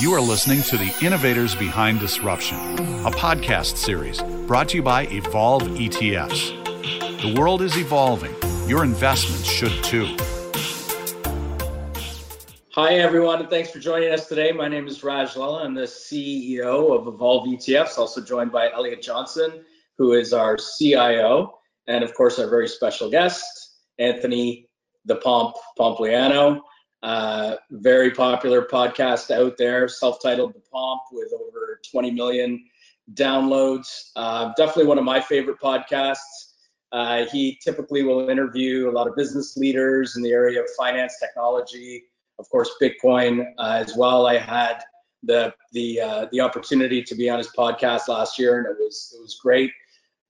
You 0.00 0.12
are 0.12 0.20
listening 0.20 0.62
to 0.64 0.76
the 0.76 0.92
Innovators 1.02 1.54
Behind 1.54 2.00
Disruption, 2.00 2.58
a 3.06 3.10
podcast 3.12 3.76
series 3.76 4.20
brought 4.46 4.70
to 4.70 4.78
you 4.78 4.82
by 4.82 5.06
Evolve 5.06 5.62
ETFs. 5.62 7.22
The 7.22 7.40
world 7.40 7.62
is 7.62 7.76
evolving. 7.76 8.34
Your 8.68 8.82
investments 8.82 9.44
should 9.44 9.84
too. 9.84 10.16
Hi, 12.72 12.94
everyone, 12.94 13.40
and 13.40 13.48
thanks 13.48 13.70
for 13.70 13.78
joining 13.78 14.12
us 14.12 14.26
today. 14.26 14.50
My 14.50 14.66
name 14.66 14.88
is 14.88 15.04
Raj 15.04 15.36
Lala. 15.36 15.64
I'm 15.64 15.74
the 15.74 15.82
CEO 15.82 16.98
of 16.98 17.06
Evolve 17.06 17.46
ETFs, 17.46 17.96
also 17.96 18.20
joined 18.20 18.50
by 18.50 18.72
Elliot 18.72 19.00
Johnson, 19.00 19.64
who 19.96 20.14
is 20.14 20.32
our 20.32 20.56
CIO, 20.56 21.58
and 21.86 22.02
of 22.02 22.14
course, 22.14 22.40
our 22.40 22.50
very 22.50 22.66
special 22.66 23.08
guest, 23.08 23.44
Anthony 24.00 24.68
the 25.04 25.16
Pomp 25.16 25.54
Pompliano. 25.78 26.62
Uh, 27.04 27.56
very 27.70 28.10
popular 28.10 28.62
podcast 28.62 29.30
out 29.30 29.58
there, 29.58 29.86
self-titled 29.88 30.54
The 30.54 30.62
Pomp, 30.72 31.02
with 31.12 31.30
over 31.34 31.78
20 31.90 32.10
million 32.10 32.64
downloads. 33.12 34.10
Uh, 34.16 34.52
definitely 34.56 34.86
one 34.86 34.96
of 34.96 35.04
my 35.04 35.20
favorite 35.20 35.60
podcasts. 35.60 36.54
Uh, 36.92 37.26
he 37.26 37.58
typically 37.62 38.04
will 38.04 38.30
interview 38.30 38.88
a 38.88 38.92
lot 38.92 39.06
of 39.06 39.14
business 39.16 39.54
leaders 39.54 40.16
in 40.16 40.22
the 40.22 40.32
area 40.32 40.58
of 40.62 40.66
finance, 40.78 41.18
technology, 41.20 42.04
of 42.38 42.48
course, 42.48 42.70
Bitcoin 42.80 43.52
uh, 43.58 43.82
as 43.84 43.94
well. 43.94 44.26
I 44.26 44.38
had 44.38 44.82
the 45.22 45.52
the 45.72 46.00
uh, 46.00 46.26
the 46.32 46.40
opportunity 46.40 47.02
to 47.02 47.14
be 47.14 47.28
on 47.28 47.36
his 47.36 47.48
podcast 47.48 48.08
last 48.08 48.38
year, 48.38 48.56
and 48.58 48.66
it 48.66 48.76
was 48.82 49.14
it 49.14 49.20
was 49.20 49.38
great. 49.42 49.70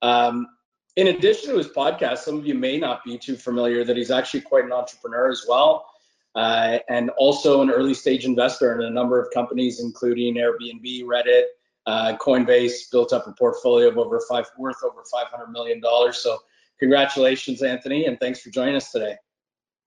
Um, 0.03 0.49
in 0.97 1.07
addition 1.07 1.51
to 1.51 1.57
his 1.57 1.69
podcast, 1.69 2.19
some 2.19 2.37
of 2.37 2.45
you 2.45 2.55
may 2.55 2.79
not 2.79 3.05
be 3.05 3.17
too 3.17 3.37
familiar 3.37 3.85
that 3.85 3.97
he's 3.97 4.11
actually 4.11 4.41
quite 4.41 4.65
an 4.65 4.73
entrepreneur 4.73 5.31
as 5.31 5.45
well 5.49 5.87
uh, 6.35 6.79
and 6.89 7.11
also 7.11 7.63
an 7.63 7.71
early 7.71 7.95
stage 7.95 8.25
investor 8.25 8.75
in 8.79 8.87
a 8.87 8.91
number 8.91 9.21
of 9.21 9.33
companies, 9.33 9.81
including 9.81 10.35
Airbnb, 10.35 11.05
Reddit, 11.05 11.45
uh, 11.87 12.17
Coinbase. 12.19 12.91
Built 12.91 13.13
up 13.13 13.27
a 13.27 13.33
portfolio 13.33 13.89
of 13.89 13.99
over 13.99 14.21
five, 14.29 14.47
worth 14.59 14.83
over 14.85 15.05
500 15.11 15.49
million 15.49 15.81
dollars. 15.81 16.19
So, 16.19 16.39
congratulations, 16.79 17.63
Anthony, 17.63 18.07
and 18.07 18.19
thanks 18.19 18.41
for 18.41 18.51
joining 18.51 18.75
us 18.75 18.91
today. 18.91 19.17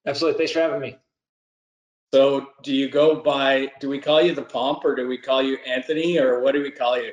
Absolutely, 0.06 0.38
thanks 0.38 0.54
for 0.54 0.62
having 0.62 0.80
me. 0.80 0.98
So, 2.14 2.48
do 2.64 2.74
you 2.74 2.90
go 2.90 3.22
by? 3.22 3.72
Do 3.82 3.90
we 3.90 4.00
call 4.00 4.22
you 4.22 4.34
the 4.34 4.44
Pomp, 4.44 4.86
or 4.86 4.96
do 4.96 5.08
we 5.08 5.18
call 5.18 5.44
you 5.44 5.58
Anthony, 5.68 6.18
or 6.18 6.40
what 6.40 6.54
do 6.54 6.62
we 6.62 6.72
call 6.72 6.98
you? 6.98 7.12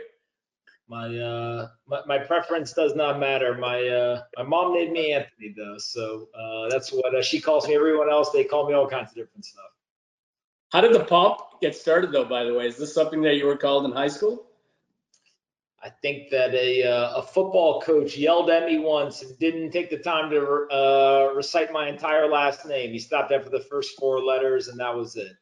My 0.89 1.07
uh 1.17 1.69
my, 1.87 2.01
my 2.07 2.19
preference 2.19 2.73
does 2.73 2.95
not 2.95 3.19
matter. 3.19 3.57
My 3.57 3.87
uh 3.89 4.23
my 4.37 4.43
mom 4.43 4.75
named 4.75 4.93
me 4.93 5.13
Anthony 5.13 5.55
though, 5.57 5.79
so 5.79 6.29
uh 6.39 6.69
that's 6.69 6.93
what 6.93 7.15
uh, 7.15 7.23
she 7.23 7.41
calls 7.41 7.67
me. 7.67 7.75
Everyone 7.75 8.11
else 8.11 8.31
they 8.31 8.45
call 8.45 8.69
me 8.69 8.75
all 8.75 8.87
kinds 8.87 9.11
of 9.11 9.17
different 9.17 9.45
stuff. 9.45 9.65
How 10.73 10.81
did 10.81 10.93
the 10.93 11.05
Pomp 11.05 11.41
get 11.63 11.75
started 11.75 12.13
though? 12.13 12.25
By 12.25 12.45
the 12.45 12.53
way, 12.53 12.67
is 12.67 12.77
this 12.77 12.93
something 12.93 13.23
that 13.23 13.37
you 13.37 13.47
were 13.47 13.57
called 13.57 13.87
in 13.87 13.93
high 13.93 14.09
school? 14.09 14.47
I 15.83 15.91
think 16.03 16.31
that 16.31 16.55
a 16.55 16.83
uh, 16.83 17.17
a 17.17 17.23
football 17.23 17.81
coach 17.81 18.17
yelled 18.17 18.51
at 18.51 18.67
me 18.67 18.79
once 18.79 19.23
and 19.23 19.39
didn't 19.39 19.71
take 19.71 19.91
the 19.91 19.99
time 19.99 20.31
to 20.31 20.67
uh, 20.71 21.33
recite 21.35 21.73
my 21.73 21.89
entire 21.89 22.27
last 22.27 22.67
name. 22.67 22.91
He 22.91 22.99
stopped 22.99 23.33
after 23.33 23.51
the 23.51 23.61
first 23.61 23.99
four 23.99 24.23
letters, 24.23 24.69
and 24.69 24.81
that 24.81 24.95
was 24.95 25.17
it. 25.17 25.37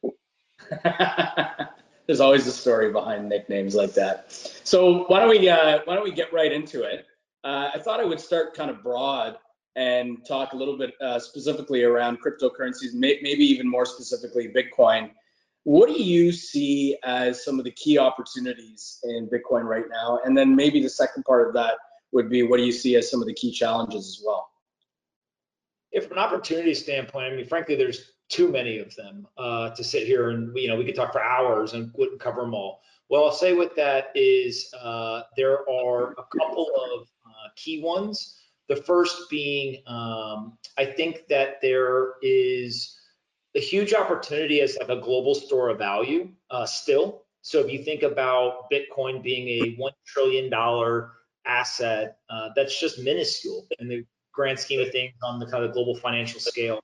there's 2.07 2.19
always 2.19 2.45
a 2.47 2.51
story 2.51 2.91
behind 2.91 3.29
nicknames 3.29 3.75
like 3.75 3.93
that. 3.93 4.31
So 4.63 5.05
why 5.05 5.19
don't 5.19 5.29
we 5.29 5.49
uh, 5.49 5.79
why 5.85 5.95
don't 5.95 6.03
we 6.03 6.11
get 6.11 6.31
right 6.33 6.51
into 6.51 6.83
it? 6.83 7.05
Uh, 7.43 7.69
I 7.73 7.79
thought 7.79 7.99
I 7.99 8.05
would 8.05 8.19
start 8.19 8.55
kind 8.55 8.69
of 8.69 8.83
broad 8.83 9.37
and 9.75 10.25
talk 10.25 10.53
a 10.53 10.55
little 10.55 10.77
bit 10.77 10.93
uh, 11.01 11.19
specifically 11.19 11.83
around 11.83 12.19
cryptocurrencies, 12.21 12.93
may, 12.93 13.19
maybe 13.21 13.43
even 13.43 13.67
more 13.67 13.85
specifically 13.85 14.47
Bitcoin. 14.47 15.11
What 15.63 15.87
do 15.87 16.01
you 16.01 16.31
see 16.31 16.97
as 17.03 17.43
some 17.43 17.57
of 17.57 17.65
the 17.65 17.71
key 17.71 17.97
opportunities 17.97 18.99
in 19.03 19.29
Bitcoin 19.29 19.63
right 19.63 19.85
now? 19.89 20.19
And 20.25 20.37
then 20.37 20.55
maybe 20.55 20.81
the 20.81 20.89
second 20.89 21.23
part 21.23 21.47
of 21.47 21.53
that 21.55 21.75
would 22.11 22.29
be 22.29 22.43
what 22.43 22.57
do 22.57 22.63
you 22.63 22.71
see 22.71 22.95
as 22.97 23.09
some 23.09 23.21
of 23.21 23.27
the 23.27 23.33
key 23.33 23.51
challenges 23.51 24.07
as 24.07 24.23
well? 24.25 24.49
If 25.91 26.07
from 26.07 26.17
an 26.17 26.23
opportunity 26.23 26.73
standpoint, 26.73 27.33
I 27.33 27.35
mean, 27.35 27.45
frankly, 27.45 27.75
there's 27.75 28.12
too 28.33 28.51
many 28.51 28.79
of 28.79 28.95
them 28.95 29.27
uh, 29.37 29.69
to 29.69 29.83
sit 29.83 30.07
here 30.07 30.31
and 30.31 30.57
you 30.57 30.67
know 30.67 30.75
we 30.75 30.83
could 30.83 30.95
talk 30.95 31.13
for 31.13 31.23
hours 31.23 31.73
and 31.73 31.91
wouldn't 31.95 32.19
cover 32.19 32.41
them 32.41 32.55
all. 32.55 32.81
Well, 33.09 33.25
I'll 33.25 33.31
say 33.31 33.53
with 33.53 33.75
that 33.75 34.07
is 34.15 34.73
uh, 34.81 35.21
there 35.37 35.69
are 35.69 36.13
a 36.13 36.23
couple 36.35 36.71
of 36.91 37.07
uh, 37.27 37.49
key 37.55 37.79
ones. 37.81 38.39
The 38.69 38.75
first 38.75 39.29
being 39.29 39.83
um, 39.85 40.57
I 40.79 40.85
think 40.85 41.27
that 41.29 41.61
there 41.61 42.13
is 42.23 42.97
a 43.55 43.59
huge 43.59 43.93
opportunity 43.93 44.61
as 44.61 44.77
like 44.79 44.89
a 44.89 44.99
global 44.99 45.35
store 45.35 45.69
of 45.69 45.77
value 45.77 46.29
uh, 46.49 46.65
still. 46.65 47.23
So 47.43 47.59
if 47.59 47.71
you 47.71 47.83
think 47.83 48.01
about 48.01 48.71
Bitcoin 48.71 49.21
being 49.21 49.47
a 49.47 49.75
one 49.75 49.93
trillion 50.07 50.49
dollar 50.49 51.11
asset, 51.45 52.17
uh, 52.31 52.49
that's 52.55 52.79
just 52.79 52.97
minuscule 52.97 53.67
in 53.79 53.87
the 53.89 54.05
grand 54.31 54.57
scheme 54.57 54.79
of 54.79 54.91
things 54.91 55.13
on 55.21 55.39
the 55.39 55.45
kind 55.45 55.63
of 55.63 55.73
global 55.73 55.95
financial 55.95 56.39
scale. 56.39 56.79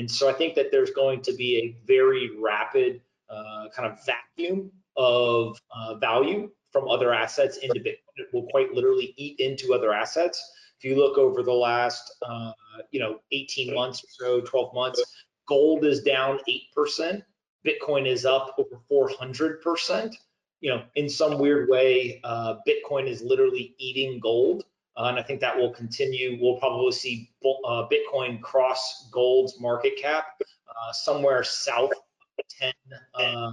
And 0.00 0.10
so 0.10 0.30
I 0.30 0.32
think 0.32 0.54
that 0.54 0.72
there's 0.72 0.92
going 0.92 1.20
to 1.20 1.32
be 1.34 1.58
a 1.58 1.76
very 1.86 2.30
rapid 2.40 3.02
uh, 3.28 3.66
kind 3.76 3.86
of 3.92 3.98
vacuum 4.06 4.72
of 4.96 5.58
uh, 5.76 5.96
value 5.96 6.50
from 6.72 6.88
other 6.88 7.12
assets 7.12 7.58
into 7.58 7.80
Bitcoin. 7.80 8.16
It 8.16 8.28
will 8.32 8.46
quite 8.50 8.72
literally 8.72 9.12
eat 9.18 9.38
into 9.40 9.74
other 9.74 9.92
assets. 9.92 10.42
If 10.78 10.84
you 10.84 10.96
look 10.96 11.18
over 11.18 11.42
the 11.42 11.52
last, 11.52 12.16
uh, 12.26 12.52
you 12.92 12.98
know, 12.98 13.20
18 13.32 13.74
months 13.74 14.02
or 14.02 14.08
so, 14.10 14.40
12 14.40 14.74
months, 14.74 15.02
gold 15.46 15.84
is 15.84 16.02
down 16.02 16.40
8%. 16.78 17.22
Bitcoin 17.66 18.06
is 18.06 18.24
up 18.24 18.56
over 18.58 18.80
400%. 18.90 20.14
You 20.62 20.70
know, 20.70 20.82
in 20.94 21.10
some 21.10 21.38
weird 21.38 21.68
way, 21.68 22.22
uh, 22.24 22.54
Bitcoin 22.66 23.06
is 23.06 23.20
literally 23.20 23.74
eating 23.76 24.18
gold. 24.18 24.64
Uh, 24.96 25.04
and 25.04 25.18
I 25.18 25.22
think 25.22 25.40
that 25.40 25.56
will 25.56 25.70
continue. 25.70 26.38
We'll 26.40 26.58
probably 26.58 26.92
see 26.92 27.30
uh, 27.44 27.86
Bitcoin 27.88 28.40
cross 28.40 29.08
gold's 29.10 29.60
market 29.60 29.96
cap 29.96 30.40
uh, 30.68 30.92
somewhere 30.92 31.42
south 31.44 31.92
of 31.92 32.44
10 32.58 32.72
uh, 33.14 33.52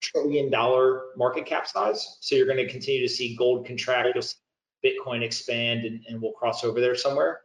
trillion 0.00 0.50
dollar 0.50 1.04
market 1.16 1.46
cap 1.46 1.66
size. 1.66 2.18
So 2.20 2.34
you're 2.34 2.46
going 2.46 2.64
to 2.64 2.68
continue 2.68 3.06
to 3.06 3.12
see 3.12 3.36
gold 3.36 3.66
contract, 3.66 4.18
Bitcoin 4.84 5.22
expand, 5.22 5.84
and, 5.84 6.04
and 6.08 6.20
we'll 6.20 6.32
cross 6.32 6.64
over 6.64 6.80
there 6.80 6.94
somewhere. 6.94 7.40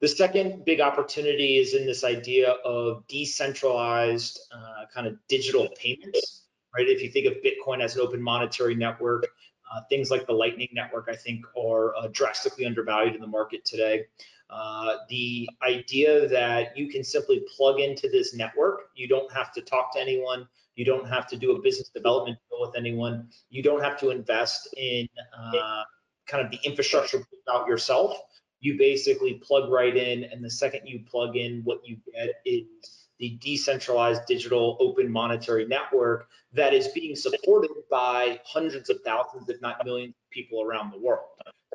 The 0.00 0.08
second 0.08 0.64
big 0.64 0.80
opportunity 0.80 1.58
is 1.58 1.74
in 1.74 1.84
this 1.84 2.04
idea 2.04 2.52
of 2.64 3.06
decentralized 3.06 4.40
uh, 4.50 4.86
kind 4.94 5.06
of 5.06 5.16
digital 5.28 5.68
payments, 5.76 6.46
right? 6.74 6.88
If 6.88 7.02
you 7.02 7.10
think 7.10 7.26
of 7.26 7.34
Bitcoin 7.44 7.82
as 7.82 7.96
an 7.96 8.00
open 8.00 8.22
monetary 8.22 8.74
network, 8.74 9.26
uh, 9.70 9.80
things 9.88 10.10
like 10.10 10.26
the 10.26 10.32
Lightning 10.32 10.68
Network, 10.72 11.08
I 11.10 11.16
think, 11.16 11.44
are 11.56 11.94
uh, 11.96 12.08
drastically 12.12 12.66
undervalued 12.66 13.14
in 13.14 13.20
the 13.20 13.26
market 13.26 13.64
today. 13.64 14.04
Uh, 14.50 14.96
the 15.08 15.48
idea 15.62 16.26
that 16.28 16.76
you 16.76 16.88
can 16.88 17.04
simply 17.04 17.44
plug 17.56 17.78
into 17.78 18.08
this 18.08 18.34
network, 18.34 18.90
you 18.94 19.06
don't 19.06 19.30
have 19.32 19.52
to 19.52 19.60
talk 19.60 19.92
to 19.94 20.00
anyone, 20.00 20.48
you 20.74 20.84
don't 20.84 21.06
have 21.06 21.28
to 21.28 21.36
do 21.36 21.52
a 21.52 21.62
business 21.62 21.88
development 21.88 22.36
deal 22.50 22.60
with 22.60 22.76
anyone, 22.76 23.28
you 23.48 23.62
don't 23.62 23.82
have 23.82 23.98
to 24.00 24.10
invest 24.10 24.68
in 24.76 25.08
uh, 25.38 25.82
kind 26.26 26.44
of 26.44 26.50
the 26.50 26.58
infrastructure 26.64 27.22
out 27.48 27.68
yourself. 27.68 28.18
You 28.58 28.76
basically 28.76 29.34
plug 29.34 29.70
right 29.70 29.96
in, 29.96 30.24
and 30.24 30.44
the 30.44 30.50
second 30.50 30.82
you 30.84 31.04
plug 31.08 31.36
in, 31.36 31.62
what 31.64 31.80
you 31.84 31.96
get 32.12 32.30
is 32.44 33.08
the 33.20 33.38
decentralized 33.40 34.22
digital 34.26 34.76
open 34.80 35.10
monetary 35.10 35.66
network 35.66 36.28
that 36.52 36.74
is 36.74 36.88
being 36.88 37.14
supported 37.14 37.70
by 37.90 38.40
hundreds 38.44 38.90
of 38.90 38.98
thousands, 39.04 39.48
if 39.48 39.60
not 39.60 39.84
millions 39.84 40.14
of 40.14 40.30
people 40.30 40.62
around 40.62 40.90
the 40.90 40.98
world. 40.98 41.26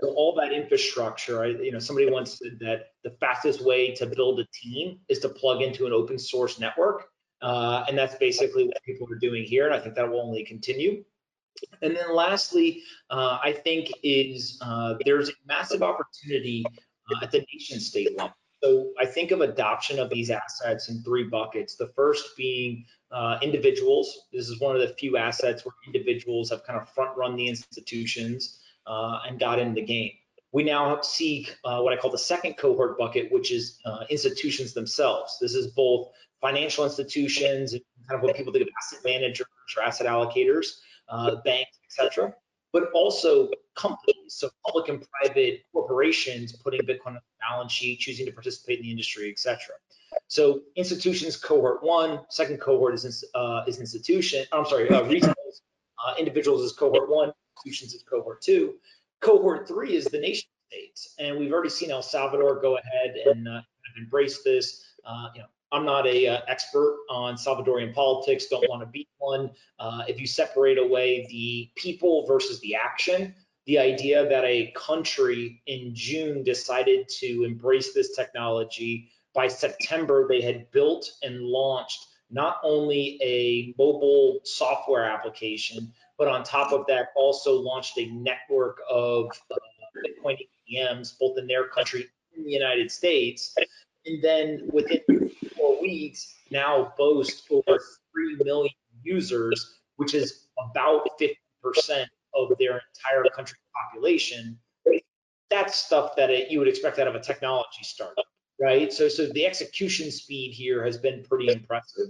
So 0.01 0.09
all 0.09 0.35
that 0.35 0.51
infrastructure, 0.51 1.47
you 1.47 1.71
know, 1.71 1.79
somebody 1.79 2.09
once 2.09 2.39
said 2.39 2.57
that 2.59 2.87
the 3.03 3.11
fastest 3.21 3.63
way 3.63 3.93
to 3.95 4.05
build 4.07 4.41
a 4.41 4.45
team 4.53 4.99
is 5.07 5.19
to 5.19 5.29
plug 5.29 5.61
into 5.61 5.85
an 5.85 5.93
open 5.93 6.19
source 6.19 6.59
network. 6.59 7.05
Uh, 7.41 7.85
and 7.87 7.97
that's 7.97 8.15
basically 8.15 8.65
what 8.65 8.83
people 8.83 9.07
are 9.11 9.19
doing 9.19 9.43
here. 9.43 9.67
And 9.67 9.73
I 9.73 9.79
think 9.79 9.95
that 9.95 10.09
will 10.09 10.21
only 10.21 10.43
continue. 10.43 11.03
And 11.81 11.95
then 11.95 12.13
lastly, 12.13 12.81
uh, 13.09 13.37
I 13.41 13.53
think 13.53 13.91
is 14.03 14.57
uh, 14.61 14.95
there's 15.05 15.29
a 15.29 15.33
massive 15.47 15.81
opportunity 15.81 16.65
uh, 16.67 17.23
at 17.23 17.31
the 17.31 17.45
nation 17.53 17.79
state 17.79 18.17
level. 18.17 18.35
So 18.65 18.89
I 18.99 19.05
think 19.05 19.29
of 19.29 19.41
adoption 19.41 19.99
of 19.99 20.09
these 20.09 20.31
assets 20.31 20.89
in 20.89 21.03
three 21.03 21.25
buckets. 21.25 21.75
The 21.75 21.89
first 21.95 22.35
being 22.35 22.85
uh, 23.11 23.37
individuals. 23.43 24.21
This 24.33 24.49
is 24.49 24.59
one 24.59 24.75
of 24.75 24.81
the 24.81 24.95
few 24.95 25.17
assets 25.17 25.63
where 25.63 25.75
individuals 25.85 26.49
have 26.49 26.63
kind 26.63 26.79
of 26.81 26.89
front 26.89 27.15
run 27.15 27.35
the 27.35 27.47
institutions 27.47 28.59
uh, 28.87 29.19
and 29.27 29.39
got 29.39 29.59
in 29.59 29.75
the 29.75 29.83
game. 29.83 30.13
We 30.51 30.63
now 30.63 30.99
see 31.01 31.47
uh, 31.63 31.81
what 31.81 31.93
I 31.93 31.97
call 31.97 32.09
the 32.09 32.17
second 32.17 32.55
cohort 32.57 32.97
bucket, 32.97 33.31
which 33.31 33.51
is 33.51 33.77
uh, 33.85 34.05
institutions 34.09 34.73
themselves. 34.73 35.37
This 35.39 35.53
is 35.53 35.67
both 35.67 36.09
financial 36.41 36.85
institutions 36.85 37.73
and 37.73 37.83
kind 38.09 38.17
of 38.17 38.23
what 38.23 38.35
people 38.35 38.51
think 38.51 38.63
of 38.63 38.69
asset 38.81 38.99
managers 39.05 39.47
or 39.77 39.83
asset 39.83 40.07
allocators, 40.07 40.79
uh, 41.07 41.35
banks, 41.43 41.77
etc 41.85 42.33
but 42.75 42.91
also 42.93 43.49
companies, 43.77 44.14
so 44.27 44.49
public 44.65 44.89
and 44.89 45.05
private 45.11 45.63
corporations 45.71 46.53
putting 46.53 46.81
Bitcoin 46.81 47.07
on 47.07 47.13
the 47.15 47.21
balance 47.49 47.71
sheet, 47.71 47.99
choosing 47.99 48.25
to 48.25 48.31
participate 48.31 48.79
in 48.79 48.83
the 48.83 48.91
industry, 48.91 49.29
et 49.29 49.39
cetera. 49.39 49.75
So 50.27 50.61
institutions 50.75 51.37
cohort 51.37 51.83
one, 51.83 52.21
second 52.29 52.59
cohort 52.59 52.93
is 52.95 53.25
uh, 53.35 53.63
is 53.67 53.79
institution. 53.79 54.45
I'm 54.51 54.65
sorry, 54.65 54.89
uh, 54.89 55.01
uh, 55.03 56.13
individuals 56.17 56.61
is 56.61 56.71
cohort 56.71 57.09
one, 57.09 57.31
institutions 57.57 57.93
is 57.93 58.03
cohort 58.03 58.41
two. 58.41 58.75
Cohort 59.21 59.67
three 59.67 59.95
is 59.95 60.05
the 60.05 60.19
nation 60.19 60.47
states, 60.69 61.15
and 61.19 61.37
we've 61.37 61.51
already 61.51 61.69
seen 61.69 61.91
El 61.91 62.01
Salvador 62.01 62.61
go 62.61 62.77
ahead 62.77 63.15
and 63.25 63.47
uh, 63.47 63.61
embrace 63.97 64.43
this. 64.43 64.83
Uh, 65.05 65.29
you 65.35 65.41
know, 65.41 65.47
I'm 65.71 65.85
not 65.85 66.07
a 66.07 66.27
uh, 66.27 66.41
expert 66.47 66.97
on 67.09 67.35
Salvadorian 67.35 67.93
politics. 67.93 68.45
Don't 68.47 68.67
want 68.69 68.81
to 68.81 68.87
be 68.87 69.07
one. 69.17 69.51
Uh, 69.79 70.03
if 70.07 70.19
you 70.19 70.27
separate 70.27 70.77
away 70.77 71.27
the 71.29 71.69
people 71.75 72.25
versus 72.25 72.59
the 72.61 72.75
action, 72.75 73.35
the 73.65 73.79
idea 73.79 74.27
that 74.27 74.43
a 74.45 74.71
country 74.75 75.61
in 75.65 75.93
June 75.93 76.43
decided 76.43 77.09
to 77.09 77.43
embrace 77.43 77.93
this 77.93 78.15
technology. 78.15 79.09
By 79.33 79.47
September, 79.47 80.27
they 80.27 80.41
had 80.41 80.69
built 80.71 81.09
and 81.23 81.41
launched 81.41 82.07
not 82.29 82.59
only 82.63 83.19
a 83.23 83.73
mobile 83.77 84.39
software 84.43 85.05
application, 85.05 85.91
but 86.17 86.27
on 86.27 86.43
top 86.43 86.71
of 86.71 86.85
that, 86.87 87.09
also 87.15 87.55
launched 87.55 87.97
a 87.97 88.07
network 88.11 88.79
of 88.89 89.29
uh, 89.51 89.55
Bitcoin 90.05 90.37
ATMs, 90.69 91.17
both 91.19 91.37
in 91.37 91.47
their 91.47 91.67
country 91.67 92.07
and 92.35 92.45
the 92.45 92.51
United 92.51 92.91
States. 92.91 93.55
And 94.05 94.23
then 94.23 94.69
within 94.71 95.31
four 95.55 95.81
weeks, 95.81 96.35
now 96.51 96.93
boast 96.97 97.47
over 97.49 97.79
3 98.11 98.37
million 98.43 98.73
users, 99.03 99.79
which 99.95 100.13
is 100.13 100.45
about 100.57 101.07
50% 101.19 102.05
of 102.35 102.51
their 102.59 102.81
entire 102.95 103.23
country 103.35 103.57
population, 103.73 104.57
that's 105.49 105.75
stuff 105.75 106.15
that 106.15 106.29
it, 106.29 106.51
you 106.51 106.59
would 106.59 106.67
expect 106.67 106.99
out 106.99 107.07
of 107.07 107.15
a 107.15 107.19
technology 107.19 107.83
startup, 107.83 108.25
right? 108.59 108.91
So, 108.91 109.07
so 109.07 109.27
the 109.27 109.45
execution 109.45 110.11
speed 110.11 110.51
here 110.51 110.83
has 110.83 110.97
been 110.97 111.23
pretty 111.23 111.51
impressive. 111.51 112.09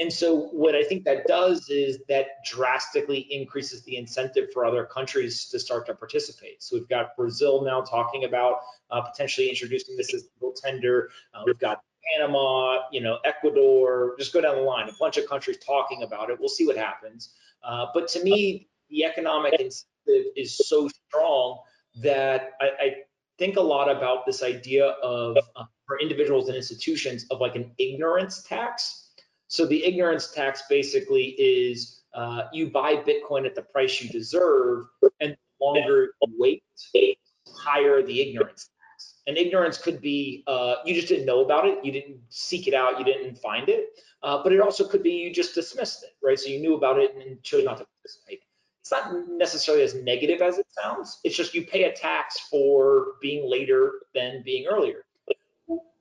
And 0.00 0.12
so 0.12 0.48
what 0.48 0.74
I 0.74 0.82
think 0.82 1.04
that 1.04 1.26
does 1.26 1.68
is 1.68 1.98
that 2.08 2.26
drastically 2.44 3.28
increases 3.30 3.84
the 3.84 3.96
incentive 3.96 4.48
for 4.52 4.64
other 4.64 4.84
countries 4.84 5.48
to 5.50 5.58
start 5.58 5.86
to 5.86 5.94
participate. 5.94 6.62
So 6.62 6.76
we've 6.76 6.88
got 6.88 7.16
Brazil 7.16 7.62
now 7.64 7.80
talking 7.80 8.24
about 8.24 8.58
uh, 8.90 9.02
potentially 9.02 9.48
introducing 9.48 9.96
this 9.96 10.12
as 10.12 10.24
a 10.42 10.46
tender. 10.60 11.10
Uh, 11.32 11.42
we've 11.46 11.58
got 11.58 11.80
Panama, 12.12 12.80
you 12.90 13.00
know, 13.00 13.18
Ecuador, 13.24 14.14
just 14.18 14.32
go 14.32 14.40
down 14.40 14.56
the 14.56 14.62
line, 14.62 14.88
a 14.88 14.92
bunch 14.98 15.16
of 15.16 15.28
countries 15.28 15.58
talking 15.64 16.02
about 16.02 16.28
it. 16.28 16.38
We'll 16.38 16.48
see 16.48 16.66
what 16.66 16.76
happens. 16.76 17.34
Uh, 17.62 17.86
but 17.94 18.08
to 18.08 18.22
me, 18.22 18.68
the 18.94 19.04
economic 19.04 19.54
incentive 19.54 20.32
is 20.36 20.56
so 20.56 20.88
strong 21.08 21.58
that 21.96 22.52
I, 22.60 22.66
I 22.80 22.94
think 23.38 23.56
a 23.56 23.60
lot 23.60 23.90
about 23.90 24.24
this 24.24 24.42
idea 24.42 24.86
of 25.02 25.36
uh, 25.56 25.64
for 25.86 25.98
individuals 26.00 26.48
and 26.48 26.56
institutions 26.56 27.26
of 27.30 27.40
like 27.40 27.56
an 27.56 27.72
ignorance 27.78 28.42
tax. 28.44 29.10
So 29.48 29.66
the 29.66 29.84
ignorance 29.84 30.30
tax 30.30 30.62
basically 30.70 31.34
is 31.38 32.02
uh, 32.14 32.44
you 32.52 32.70
buy 32.70 32.96
Bitcoin 32.96 33.44
at 33.44 33.56
the 33.56 33.62
price 33.62 34.00
you 34.00 34.08
deserve, 34.08 34.86
and 35.20 35.32
the 35.32 35.64
longer 35.64 36.10
you 36.22 36.34
wait, 36.38 37.18
higher 37.56 38.00
the 38.02 38.20
ignorance 38.20 38.68
tax. 38.78 39.14
And 39.26 39.36
ignorance 39.36 39.76
could 39.76 40.00
be 40.00 40.44
uh, 40.46 40.76
you 40.84 40.94
just 40.94 41.08
didn't 41.08 41.26
know 41.26 41.44
about 41.44 41.66
it, 41.66 41.84
you 41.84 41.90
didn't 41.90 42.18
seek 42.28 42.68
it 42.68 42.74
out, 42.74 42.98
you 43.00 43.04
didn't 43.04 43.36
find 43.38 43.68
it, 43.68 43.88
uh, 44.22 44.40
but 44.42 44.52
it 44.52 44.60
also 44.60 44.86
could 44.86 45.02
be 45.02 45.12
you 45.12 45.32
just 45.34 45.54
dismissed 45.54 46.04
it, 46.04 46.10
right? 46.22 46.38
So 46.38 46.48
you 46.48 46.60
knew 46.60 46.74
about 46.74 46.98
it 47.00 47.16
and 47.16 47.42
chose 47.42 47.64
not 47.64 47.78
to 47.78 47.86
participate 48.00 48.43
it's 48.84 48.92
not 48.92 49.14
necessarily 49.30 49.82
as 49.82 49.94
negative 49.94 50.42
as 50.42 50.58
it 50.58 50.66
sounds. 50.68 51.18
It's 51.24 51.34
just 51.34 51.54
you 51.54 51.64
pay 51.64 51.84
a 51.84 51.92
tax 51.94 52.38
for 52.50 53.12
being 53.22 53.48
later 53.50 53.92
than 54.14 54.42
being 54.44 54.66
earlier. 54.66 55.06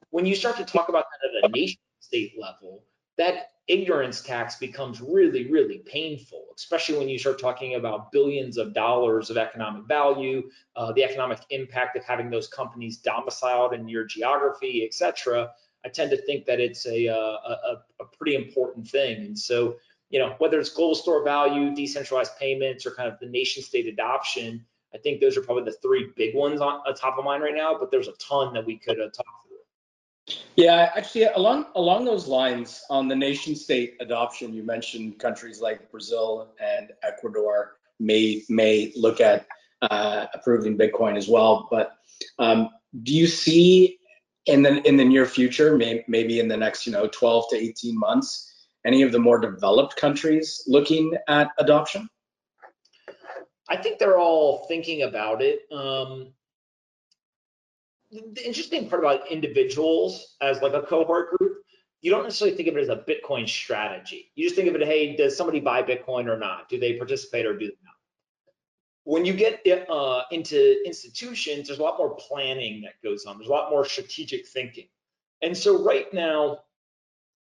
When 0.10 0.26
you 0.26 0.36
start 0.36 0.58
to 0.58 0.66
talk 0.66 0.90
about 0.90 1.06
that 1.06 1.46
at 1.46 1.50
a 1.50 1.54
nation 1.54 1.80
state 2.02 2.34
level, 2.38 2.84
that 3.18 3.52
ignorance 3.70 4.20
tax 4.20 4.58
becomes 4.58 5.00
really, 5.00 5.50
really 5.50 5.82
painful, 5.86 6.48
especially 6.58 6.98
when 6.98 7.08
you 7.08 7.18
start 7.18 7.40
talking 7.40 7.76
about 7.76 8.12
billions 8.12 8.58
of 8.58 8.74
dollars 8.74 9.30
of 9.30 9.38
economic 9.38 9.88
value, 9.88 10.44
uh, 10.76 10.92
the 10.92 11.06
economic 11.06 11.40
impact 11.52 11.96
of 11.96 12.04
having 12.04 12.30
those 12.30 12.50
companies 12.50 12.98
domiciled 12.98 13.74
in 13.74 13.88
your 13.88 14.04
geography, 14.04 14.84
et 14.86 14.94
cetera. 14.94 15.50
I 15.86 15.90
tend 15.90 16.12
to 16.12 16.22
think 16.24 16.46
that 16.48 16.60
it's 16.60 16.86
a, 16.86 17.08
uh, 17.08 17.16
a, 17.16 17.78
a 18.02 18.06
pretty 18.18 18.36
important 18.36 18.86
thing. 18.90 19.26
And 19.26 19.40
so 19.40 19.78
you 20.14 20.20
know, 20.20 20.36
whether 20.38 20.60
it's 20.60 20.70
global 20.70 20.94
store 20.94 21.24
value, 21.24 21.74
decentralized 21.74 22.38
payments, 22.38 22.86
or 22.86 22.92
kind 22.92 23.12
of 23.12 23.20
the 23.20 23.26
nation 23.26 23.64
state 23.64 23.88
adoption, 23.88 24.64
I 24.94 25.00
think 25.00 25.20
those 25.20 25.36
are 25.36 25.42
probably 25.42 25.64
the 25.64 25.78
three 25.82 26.12
big 26.16 26.36
ones 26.36 26.62
on, 26.62 26.82
on 26.86 26.94
top 26.94 27.18
of 27.18 27.26
mind 27.26 27.42
right 27.42 27.56
now, 27.56 27.76
but 27.80 27.90
there's 27.90 28.08
a 28.08 28.14
ton 28.14 28.54
that 28.54 28.64
we 28.64 28.78
could 28.78 29.00
uh, 29.00 29.10
talk 29.10 29.26
through. 29.48 30.36
Yeah, 30.56 30.92
actually, 30.96 31.24
along 31.24 31.66
along 31.74 32.06
those 32.06 32.28
lines, 32.28 32.84
on 32.92 33.08
the 33.08 33.16
nation 33.16 33.56
state 33.56 33.96
adoption, 34.02 34.54
you 34.54 34.62
mentioned 34.62 35.18
countries 35.18 35.60
like 35.62 35.90
Brazil 35.90 36.54
and 36.64 36.92
Ecuador 37.02 37.78
may 38.00 38.44
may 38.50 38.94
look 38.96 39.20
at 39.20 39.48
uh, 39.82 40.28
approving 40.36 40.78
Bitcoin 40.78 41.18
as 41.18 41.28
well. 41.28 41.68
But 41.72 41.98
um, 42.38 42.70
do 43.02 43.16
you 43.16 43.26
see 43.26 43.98
in 44.46 44.62
the 44.62 44.88
in 44.88 44.96
the 44.96 45.06
near 45.06 45.26
future, 45.26 45.76
may, 45.76 46.06
maybe 46.08 46.40
in 46.40 46.48
the 46.48 46.58
next 46.58 46.86
you 46.86 46.92
know 46.92 47.08
12 47.08 47.46
to 47.50 47.56
18 47.58 47.98
months, 47.98 48.53
any 48.86 49.02
of 49.02 49.12
the 49.12 49.20
more 49.20 49.40
developed 49.40 49.96
countries 49.96 50.64
looking 50.68 51.16
at 51.28 51.50
adoption? 51.58 52.10
I 53.70 53.78
think 53.78 53.98
they're 53.98 54.20
all 54.20 54.66
thinking 54.68 55.04
about 55.04 55.42
it. 55.42 55.62
Um, 55.72 56.34
the 58.12 58.46
interesting 58.46 58.90
part 58.90 59.04
about 59.04 59.32
individuals 59.32 60.36
as 60.42 60.62
like 60.62 60.74
a 60.74 60.82
cohort 60.82 61.38
group, 61.38 61.58
you 62.02 62.12
don't 62.12 62.24
necessarily 62.24 62.56
think 62.56 62.68
of 62.68 62.78
it 62.78 62.82
as 62.82 62.90
a 62.90 62.98
Bitcoin 62.98 63.48
strategy. 63.48 64.32
You 64.36 64.46
just 64.46 64.56
think 64.56 64.68
of 64.68 64.76
it, 64.76 64.86
hey, 64.86 65.16
does 65.16 65.38
somebody 65.38 65.62
buy 65.62 65.82
Bitcoin 65.82 66.28
or 66.28 66.38
not? 66.38 66.70
Do 66.70 66.78
they 66.78 66.94
participate 66.94 67.46
or 67.46 67.54
do 67.58 67.66
they 67.66 67.78
not? 67.84 67.94
When 69.06 69.26
you 69.26 69.34
get 69.34 69.66
uh, 69.90 70.24
into 70.32 70.82
institutions, 70.86 71.68
there's 71.68 71.80
a 71.80 71.84
lot 71.84 71.98
more 71.98 72.16
planning 72.16 72.82
that 72.82 73.02
goes 73.04 73.26
on. 73.26 73.38
There's 73.38 73.50
a 73.50 73.52
lot 73.52 73.70
more 73.70 73.86
strategic 73.86 74.48
thinking. 74.48 74.88
And 75.42 75.58
so 75.58 75.84
right 75.84 76.14
now, 76.14 76.60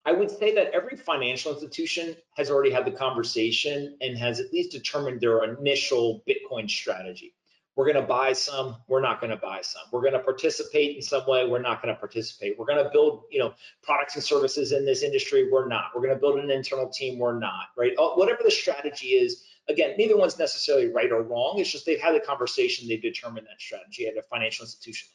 I 0.09 0.11
would 0.11 0.31
say 0.31 0.55
that 0.55 0.71
every 0.73 0.97
financial 0.97 1.53
institution 1.53 2.15
has 2.35 2.49
already 2.49 2.71
had 2.71 2.83
the 2.83 2.91
conversation 2.91 3.95
and 4.01 4.17
has 4.17 4.39
at 4.39 4.51
least 4.51 4.71
determined 4.71 5.21
their 5.21 5.43
initial 5.43 6.23
Bitcoin 6.27 6.67
strategy. 6.67 7.35
We're 7.75 7.85
going 7.85 8.01
to 8.03 8.07
buy 8.07 8.33
some, 8.33 8.77
we're 8.87 9.03
not 9.03 9.21
going 9.21 9.29
to 9.29 9.37
buy 9.37 9.61
some. 9.61 9.83
We're 9.91 10.01
going 10.01 10.13
to 10.13 10.19
participate 10.19 10.95
in 10.95 11.03
some 11.03 11.27
way, 11.27 11.45
we're 11.45 11.61
not 11.61 11.83
going 11.83 11.93
to 11.93 11.99
participate. 11.99 12.57
We're 12.57 12.65
going 12.65 12.83
to 12.83 12.89
build, 12.89 13.25
you 13.29 13.37
know, 13.37 13.53
products 13.83 14.15
and 14.15 14.23
services 14.23 14.71
in 14.71 14.83
this 14.83 15.03
industry, 15.03 15.47
we're 15.51 15.67
not. 15.67 15.91
We're 15.93 16.01
going 16.01 16.15
to 16.15 16.19
build 16.19 16.39
an 16.39 16.49
internal 16.49 16.89
team, 16.89 17.19
we're 17.19 17.37
not, 17.37 17.67
right? 17.77 17.93
Uh, 17.95 18.09
whatever 18.15 18.39
the 18.43 18.49
strategy 18.49 19.09
is, 19.09 19.43
again, 19.67 19.93
neither 19.95 20.17
one's 20.17 20.39
necessarily 20.39 20.87
right 20.87 21.11
or 21.11 21.21
wrong. 21.21 21.59
It's 21.59 21.71
just 21.71 21.85
they've 21.85 22.01
had 22.01 22.15
the 22.15 22.19
conversation, 22.19 22.87
they've 22.87 22.99
determined 22.99 23.45
that 23.45 23.61
strategy 23.61 24.07
at 24.07 24.17
a 24.17 24.23
financial 24.23 24.65
institution 24.65 25.09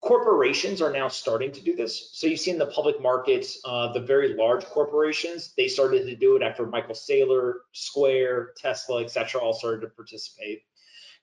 Corporations 0.00 0.80
are 0.80 0.92
now 0.92 1.08
starting 1.08 1.50
to 1.52 1.60
do 1.60 1.74
this. 1.74 2.10
So 2.12 2.28
you 2.28 2.36
see 2.36 2.52
in 2.52 2.58
the 2.58 2.66
public 2.66 3.02
markets, 3.02 3.58
uh, 3.64 3.92
the 3.92 4.00
very 4.00 4.34
large 4.34 4.64
corporations, 4.64 5.52
they 5.56 5.66
started 5.66 6.06
to 6.06 6.14
do 6.14 6.36
it 6.36 6.42
after 6.42 6.64
Michael 6.64 6.94
Saylor, 6.94 7.54
Square, 7.72 8.52
Tesla, 8.56 9.02
et 9.02 9.10
cetera, 9.10 9.40
all 9.40 9.54
started 9.54 9.80
to 9.80 9.88
participate. 9.88 10.62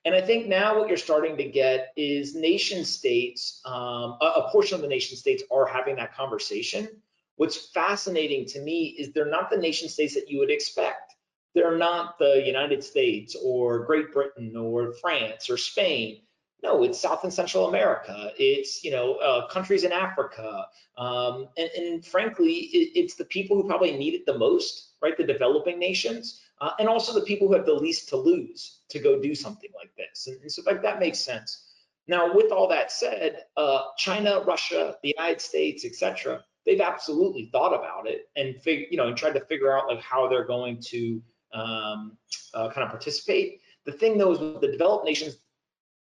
And 0.04 0.14
I 0.14 0.20
think 0.20 0.46
now 0.46 0.78
what 0.78 0.88
you're 0.88 0.98
starting 0.98 1.36
to 1.38 1.44
get 1.44 1.92
is 1.96 2.34
nation 2.34 2.84
states, 2.84 3.60
um, 3.64 4.18
a, 4.20 4.32
a 4.36 4.50
portion 4.52 4.76
of 4.76 4.82
the 4.82 4.88
nation 4.88 5.16
states 5.16 5.42
are 5.50 5.66
having 5.66 5.96
that 5.96 6.14
conversation. 6.14 6.88
What's 7.36 7.70
fascinating 7.70 8.44
to 8.46 8.60
me 8.60 8.94
is 8.98 9.12
they're 9.12 9.24
not 9.24 9.50
the 9.50 9.56
nation 9.56 9.88
states 9.88 10.14
that 10.14 10.30
you 10.30 10.38
would 10.38 10.50
expect. 10.50 11.14
They're 11.54 11.78
not 11.78 12.18
the 12.18 12.42
United 12.44 12.84
States 12.84 13.34
or 13.42 13.86
Great 13.86 14.12
Britain 14.12 14.54
or 14.54 14.92
France 14.92 15.48
or 15.48 15.56
Spain 15.56 16.20
no, 16.62 16.82
it's 16.82 17.00
South 17.00 17.22
and 17.24 17.32
Central 17.32 17.68
America. 17.68 18.32
It's 18.38 18.82
you 18.82 18.90
know 18.90 19.16
uh, 19.16 19.46
countries 19.48 19.84
in 19.84 19.92
Africa, 19.92 20.66
um, 20.96 21.48
and, 21.56 21.70
and, 21.76 22.04
frankly, 22.04 22.52
it, 22.52 22.98
it's 22.98 23.14
the 23.14 23.26
people 23.26 23.56
who 23.56 23.68
probably 23.68 23.96
need 23.96 24.14
it 24.14 24.26
the 24.26 24.38
most, 24.38 24.92
right? 25.02 25.16
The 25.16 25.24
developing 25.24 25.78
nations, 25.78 26.40
uh, 26.60 26.70
and 26.78 26.88
also 26.88 27.12
the 27.12 27.26
people 27.26 27.48
who 27.48 27.54
have 27.54 27.66
the 27.66 27.74
least 27.74 28.08
to 28.10 28.16
lose 28.16 28.80
to 28.88 28.98
go 28.98 29.20
do 29.20 29.34
something 29.34 29.70
like 29.76 29.90
this. 29.96 30.26
And, 30.26 30.40
and 30.40 30.50
so 30.50 30.62
like 30.66 30.82
that 30.82 30.98
makes 30.98 31.18
sense. 31.18 31.64
Now, 32.08 32.32
with 32.34 32.52
all 32.52 32.68
that 32.68 32.92
said, 32.92 33.44
uh, 33.56 33.82
China, 33.98 34.42
Russia, 34.46 34.96
the 35.02 35.14
United 35.16 35.40
States, 35.40 35.84
etc., 35.84 36.44
they've 36.64 36.80
absolutely 36.80 37.46
thought 37.52 37.74
about 37.74 38.08
it 38.08 38.28
and 38.36 38.60
fig- 38.60 38.88
you 38.90 38.96
know 38.96 39.06
and 39.06 39.16
tried 39.16 39.34
to 39.34 39.44
figure 39.46 39.76
out 39.76 39.88
like 39.88 40.00
how 40.00 40.28
they're 40.28 40.44
going 40.44 40.80
to 40.80 41.22
um, 41.54 42.16
uh, 42.54 42.68
kind 42.70 42.84
of 42.84 42.90
participate. 42.90 43.60
The 43.84 43.92
thing 43.92 44.18
though 44.18 44.32
is 44.32 44.40
with 44.40 44.60
the 44.60 44.72
developed 44.72 45.04
nations, 45.04 45.38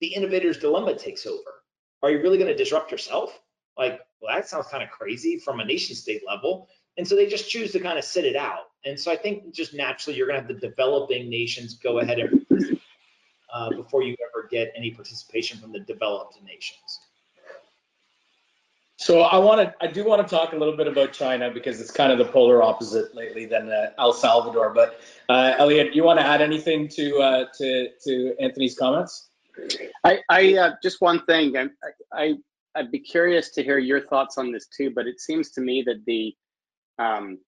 the 0.01 0.07
innovator's 0.07 0.57
dilemma 0.57 0.97
takes 0.97 1.25
over. 1.25 1.63
Are 2.01 2.11
you 2.11 2.21
really 2.21 2.37
going 2.37 2.49
to 2.49 2.55
disrupt 2.55 2.91
yourself? 2.91 3.39
Like, 3.77 3.99
well, 4.21 4.35
that 4.35 4.47
sounds 4.47 4.67
kind 4.67 4.83
of 4.83 4.89
crazy 4.89 5.37
from 5.37 5.59
a 5.59 5.65
nation 5.65 5.95
state 5.95 6.21
level. 6.27 6.67
And 6.97 7.07
so 7.07 7.15
they 7.15 7.27
just 7.27 7.49
choose 7.49 7.71
to 7.73 7.79
kind 7.79 7.97
of 7.97 8.03
sit 8.03 8.25
it 8.25 8.35
out. 8.35 8.65
And 8.85 8.99
so 8.99 9.11
I 9.11 9.15
think 9.15 9.53
just 9.53 9.73
naturally 9.73 10.17
you're 10.17 10.27
going 10.27 10.41
to 10.41 10.45
have 10.45 10.53
the 10.61 10.67
developing 10.67 11.29
nations 11.29 11.75
go 11.75 11.99
ahead 11.99 12.19
and 12.19 12.45
uh, 13.53 13.69
before 13.71 14.03
you 14.03 14.15
ever 14.29 14.47
get 14.49 14.71
any 14.75 14.91
participation 14.91 15.59
from 15.59 15.71
the 15.71 15.79
developed 15.79 16.41
nations. 16.43 16.99
So 18.97 19.21
I 19.21 19.37
want 19.37 19.61
to, 19.61 19.73
I 19.81 19.87
do 19.87 20.03
want 20.03 20.27
to 20.27 20.35
talk 20.35 20.51
a 20.51 20.57
little 20.57 20.75
bit 20.75 20.87
about 20.87 21.13
China 21.13 21.49
because 21.49 21.79
it's 21.79 21.89
kind 21.89 22.11
of 22.11 22.17
the 22.17 22.25
polar 22.25 22.61
opposite 22.61 23.15
lately 23.15 23.45
than 23.45 23.71
uh, 23.71 23.91
El 23.97 24.11
Salvador. 24.11 24.73
But 24.73 24.99
uh, 25.29 25.53
Elliot, 25.57 25.95
you 25.95 26.03
want 26.03 26.19
to 26.19 26.25
add 26.25 26.41
anything 26.41 26.89
to 26.89 27.17
uh, 27.17 27.45
to 27.59 27.87
to 28.03 28.35
Anthony's 28.41 28.77
comments? 28.77 29.28
I, 30.03 30.19
I 30.29 30.53
uh, 30.55 30.71
just 30.81 31.01
one 31.01 31.25
thing. 31.25 31.57
I, 31.57 31.67
I 32.13 32.33
I'd 32.75 32.91
be 32.91 32.99
curious 32.99 33.51
to 33.51 33.63
hear 33.63 33.77
your 33.77 34.01
thoughts 34.01 34.37
on 34.37 34.51
this 34.51 34.67
too. 34.67 34.91
But 34.93 35.07
it 35.07 35.19
seems 35.19 35.51
to 35.51 35.61
me 35.61 35.83
that 35.85 36.03
the 36.05 36.35
um, 36.97 37.39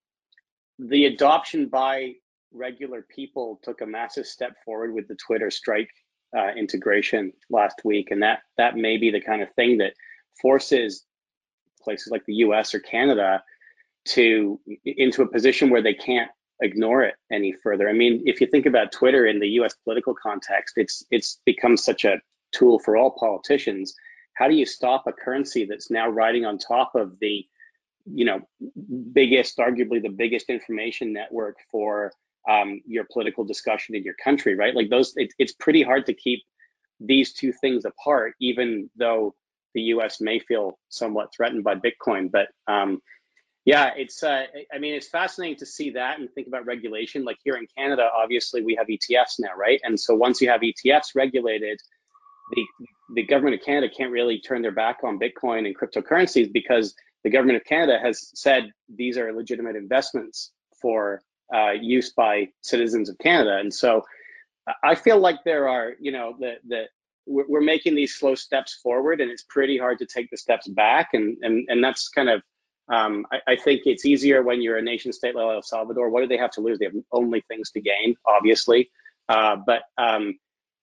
the 0.80 1.06
adoption 1.06 1.68
by 1.68 2.14
regular 2.54 3.06
people 3.14 3.60
took 3.64 3.82
a 3.82 3.86
massive 3.86 4.26
step 4.26 4.54
forward 4.66 4.94
with 4.94 5.08
the 5.08 5.16
Twitter 5.16 5.50
Strike 5.50 5.90
uh, 6.38 6.50
integration 6.58 7.32
last 7.50 7.82
week, 7.84 8.12
and 8.12 8.22
that 8.24 8.40
that 8.58 8.76
may 8.76 8.98
be 8.98 9.12
the 9.12 9.22
kind 9.22 9.42
of 9.42 9.52
thing 9.54 9.78
that 9.78 9.94
forces 10.42 11.06
places 11.82 12.12
like 12.12 12.26
the 12.26 12.36
US 12.36 12.74
or 12.74 12.80
Canada 12.80 13.44
to 14.04 14.60
into 14.86 15.22
a 15.22 15.32
position 15.32 15.70
where 15.70 15.82
they 15.82 15.94
can't 15.94 16.30
ignore 16.62 17.04
it 17.04 17.16
any 17.32 17.54
further. 17.64 17.90
I 17.90 17.94
mean, 17.94 18.22
if 18.26 18.42
you 18.42 18.48
think 18.48 18.66
about 18.66 18.92
Twitter 18.92 19.26
in 19.26 19.40
the 19.40 19.50
US 19.60 19.74
political 19.84 20.14
context, 20.14 20.74
it's 20.78 21.04
it's 21.12 21.40
become 21.46 21.78
such 21.78 22.06
a 22.06 22.20
tool 22.54 22.80
for 22.80 22.98
all 22.98 23.16
politicians. 23.18 23.94
How 24.36 24.48
do 24.48 24.56
you 24.56 24.66
stop 24.66 25.06
a 25.08 25.14
currency 25.14 25.66
that's 25.66 25.92
now 25.92 26.10
riding 26.10 26.46
on 26.46 26.58
top 26.58 26.94
of 26.96 27.20
the 27.20 27.46
you 28.06 28.26
know 28.26 28.40
biggest 29.14 29.58
arguably 29.58 30.02
the 30.02 30.10
biggest 30.10 30.50
information 30.50 31.14
network 31.14 31.58
for 31.72 32.12
um, 32.50 32.82
your 32.88 33.06
political 33.14 33.44
discussion 33.44 33.94
in 33.94 34.02
your 34.04 34.16
country 34.24 34.56
right 34.56 34.74
like 34.74 34.90
those 34.90 35.14
it, 35.18 35.32
it's 35.38 35.54
pretty 35.54 35.84
hard 35.84 36.08
to 36.08 36.14
keep 36.16 36.42
these 37.00 37.32
two 37.32 37.54
things 37.62 37.86
apart 37.86 38.34
even 38.40 38.90
though 38.96 39.36
the 39.74 39.82
U.S. 39.84 40.20
may 40.22 40.40
feel 40.40 40.78
somewhat 40.90 41.34
threatened 41.36 41.64
by 41.64 41.76
Bitcoin. 41.76 42.32
But 42.32 42.48
um, 42.68 43.02
yeah, 43.66 43.92
it's 43.96 44.24
uh, 44.24 44.46
I 44.74 44.80
mean 44.80 44.96
it's 44.96 45.08
fascinating 45.08 45.58
to 45.58 45.66
see 45.66 45.92
that 45.92 46.20
and 46.20 46.30
think 46.32 46.48
about 46.48 46.66
regulation. 46.66 47.24
Like 47.24 47.38
here 47.44 47.56
in 47.56 47.68
Canada, 47.78 48.10
obviously 48.16 48.64
we 48.64 48.76
have 48.76 48.88
ETFs 48.88 49.40
now, 49.40 49.56
right? 49.56 49.80
And 49.84 50.00
so 50.00 50.16
once 50.16 50.42
you 50.42 50.50
have 50.50 50.62
ETFs 50.62 51.16
regulated, 51.16 51.80
the 52.54 52.66
the 53.16 53.24
government 53.24 53.56
of 53.56 53.66
Canada 53.66 53.94
can't 53.96 54.12
really 54.12 54.40
turn 54.40 54.62
their 54.62 54.72
back 54.72 55.00
on 55.04 55.20
Bitcoin 55.20 55.66
and 55.66 55.78
cryptocurrencies 55.78 56.52
because 56.52 56.96
the 57.24 57.30
government 57.30 57.58
of 57.58 57.64
Canada 57.66 58.00
has 58.02 58.32
said 58.34 58.72
these 58.96 59.18
are 59.18 59.32
legitimate 59.32 59.76
investments 59.76 60.52
for 60.82 61.22
uh, 61.54 61.72
use 61.72 62.14
by 62.14 62.48
citizens 62.62 63.10
of 63.10 63.18
Canada. 63.20 63.58
And 63.58 63.72
so 63.72 64.04
I 64.84 64.96
feel 64.96 65.20
like 65.20 65.38
there 65.44 65.68
are, 65.68 65.94
you 66.00 66.12
know, 66.12 66.36
the 66.40 66.56
the 66.68 66.86
we're 67.28 67.62
making 67.62 67.94
these 67.94 68.16
slow 68.16 68.34
steps 68.34 68.80
forward 68.82 69.22
and 69.22 69.30
it's 69.30 69.44
pretty 69.44 69.78
hard 69.78 70.00
to 70.00 70.08
take 70.08 70.32
the 70.32 70.38
steps 70.38 70.68
back 70.68 71.10
and 71.14 71.38
and, 71.44 71.68
and 71.70 71.84
that's 71.84 72.10
kind 72.10 72.30
of 72.30 72.42
um, 72.90 73.26
I, 73.32 73.54
I, 73.54 73.56
think 73.56 73.84
it's 73.86 74.06
easier 74.06 74.42
when 74.44 74.62
you're 74.62 74.78
a 74.78 74.82
nation 74.82 75.14
state 75.14 75.36
like 75.36 75.44
El 75.44 75.62
Salvador. 75.62 76.10
What 76.10 76.22
do 76.22 76.28
they 76.28 76.38
have 76.38 76.52
to 76.52 76.62
lose? 76.62 76.80
They 76.80 76.86
have 76.86 76.96
only 77.12 77.42
things 77.42 77.72
to 77.72 77.82
gain, 77.82 78.16
obviously. 78.26 78.92
Uh, 79.30 79.58
but 79.66 79.84
um, 79.98 80.38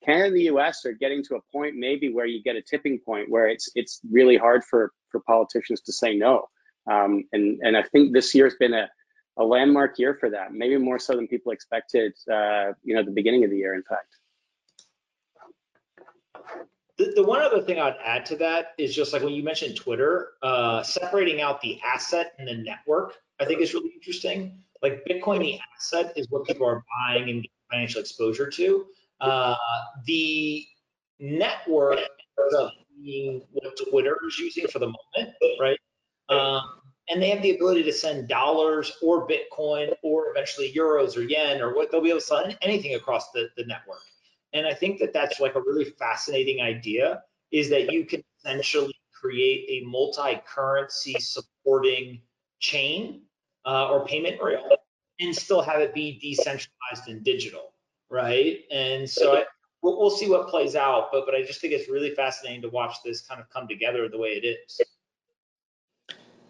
Canada 0.04 0.26
and 0.26 0.36
the 0.36 0.42
U.S. 0.44 0.84
are 0.86 0.92
getting 0.92 1.22
to 1.24 1.36
a 1.36 1.40
point 1.52 1.74
maybe 1.76 2.12
where 2.12 2.26
you 2.26 2.42
get 2.42 2.56
a 2.56 2.62
tipping 2.62 2.98
point 2.98 3.28
where 3.28 3.48
it's 3.48 3.68
it's 3.74 4.00
really 4.10 4.36
hard 4.36 4.64
for 4.64 4.92
for 5.10 5.20
politicians 5.20 5.80
to 5.82 5.92
say 5.92 6.14
no. 6.14 6.48
Um, 6.90 7.24
and 7.32 7.58
and 7.62 7.76
I 7.76 7.82
think 7.82 8.12
this 8.12 8.34
year 8.34 8.46
has 8.46 8.54
been 8.54 8.74
a, 8.74 8.88
a 9.36 9.44
landmark 9.44 9.98
year 9.98 10.16
for 10.18 10.30
that. 10.30 10.52
Maybe 10.52 10.76
more 10.78 10.98
so 10.98 11.14
than 11.14 11.26
people 11.26 11.52
expected. 11.52 12.14
Uh, 12.30 12.72
you 12.84 12.94
know, 12.94 13.02
the 13.02 13.10
beginning 13.10 13.44
of 13.44 13.50
the 13.50 13.58
year, 13.58 13.74
in 13.74 13.82
fact. 13.82 14.17
The, 17.18 17.24
one 17.24 17.42
other 17.42 17.60
thing 17.60 17.80
I'd 17.80 17.96
add 18.04 18.24
to 18.26 18.36
that 18.36 18.74
is 18.78 18.94
just 18.94 19.12
like 19.12 19.24
when 19.24 19.32
you 19.32 19.42
mentioned 19.42 19.74
Twitter, 19.74 20.34
uh, 20.40 20.84
separating 20.84 21.40
out 21.40 21.60
the 21.60 21.80
asset 21.84 22.34
and 22.38 22.46
the 22.46 22.54
network, 22.54 23.14
I 23.40 23.44
think 23.44 23.60
is 23.60 23.74
really 23.74 23.90
interesting. 23.90 24.56
Like 24.84 25.04
Bitcoin, 25.10 25.40
the 25.40 25.58
asset 25.76 26.12
is 26.14 26.28
what 26.30 26.44
people 26.44 26.64
are 26.64 26.84
buying 27.08 27.28
and 27.28 27.48
financial 27.72 28.00
exposure 28.00 28.48
to. 28.50 28.86
Uh, 29.20 29.56
the 30.06 30.64
network 31.18 31.98
of 32.56 32.70
being 33.02 33.42
what 33.50 33.76
Twitter 33.90 34.16
is 34.24 34.38
using 34.38 34.68
for 34.68 34.78
the 34.78 34.86
moment, 34.86 35.34
right? 35.60 35.78
Um, 36.28 36.62
and 37.08 37.20
they 37.20 37.30
have 37.30 37.42
the 37.42 37.56
ability 37.56 37.82
to 37.82 37.92
send 37.92 38.28
dollars 38.28 38.96
or 39.02 39.26
Bitcoin 39.26 39.92
or 40.04 40.30
eventually 40.30 40.72
euros 40.72 41.16
or 41.16 41.22
yen 41.22 41.60
or 41.60 41.74
what 41.74 41.90
they'll 41.90 42.00
be 42.00 42.10
able 42.10 42.20
to 42.20 42.26
send 42.26 42.56
anything 42.62 42.94
across 42.94 43.32
the, 43.32 43.48
the 43.56 43.64
network. 43.64 44.02
And 44.52 44.66
I 44.66 44.74
think 44.74 44.98
that 45.00 45.12
that's 45.12 45.40
like 45.40 45.54
a 45.54 45.60
really 45.60 45.84
fascinating 45.84 46.60
idea 46.60 47.22
is 47.50 47.68
that 47.70 47.92
you 47.92 48.04
can 48.04 48.22
essentially 48.38 48.94
create 49.12 49.66
a 49.68 49.86
multi-currency 49.86 51.16
supporting 51.18 52.20
chain 52.60 53.22
uh, 53.66 53.88
or 53.90 54.06
payment 54.06 54.40
rail 54.42 54.68
and 55.20 55.34
still 55.34 55.60
have 55.60 55.80
it 55.80 55.94
be 55.94 56.18
decentralized 56.20 57.08
and 57.08 57.24
digital, 57.24 57.74
right? 58.10 58.60
And 58.70 59.08
so 59.08 59.36
I, 59.36 59.44
we'll, 59.82 59.98
we'll 59.98 60.10
see 60.10 60.28
what 60.28 60.48
plays 60.48 60.76
out, 60.76 61.08
but 61.12 61.26
but 61.26 61.34
I 61.34 61.42
just 61.42 61.60
think 61.60 61.72
it's 61.72 61.88
really 61.88 62.14
fascinating 62.14 62.62
to 62.62 62.68
watch 62.68 62.96
this 63.04 63.20
kind 63.22 63.40
of 63.40 63.50
come 63.50 63.66
together 63.68 64.08
the 64.08 64.18
way 64.18 64.30
it 64.30 64.46
is. 64.46 64.80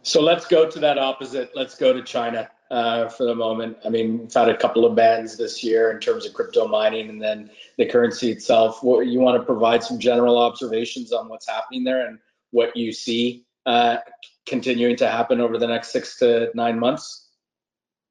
So 0.03 0.21
let's 0.21 0.47
go 0.47 0.71
to 0.71 0.79
that 0.81 0.99
opposite. 0.99 1.51
Let's 1.55 1.75
go 1.75 1.93
to 1.93 2.03
China 2.03 2.51
uh, 2.71 3.09
for 3.09 3.25
the 3.25 3.35
moment. 3.35 3.77
I 3.85 3.89
mean, 3.89 4.19
we've 4.19 4.33
had 4.33 4.49
a 4.49 4.57
couple 4.57 4.85
of 4.85 4.95
bans 4.95 5.37
this 5.37 5.63
year 5.65 5.91
in 5.91 6.01
terms 6.01 6.27
of 6.27 6.35
crypto 6.35 6.67
mining 6.69 7.09
and 7.09 7.21
then 7.21 7.51
the 7.77 7.87
currency 7.87 8.31
itself. 8.31 8.83
What 8.83 9.07
you 9.07 9.21
want 9.21 9.41
to 9.41 9.45
provide 9.45 9.83
some 9.83 9.99
general 9.99 10.39
observations 10.39 11.13
on 11.13 11.29
what's 11.29 11.49
happening 11.49 11.85
there 11.85 12.07
and 12.07 12.19
what 12.51 12.77
you 12.77 12.93
see 12.93 13.45
uh, 13.67 13.99
continuing 14.47 14.97
to 14.97 15.09
happen 15.09 15.41
over 15.41 15.59
the 15.59 15.67
next 15.67 15.93
six 15.93 16.19
to 16.19 16.51
nine 16.55 16.79
months? 16.79 17.29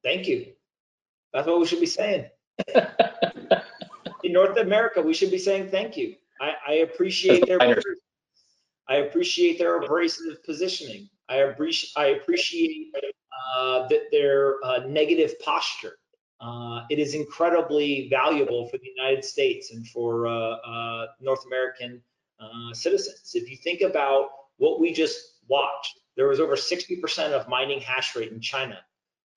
Thank 0.02 0.26
you. 0.26 0.46
That's 1.32 1.46
what 1.46 1.60
we 1.60 1.66
should 1.66 1.80
be 1.80 1.86
saying. 1.86 2.26
in 4.24 4.32
North 4.32 4.56
America, 4.56 5.02
we 5.02 5.14
should 5.14 5.30
be 5.30 5.38
saying 5.38 5.70
thank 5.70 5.96
you. 5.96 6.14
I, 6.40 6.54
I 6.66 6.72
appreciate 6.74 7.46
their 7.46 7.58
I 8.88 8.96
appreciate 8.96 9.58
their 9.58 9.76
abrasive 9.76 10.42
positioning. 10.44 11.10
I 11.28 11.36
appreciate 11.36 11.92
I 11.96 12.06
appreciate 12.08 12.92
uh, 13.54 13.88
their 14.12 14.56
uh, 14.64 14.78
negative 14.86 15.38
posture. 15.40 15.98
Uh, 16.40 16.84
it 16.88 16.98
is 16.98 17.14
incredibly 17.14 18.08
valuable 18.08 18.68
for 18.68 18.78
the 18.78 18.88
United 18.96 19.24
States 19.24 19.72
and 19.72 19.86
for 19.88 20.26
uh, 20.26 20.30
uh, 20.32 21.06
North 21.20 21.44
American 21.46 22.00
uh, 22.40 22.72
citizens. 22.72 23.32
If 23.34 23.50
you 23.50 23.56
think 23.56 23.80
about 23.80 24.28
what 24.58 24.80
we 24.80 24.92
just 24.92 25.18
watched, 25.48 25.98
there 26.16 26.28
was 26.28 26.38
over 26.38 26.54
60% 26.54 27.32
of 27.32 27.48
mining 27.48 27.80
hash 27.80 28.14
rate 28.14 28.30
in 28.30 28.40
China. 28.40 28.78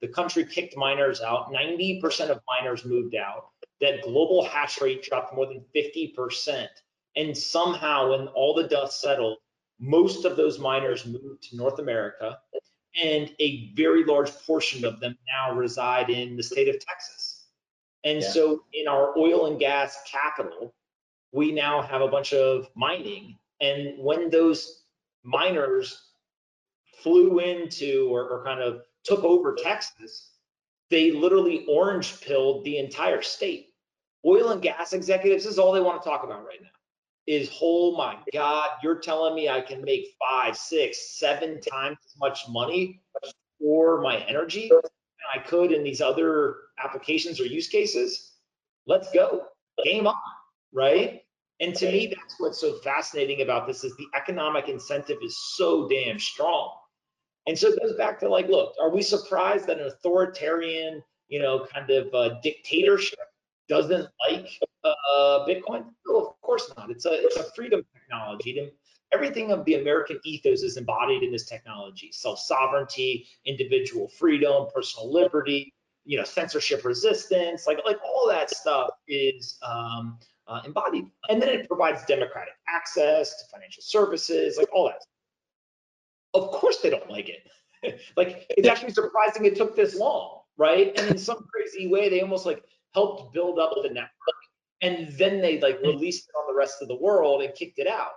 The 0.00 0.08
country 0.08 0.44
kicked 0.44 0.76
miners 0.76 1.20
out. 1.20 1.52
90% 1.52 2.30
of 2.30 2.40
miners 2.46 2.84
moved 2.84 3.14
out. 3.14 3.46
That 3.80 4.02
global 4.02 4.44
hash 4.44 4.80
rate 4.80 5.02
dropped 5.02 5.34
more 5.34 5.46
than 5.46 5.64
50%. 5.74 6.66
And 7.16 7.36
somehow, 7.36 8.10
when 8.10 8.28
all 8.28 8.54
the 8.54 8.68
dust 8.68 9.00
settled, 9.00 9.38
most 9.82 10.24
of 10.24 10.36
those 10.36 10.60
miners 10.60 11.04
moved 11.04 11.42
to 11.42 11.56
North 11.56 11.80
America 11.80 12.38
and 13.02 13.34
a 13.40 13.72
very 13.74 14.04
large 14.04 14.30
portion 14.46 14.84
of 14.84 15.00
them 15.00 15.18
now 15.26 15.52
reside 15.54 16.08
in 16.08 16.36
the 16.36 16.42
state 16.42 16.68
of 16.68 16.78
Texas. 16.78 17.46
And 18.04 18.20
yeah. 18.20 18.28
so 18.28 18.62
in 18.72 18.86
our 18.86 19.18
oil 19.18 19.46
and 19.46 19.58
gas 19.58 19.98
capital, 20.06 20.72
we 21.32 21.50
now 21.50 21.82
have 21.82 22.00
a 22.00 22.06
bunch 22.06 22.32
of 22.32 22.68
mining. 22.76 23.36
And 23.60 23.98
when 23.98 24.30
those 24.30 24.84
miners 25.24 26.10
flew 27.02 27.40
into 27.40 28.08
or, 28.08 28.28
or 28.28 28.44
kind 28.44 28.60
of 28.60 28.82
took 29.02 29.24
over 29.24 29.56
Texas, 29.60 30.30
they 30.90 31.10
literally 31.10 31.66
orange 31.68 32.20
pilled 32.20 32.64
the 32.64 32.78
entire 32.78 33.22
state. 33.22 33.70
Oil 34.24 34.50
and 34.50 34.62
gas 34.62 34.92
executives 34.92 35.44
is 35.44 35.58
all 35.58 35.72
they 35.72 35.80
want 35.80 36.00
to 36.00 36.08
talk 36.08 36.22
about 36.22 36.46
right 36.46 36.62
now 36.62 36.68
is 37.26 37.50
oh 37.62 37.96
my 37.96 38.16
god 38.32 38.70
you're 38.82 38.98
telling 38.98 39.34
me 39.34 39.48
i 39.48 39.60
can 39.60 39.80
make 39.82 40.08
five 40.18 40.56
six 40.56 41.18
seven 41.18 41.60
times 41.60 41.96
as 42.04 42.14
much 42.18 42.48
money 42.48 43.00
for 43.60 44.00
my 44.00 44.18
energy 44.26 44.68
than 44.68 44.80
i 45.34 45.38
could 45.38 45.70
in 45.70 45.84
these 45.84 46.00
other 46.00 46.56
applications 46.82 47.40
or 47.40 47.44
use 47.44 47.68
cases? 47.68 48.32
Let's 48.86 49.10
go. 49.12 49.46
Game 49.84 50.06
on 50.06 50.14
right? 50.72 51.22
And 51.60 51.74
to 51.76 51.86
me 51.86 52.06
that's 52.06 52.40
what's 52.40 52.60
so 52.60 52.78
fascinating 52.78 53.42
about 53.42 53.66
this 53.66 53.84
is 53.84 53.94
the 53.96 54.06
economic 54.16 54.68
incentive 54.68 55.18
is 55.22 55.38
so 55.56 55.88
damn 55.88 56.18
strong. 56.18 56.72
And 57.46 57.58
so 57.58 57.68
it 57.68 57.80
goes 57.80 57.94
back 57.96 58.18
to 58.20 58.28
like 58.28 58.48
look 58.48 58.74
are 58.80 58.90
we 58.90 59.02
surprised 59.02 59.66
that 59.66 59.78
an 59.78 59.86
authoritarian 59.86 61.02
you 61.28 61.40
know 61.40 61.66
kind 61.72 61.90
of 61.90 62.12
uh, 62.14 62.40
dictatorship 62.42 63.18
doesn't 63.68 64.08
like 64.28 64.48
uh, 64.84 65.46
Bitcoin? 65.46 65.84
Course 66.52 66.72
not. 66.76 66.90
It's 66.90 67.06
a 67.06 67.12
it's 67.12 67.36
a 67.36 67.44
freedom 67.54 67.82
technology. 67.94 68.70
Everything 69.12 69.52
of 69.52 69.64
the 69.64 69.74
American 69.74 70.18
ethos 70.24 70.62
is 70.62 70.76
embodied 70.76 71.22
in 71.22 71.32
this 71.32 71.46
technology: 71.46 72.10
self-sovereignty, 72.12 73.26
individual 73.46 74.08
freedom, 74.08 74.66
personal 74.74 75.10
liberty, 75.10 75.72
you 76.04 76.18
know, 76.18 76.24
censorship 76.24 76.84
resistance, 76.84 77.66
like 77.66 77.78
like 77.86 77.98
all 78.04 78.28
that 78.28 78.50
stuff 78.50 78.90
is 79.08 79.58
um, 79.62 80.18
uh, 80.46 80.60
embodied. 80.66 81.06
And 81.30 81.40
then 81.40 81.48
it 81.48 81.68
provides 81.68 82.04
democratic 82.04 82.54
access 82.68 83.30
to 83.38 83.48
financial 83.50 83.82
services, 83.82 84.58
like 84.58 84.68
all 84.74 84.88
that. 84.88 85.02
Of 86.34 86.50
course 86.50 86.78
they 86.78 86.90
don't 86.90 87.10
like 87.10 87.30
it. 87.30 88.00
like 88.16 88.46
it's 88.50 88.68
actually 88.68 88.92
surprising 88.92 89.46
it 89.46 89.56
took 89.56 89.74
this 89.74 89.94
long, 89.96 90.40
right? 90.58 90.92
And 90.98 91.10
in 91.10 91.18
some 91.18 91.46
crazy 91.50 91.88
way, 91.88 92.10
they 92.10 92.20
almost 92.20 92.44
like 92.44 92.62
helped 92.94 93.32
build 93.32 93.58
up 93.58 93.72
the 93.82 93.88
network 93.88 94.42
and 94.82 95.10
then 95.12 95.40
they 95.40 95.60
like 95.60 95.76
mm-hmm. 95.76 95.88
released 95.88 96.28
it 96.28 96.38
on 96.38 96.52
the 96.52 96.58
rest 96.58 96.82
of 96.82 96.88
the 96.88 96.96
world 96.96 97.42
and 97.42 97.54
kicked 97.54 97.78
it 97.78 97.86
out. 97.86 98.12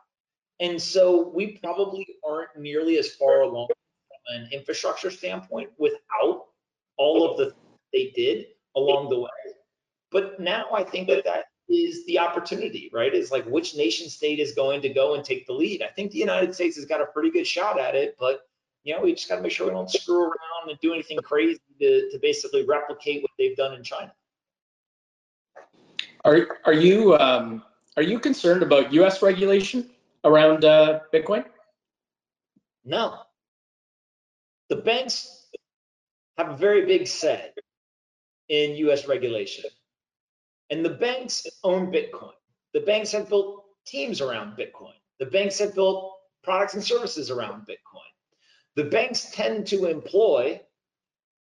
And 0.60 0.82
so 0.82 1.30
we 1.34 1.58
probably 1.58 2.08
aren't 2.28 2.58
nearly 2.58 2.98
as 2.98 3.12
far 3.12 3.42
along 3.42 3.68
from 3.68 4.36
an 4.36 4.50
infrastructure 4.52 5.12
standpoint 5.12 5.70
without 5.78 6.46
all 6.98 7.30
of 7.30 7.38
the 7.38 7.54
they 7.94 8.12
did 8.16 8.48
along 8.76 9.10
the 9.10 9.20
way. 9.20 9.30
But 10.12 10.40
now 10.40 10.66
I 10.74 10.84
think 10.84 11.08
that 11.08 11.24
that 11.26 11.46
is 11.70 12.06
the 12.06 12.20
opportunity, 12.20 12.90
right? 12.94 13.14
Is 13.14 13.32
like 13.32 13.46
which 13.46 13.76
nation 13.76 14.10
state 14.10 14.40
is 14.40 14.54
going 14.54 14.82
to 14.82 14.90
go 14.90 15.16
and 15.16 15.24
take 15.24 15.48
the 15.48 15.54
lead. 15.54 15.82
I 15.82 15.88
think 15.88 16.12
the 16.12 16.20
United 16.20 16.54
States 16.54 16.76
has 16.76 16.86
got 16.86 17.02
a 17.02 17.06
pretty 17.06 17.32
good 17.32 17.48
shot 17.48 17.80
at 17.80 17.96
it, 17.96 18.16
but 18.20 18.42
you 18.84 18.96
know, 18.96 19.02
we 19.02 19.14
just 19.14 19.28
got 19.28 19.38
to 19.38 19.42
make 19.42 19.52
sure 19.52 19.66
we 19.68 19.74
don't 19.74 19.90
screw 19.90 20.24
around 20.24 20.70
and 20.70 20.80
do 20.80 20.94
anything 20.94 21.18
crazy 21.18 21.60
to, 21.82 22.10
to 22.12 22.20
basically 22.22 22.66
replicate 22.66 23.24
what 23.24 23.32
they've 23.38 23.58
done 23.58 23.74
in 23.74 23.84
China. 23.84 24.14
Are 26.26 26.48
are 26.66 26.74
you 26.74 27.16
um, 27.18 27.64
are 27.98 28.04
you 28.04 28.20
concerned 28.20 28.64
about 28.64 28.92
U.S. 28.94 29.22
regulation 29.22 29.92
around 30.24 30.66
uh, 30.66 31.02
Bitcoin? 31.14 31.46
No. 32.84 33.20
The 34.70 34.78
banks 34.78 35.46
have 36.40 36.50
a 36.50 36.58
very 36.58 36.88
big 36.88 37.06
say 37.06 37.52
in 38.50 38.76
U.S. 38.78 39.08
regulation, 39.08 39.66
and 40.72 40.84
the 40.84 40.96
banks 40.96 41.46
own 41.64 41.92
Bitcoin. 41.92 42.34
The 42.74 42.82
banks 42.82 43.12
have 43.12 43.30
built 43.30 43.64
teams 43.86 44.20
around 44.20 44.58
Bitcoin. 44.58 44.98
The 45.20 45.28
banks 45.28 45.60
have 45.60 45.76
built 45.76 46.18
products 46.44 46.74
and 46.74 46.84
services 46.84 47.30
around 47.30 47.68
Bitcoin. 47.68 48.10
The 48.76 48.86
banks 48.86 49.30
tend 49.32 49.68
to 49.68 49.86
employ 49.86 50.60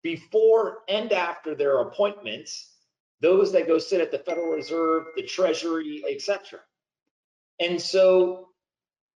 before 0.03 0.79
and 0.89 1.13
after 1.13 1.55
their 1.55 1.83
appointments 1.83 2.76
those 3.21 3.53
that 3.53 3.67
go 3.67 3.79
sit 3.79 4.01
at 4.01 4.11
the 4.11 4.19
Federal 4.19 4.49
Reserve, 4.53 5.07
the 5.17 5.23
Treasury, 5.23 6.05
etc. 6.09 6.61
And 7.61 7.81
so 7.81 8.49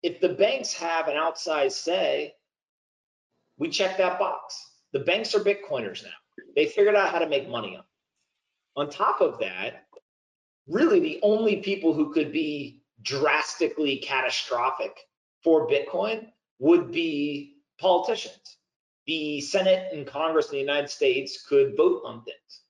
if 0.03 0.21
the 0.21 0.29
banks 0.29 0.73
have 0.73 1.07
an 1.07 1.15
outsized 1.15 1.73
say, 1.73 2.35
we 3.57 3.69
check 3.69 3.97
that 3.97 4.19
box. 4.19 4.71
The 4.93 4.99
banks 4.99 5.35
are 5.35 5.39
Bitcoiners 5.39 6.03
now. 6.03 6.09
They 6.55 6.67
figured 6.67 6.95
out 6.95 7.11
how 7.11 7.19
to 7.19 7.27
make 7.27 7.49
money 7.49 7.75
on. 7.75 7.83
On 8.77 8.89
top 8.89 9.19
of 9.19 9.39
that, 9.39 9.85
really 10.67 10.99
the 11.01 11.19
only 11.21 11.57
people 11.57 11.93
who 11.93 12.13
could 12.13 12.31
be 12.31 12.81
drastically 13.01 13.97
catastrophic 13.97 14.97
for 15.43 15.67
Bitcoin 15.67 16.27
would 16.59 16.91
be 16.91 17.57
politicians. 17.79 18.57
The 19.05 19.41
Senate 19.41 19.91
and 19.93 20.07
Congress 20.07 20.47
in 20.47 20.53
the 20.53 20.59
United 20.59 20.89
States 20.89 21.45
could 21.45 21.75
vote 21.75 22.03
on 22.05 22.23
things 22.23 22.61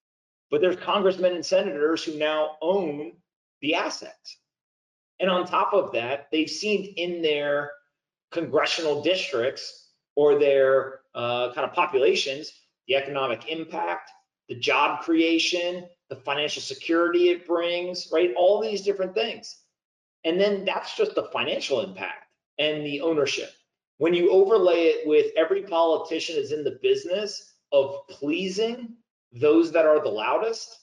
but 0.52 0.62
there's 0.62 0.76
congressmen 0.78 1.34
and 1.34 1.46
senators 1.46 2.04
who 2.04 2.18
now 2.18 2.58
own 2.62 3.14
the 3.62 3.76
assets. 3.76 4.38
And 5.20 5.30
on 5.30 5.46
top 5.46 5.74
of 5.74 5.92
that, 5.94 6.28
they've 6.32 6.50
seen 6.50 6.94
in 6.98 7.22
their 7.22 7.72
congressional 8.32 9.02
districts 9.02 9.90
or 10.16 10.40
their 10.40 11.02
uh, 11.16 11.54
kind 11.54 11.68
of 11.68 11.74
populations 11.74 12.52
the 12.90 12.96
economic 12.96 13.48
impact, 13.48 14.10
the 14.50 14.56
job 14.56 15.02
creation, 15.02 15.88
the 16.10 16.16
financial 16.16 16.62
security 16.62 17.30
it 17.30 17.46
brings, 17.46 18.10
right? 18.12 18.34
All 18.36 18.60
these 18.60 18.82
different 18.82 19.14
things. 19.14 19.60
And 20.26 20.42
then 20.42 20.66
that's 20.66 20.98
just 20.98 21.16
the 21.16 21.30
financial 21.32 21.82
impact 21.82 22.26
and 22.58 22.84
the 22.84 23.00
ownership. 23.00 23.52
When 24.00 24.14
you 24.14 24.32
overlay 24.32 24.86
it 24.86 25.08
with 25.08 25.28
every 25.38 25.62
politician 25.62 26.36
is 26.36 26.52
in 26.52 26.64
the 26.64 26.80
business 26.82 27.54
of 27.72 28.08
pleasing 28.10 28.96
those 29.34 29.72
that 29.72 29.86
are 29.86 30.02
the 30.02 30.10
loudest, 30.10 30.78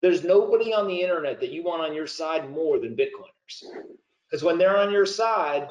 there's 0.00 0.24
nobody 0.24 0.72
on 0.72 0.86
the 0.86 1.00
internet 1.00 1.40
that 1.40 1.50
you 1.50 1.64
want 1.64 1.82
on 1.82 1.94
your 1.94 2.06
side 2.06 2.50
more 2.50 2.78
than 2.78 2.96
Bitcoiners. 2.96 3.64
Because 4.30 4.44
when 4.44 4.58
they're 4.58 4.76
on 4.76 4.92
your 4.92 5.06
side, 5.06 5.68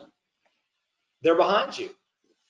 they're 1.22 1.36
behind 1.36 1.78
you. 1.78 1.90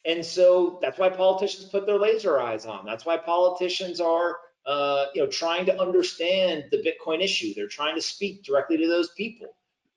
And 0.05 0.25
so 0.25 0.79
that's 0.81 0.97
why 0.97 1.09
politicians 1.09 1.65
put 1.65 1.85
their 1.85 1.99
laser 1.99 2.39
eyes 2.39 2.65
on. 2.65 2.85
That's 2.85 3.05
why 3.05 3.17
politicians 3.17 3.99
are, 3.99 4.37
uh, 4.65 5.07
you 5.13 5.21
know, 5.21 5.27
trying 5.27 5.65
to 5.65 5.79
understand 5.79 6.65
the 6.71 6.77
Bitcoin 6.77 7.21
issue. 7.21 7.53
They're 7.53 7.67
trying 7.67 7.95
to 7.95 8.01
speak 8.01 8.43
directly 8.43 8.77
to 8.77 8.87
those 8.87 9.09
people. 9.11 9.47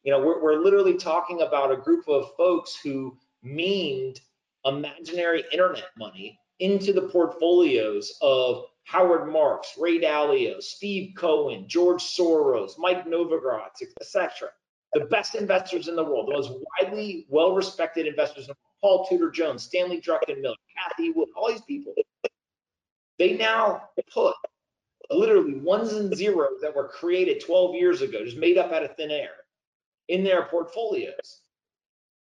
You 0.02 0.12
know, 0.12 0.20
we're, 0.20 0.42
we're 0.42 0.62
literally 0.62 0.94
talking 0.94 1.42
about 1.42 1.70
a 1.70 1.76
group 1.76 2.08
of 2.08 2.34
folks 2.36 2.76
who 2.82 3.16
memed 3.44 4.18
imaginary 4.64 5.44
internet 5.52 5.90
money 5.96 6.38
into 6.58 6.92
the 6.92 7.02
portfolios 7.02 8.18
of 8.20 8.64
Howard 8.90 9.32
Marks, 9.32 9.74
Ray 9.78 10.00
Dalio, 10.00 10.60
Steve 10.60 11.14
Cohen, 11.16 11.68
George 11.68 12.02
Soros, 12.02 12.72
Mike 12.76 13.06
Novogratz, 13.06 13.82
etc. 14.00 14.48
The 14.94 15.04
best 15.04 15.36
investors 15.36 15.86
in 15.86 15.94
the 15.94 16.02
world, 16.02 16.26
the 16.26 16.32
most 16.32 16.50
widely 16.80 17.24
well-respected 17.28 18.08
investors, 18.08 18.50
Paul 18.80 19.06
Tudor 19.06 19.30
Jones, 19.30 19.62
Stanley 19.62 20.00
Druckenmiller, 20.00 20.56
Cathie 20.76 21.12
Wood, 21.14 21.28
all 21.36 21.52
these 21.52 21.60
people. 21.60 21.94
They 23.20 23.36
now 23.36 23.90
put 24.12 24.34
literally 25.08 25.54
ones 25.54 25.92
and 25.92 26.12
zeros 26.12 26.60
that 26.60 26.74
were 26.74 26.88
created 26.88 27.44
12 27.44 27.76
years 27.76 28.02
ago, 28.02 28.24
just 28.24 28.38
made 28.38 28.58
up 28.58 28.72
out 28.72 28.82
of 28.82 28.96
thin 28.96 29.12
air, 29.12 29.36
in 30.08 30.24
their 30.24 30.46
portfolios. 30.46 31.42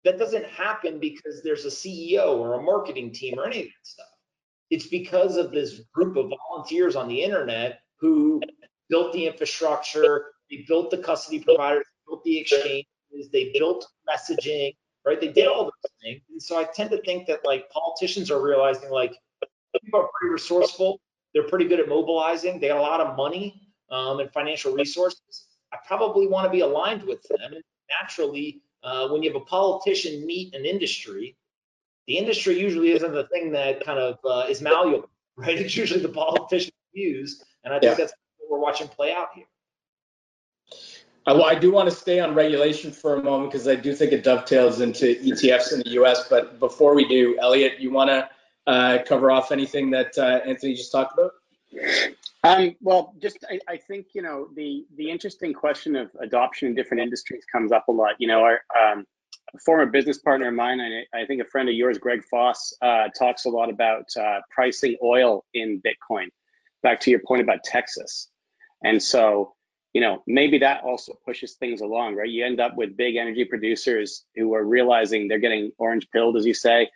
That 0.05 0.19
doesn't 0.19 0.45
happen 0.45 1.01
because 1.01 1.41
there's 1.43 1.65
a 1.65 1.69
CEO 1.69 2.37
or 2.37 2.61
a 2.61 2.63
marketing 2.63 3.13
team 3.13 3.39
or 3.39 3.47
any 3.47 3.61
of 3.61 3.65
that 3.65 3.73
stuff. 3.83 4.10
It's 4.71 4.87
because 4.87 5.37
of 5.37 5.51
this 5.51 5.81
group 5.93 6.17
of 6.17 6.31
volunteers 6.49 6.97
on 6.97 7.09
the 7.09 7.23
internet 7.23 7.81
who 7.99 8.41
built 8.89 9.13
the 9.13 9.27
infrastructure, 9.27 10.27
they 10.51 10.65
built 10.69 10.91
the 10.91 10.99
custody 10.99 11.41
providers, 11.41 11.85
built 12.07 12.23
the 12.25 12.39
exchanges, 12.39 12.87
they 13.33 13.53
built 13.57 13.87
messaging, 14.09 14.75
right? 15.05 15.21
They 15.21 15.33
did 15.33 15.49
all 15.49 15.65
those 15.65 15.93
things. 16.03 16.23
And 16.31 16.43
so 16.43 16.59
I 16.59 16.65
tend 16.65 16.91
to 16.91 17.03
think 17.03 17.27
that 17.27 17.41
like 17.45 17.69
politicians 17.71 18.31
are 18.31 18.41
realizing 18.41 18.91
like 18.91 19.15
people 19.83 20.01
are 20.01 20.09
pretty 20.19 20.33
resourceful, 20.33 21.01
they're 21.35 21.49
pretty 21.49 21.67
good 21.67 21.81
at 21.81 21.89
mobilizing, 21.89 22.61
they 22.61 22.69
got 22.69 22.79
a 22.79 22.83
lot 22.83 23.01
of 23.01 23.17
money 23.17 23.69
um, 23.91 24.21
and 24.21 24.31
financial 24.33 24.73
resources. 24.73 25.47
I 25.73 25.79
probably 25.87 26.27
want 26.27 26.45
to 26.47 26.51
be 26.51 26.61
aligned 26.61 27.05
with 27.05 27.23
them. 27.29 27.39
And 27.55 27.63
naturally, 28.01 28.63
uh, 28.83 29.09
when 29.09 29.23
you 29.23 29.33
have 29.33 29.41
a 29.41 29.45
politician 29.45 30.27
meet 30.27 30.55
an 30.55 30.65
industry, 30.65 31.37
the 32.11 32.19
industry 32.19 32.59
usually 32.59 32.91
isn't 32.91 33.13
the 33.13 33.29
thing 33.29 33.53
that 33.53 33.85
kind 33.85 34.01
of 34.01 34.19
uh, 34.25 34.45
is 34.49 34.61
malleable, 34.61 35.09
right? 35.37 35.57
It's 35.57 35.77
usually 35.77 36.01
the 36.01 36.09
politicians 36.09 36.73
use, 36.93 37.45
and 37.63 37.73
I 37.73 37.79
think 37.79 37.93
yeah. 37.93 38.05
that's 38.05 38.13
what 38.39 38.51
we're 38.51 38.59
watching 38.59 38.89
play 38.89 39.13
out 39.13 39.29
here. 39.33 39.45
I, 41.25 41.35
well, 41.35 41.45
I 41.45 41.55
do 41.55 41.71
want 41.71 41.89
to 41.89 41.95
stay 41.95 42.19
on 42.19 42.35
regulation 42.35 42.91
for 42.91 43.15
a 43.15 43.23
moment 43.23 43.53
because 43.53 43.69
I 43.69 43.77
do 43.77 43.95
think 43.95 44.11
it 44.11 44.25
dovetails 44.25 44.81
into 44.81 45.15
ETFs 45.23 45.73
in 45.73 45.83
the 45.85 45.91
U.S. 45.91 46.27
But 46.29 46.59
before 46.59 46.97
we 46.97 47.07
do, 47.07 47.39
Elliot, 47.39 47.79
you 47.79 47.93
want 47.93 48.11
to 48.11 48.29
uh, 48.67 48.99
cover 49.07 49.31
off 49.31 49.53
anything 49.53 49.91
that 49.91 50.19
uh, 50.19 50.41
Anthony 50.45 50.75
just 50.75 50.91
talked 50.91 51.17
about? 51.17 51.31
Um, 52.43 52.75
well, 52.81 53.15
just 53.23 53.39
I, 53.49 53.61
I, 53.69 53.77
think 53.77 54.07
you 54.15 54.23
know 54.23 54.49
the 54.57 54.85
the 54.97 55.09
interesting 55.09 55.53
question 55.55 55.95
of 55.95 56.11
adoption 56.21 56.67
in 56.67 56.75
different 56.75 57.05
industries 57.05 57.45
comes 57.53 57.71
up 57.71 57.87
a 57.87 57.93
lot. 57.93 58.15
You 58.19 58.27
know, 58.27 58.41
our 58.41 58.63
um, 58.77 59.07
former 59.65 59.87
business 59.87 60.19
partner 60.19 60.49
of 60.49 60.55
mine, 60.55 60.81
and 60.81 61.05
I 61.15 61.27
think 61.27 61.41
a 61.43 61.45
friend 61.45 61.69
of 61.69 61.75
yours, 61.75 61.99
Greg 61.99 62.23
Foss, 62.31 62.73
uh, 62.83 63.09
talks 63.19 63.45
a 63.45 63.49
lot 63.51 63.71
about 63.71 64.05
uh, 64.19 64.41
pricing 64.51 64.97
oil 65.03 65.45
in 65.55 65.83
Bitcoin. 65.83 66.29
Back 66.83 67.01
to 67.01 67.11
your 67.11 67.21
point 67.21 67.43
about 67.43 67.63
Texas. 67.65 68.29
And 68.85 69.03
so, 69.03 69.55
you 69.93 70.01
know, 70.01 70.23
maybe 70.27 70.59
that 70.59 70.83
also 70.85 71.15
pushes 71.25 71.55
things 71.55 71.81
along, 71.81 72.17
right? 72.17 72.29
You 72.29 72.45
end 72.45 72.61
up 72.61 72.77
with 72.77 72.97
big 72.97 73.17
energy 73.17 73.45
producers 73.45 74.25
who 74.37 74.55
are 74.55 74.65
realizing 74.65 75.29
they're 75.29 75.39
getting 75.39 75.73
orange 75.79 76.09
pilled, 76.13 76.37
as 76.37 76.47
you 76.47 76.55
say. 76.55 76.89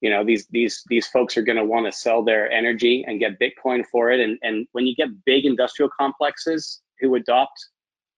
You 0.00 0.10
know, 0.10 0.24
these 0.24 0.46
these 0.48 0.82
these 0.88 1.06
folks 1.06 1.36
are 1.36 1.42
going 1.42 1.56
to 1.56 1.64
want 1.64 1.86
to 1.86 1.92
sell 1.92 2.24
their 2.24 2.50
energy 2.50 3.04
and 3.06 3.20
get 3.20 3.38
Bitcoin 3.38 3.84
for 3.90 4.10
it. 4.10 4.20
And 4.20 4.38
and 4.42 4.66
when 4.72 4.86
you 4.86 4.96
get 4.96 5.24
big 5.24 5.46
industrial 5.46 5.90
complexes 5.96 6.80
who 6.98 7.14
adopt 7.14 7.64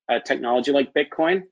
a 0.08 0.18
technology 0.18 0.72
like 0.72 0.94
Bitcoin, 0.94 1.42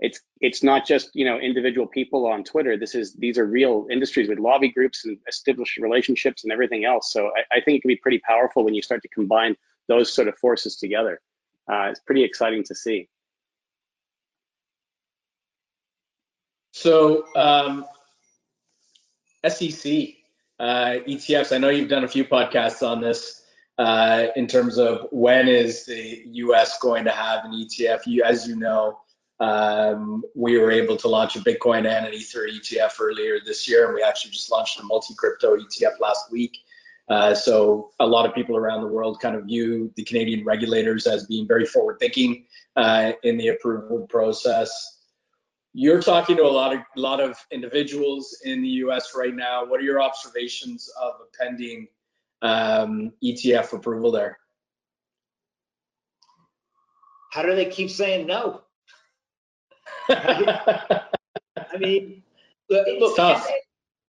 it's 0.00 0.20
it's 0.40 0.62
not 0.62 0.86
just 0.86 1.10
you 1.14 1.24
know 1.24 1.38
individual 1.38 1.86
people 1.86 2.26
on 2.26 2.44
Twitter. 2.44 2.76
This 2.76 2.94
is 2.94 3.14
these 3.14 3.38
are 3.38 3.46
real 3.46 3.86
industries 3.90 4.28
with 4.28 4.38
lobby 4.38 4.68
groups 4.68 5.04
and 5.04 5.18
established 5.28 5.76
relationships 5.78 6.44
and 6.44 6.52
everything 6.52 6.84
else. 6.84 7.12
So 7.12 7.30
I, 7.36 7.56
I 7.56 7.60
think 7.60 7.78
it 7.78 7.82
can 7.82 7.88
be 7.88 7.96
pretty 7.96 8.20
powerful 8.20 8.64
when 8.64 8.74
you 8.74 8.82
start 8.82 9.02
to 9.02 9.08
combine 9.08 9.56
those 9.88 10.12
sort 10.12 10.28
of 10.28 10.36
forces 10.38 10.76
together. 10.76 11.20
Uh, 11.70 11.88
it's 11.90 12.00
pretty 12.00 12.22
exciting 12.22 12.62
to 12.64 12.74
see. 12.74 13.08
So 16.72 17.24
um, 17.34 17.84
SEC 19.48 20.14
uh, 20.60 20.98
ETFs. 21.06 21.52
I 21.52 21.58
know 21.58 21.70
you've 21.70 21.88
done 21.88 22.04
a 22.04 22.08
few 22.08 22.24
podcasts 22.24 22.86
on 22.86 23.00
this. 23.00 23.42
Uh, 23.78 24.26
in 24.34 24.48
terms 24.48 24.76
of 24.76 25.06
when 25.12 25.46
is 25.46 25.86
the 25.86 26.22
U.S. 26.32 26.78
going 26.80 27.04
to 27.04 27.12
have 27.12 27.44
an 27.44 27.52
ETF? 27.52 28.06
You, 28.06 28.24
as 28.24 28.48
you 28.48 28.56
know, 28.56 28.98
Um, 29.40 30.24
we 30.34 30.58
were 30.58 30.70
able 30.70 30.96
to 30.96 31.08
launch 31.08 31.36
a 31.36 31.40
Bitcoin 31.40 31.86
and 31.86 32.06
an 32.06 32.12
Ether 32.12 32.48
ETF 32.48 33.00
earlier 33.00 33.38
this 33.44 33.68
year, 33.68 33.86
and 33.86 33.94
we 33.94 34.02
actually 34.02 34.32
just 34.32 34.50
launched 34.50 34.80
a 34.80 34.82
multi-crypto 34.82 35.56
ETF 35.56 36.00
last 36.00 36.32
week. 36.32 36.58
Uh, 37.08 37.34
so 37.34 37.90
a 38.00 38.06
lot 38.06 38.26
of 38.26 38.34
people 38.34 38.56
around 38.56 38.82
the 38.82 38.88
world 38.88 39.20
kind 39.20 39.34
of 39.34 39.44
view 39.44 39.90
the 39.96 40.04
Canadian 40.04 40.44
regulators 40.44 41.06
as 41.06 41.26
being 41.26 41.46
very 41.46 41.64
forward-thinking 41.64 42.44
uh, 42.76 43.12
in 43.22 43.38
the 43.38 43.48
approval 43.48 44.06
process. 44.08 44.96
You're 45.72 46.02
talking 46.02 46.36
to 46.36 46.42
a 46.42 46.48
lot 46.48 46.74
of 46.74 46.80
lot 46.96 47.20
of 47.20 47.36
individuals 47.50 48.36
in 48.44 48.62
the 48.62 48.68
U.S. 48.68 49.12
right 49.14 49.34
now. 49.34 49.64
What 49.64 49.80
are 49.80 49.84
your 49.84 50.02
observations 50.02 50.90
of 51.00 51.14
a 51.20 51.44
pending 51.44 51.86
um, 52.42 53.12
ETF 53.22 53.74
approval 53.74 54.10
there? 54.10 54.38
How 57.30 57.42
do 57.42 57.54
they 57.54 57.66
keep 57.66 57.90
saying 57.90 58.26
no? 58.26 58.62
I 61.72 61.76
mean, 61.78 62.22
look, 62.70 63.16
can 63.16 63.40
they, 63.40 63.60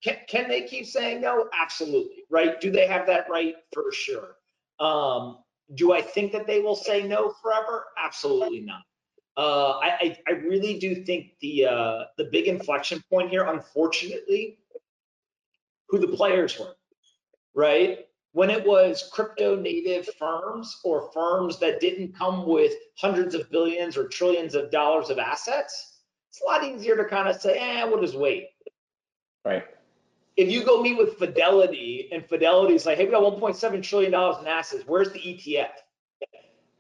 can, 0.04 0.18
can 0.28 0.48
they 0.48 0.62
keep 0.62 0.86
saying 0.86 1.22
no? 1.22 1.50
Absolutely, 1.60 2.24
right? 2.30 2.60
Do 2.62 2.72
they 2.72 2.88
have 2.88 3.06
that 3.08 3.30
right? 3.30 3.56
For 3.74 3.92
sure. 3.92 4.36
Um, 4.80 5.40
do 5.76 5.94
I 5.94 6.02
think 6.02 6.32
that 6.32 6.48
they 6.48 6.62
will 6.62 6.76
say 6.76 7.04
no 7.04 7.34
forever? 7.42 7.86
Absolutely 7.98 8.62
not. 8.62 8.82
Uh, 9.38 9.80
I, 9.82 10.18
I, 10.28 10.32
really 10.32 10.80
do 10.80 10.96
think 11.06 11.32
the 11.40 11.66
uh, 11.66 12.04
the 12.18 12.26
big 12.26 12.48
inflection 12.48 13.02
point 13.10 13.30
here, 13.30 13.44
unfortunately, 13.44 14.58
who 15.88 15.98
the 15.98 16.10
players 16.10 16.60
were, 16.60 16.76
right? 17.56 18.00
When 18.34 18.50
it 18.50 18.66
was 18.66 19.10
crypto 19.14 19.56
native 19.56 20.10
firms 20.20 20.82
or 20.84 21.10
firms 21.14 21.58
that 21.60 21.80
didn't 21.80 22.18
come 22.18 22.48
with 22.48 22.74
hundreds 22.98 23.34
of 23.34 23.50
billions 23.50 23.96
or 23.96 24.10
trillions 24.10 24.56
of 24.56 24.72
dollars 24.72 25.10
of 25.10 25.20
assets, 25.20 25.89
it's 26.40 26.46
a 26.46 26.46
lot 26.46 26.64
easier 26.64 26.96
to 26.96 27.06
kind 27.06 27.28
of 27.28 27.42
say, 27.42 27.58
eh, 27.58 27.84
we'll 27.86 28.02
just 28.02 28.18
wait. 28.18 28.50
Right. 29.44 29.64
If 30.38 30.50
you 30.50 30.64
go 30.64 30.82
meet 30.82 30.98
with 30.98 31.18
Fidelity 31.18 32.10
and 32.12 32.26
Fidelity's 32.26 32.86
like, 32.86 32.98
hey, 32.98 33.06
we 33.06 33.12
got 33.12 33.24
1.7 33.24 33.84
trillion 33.84 34.12
dollars 34.12 34.38
in 34.40 34.48
assets, 34.48 34.84
where's 34.86 35.12
the 35.12 35.20
ETF? 35.20 35.72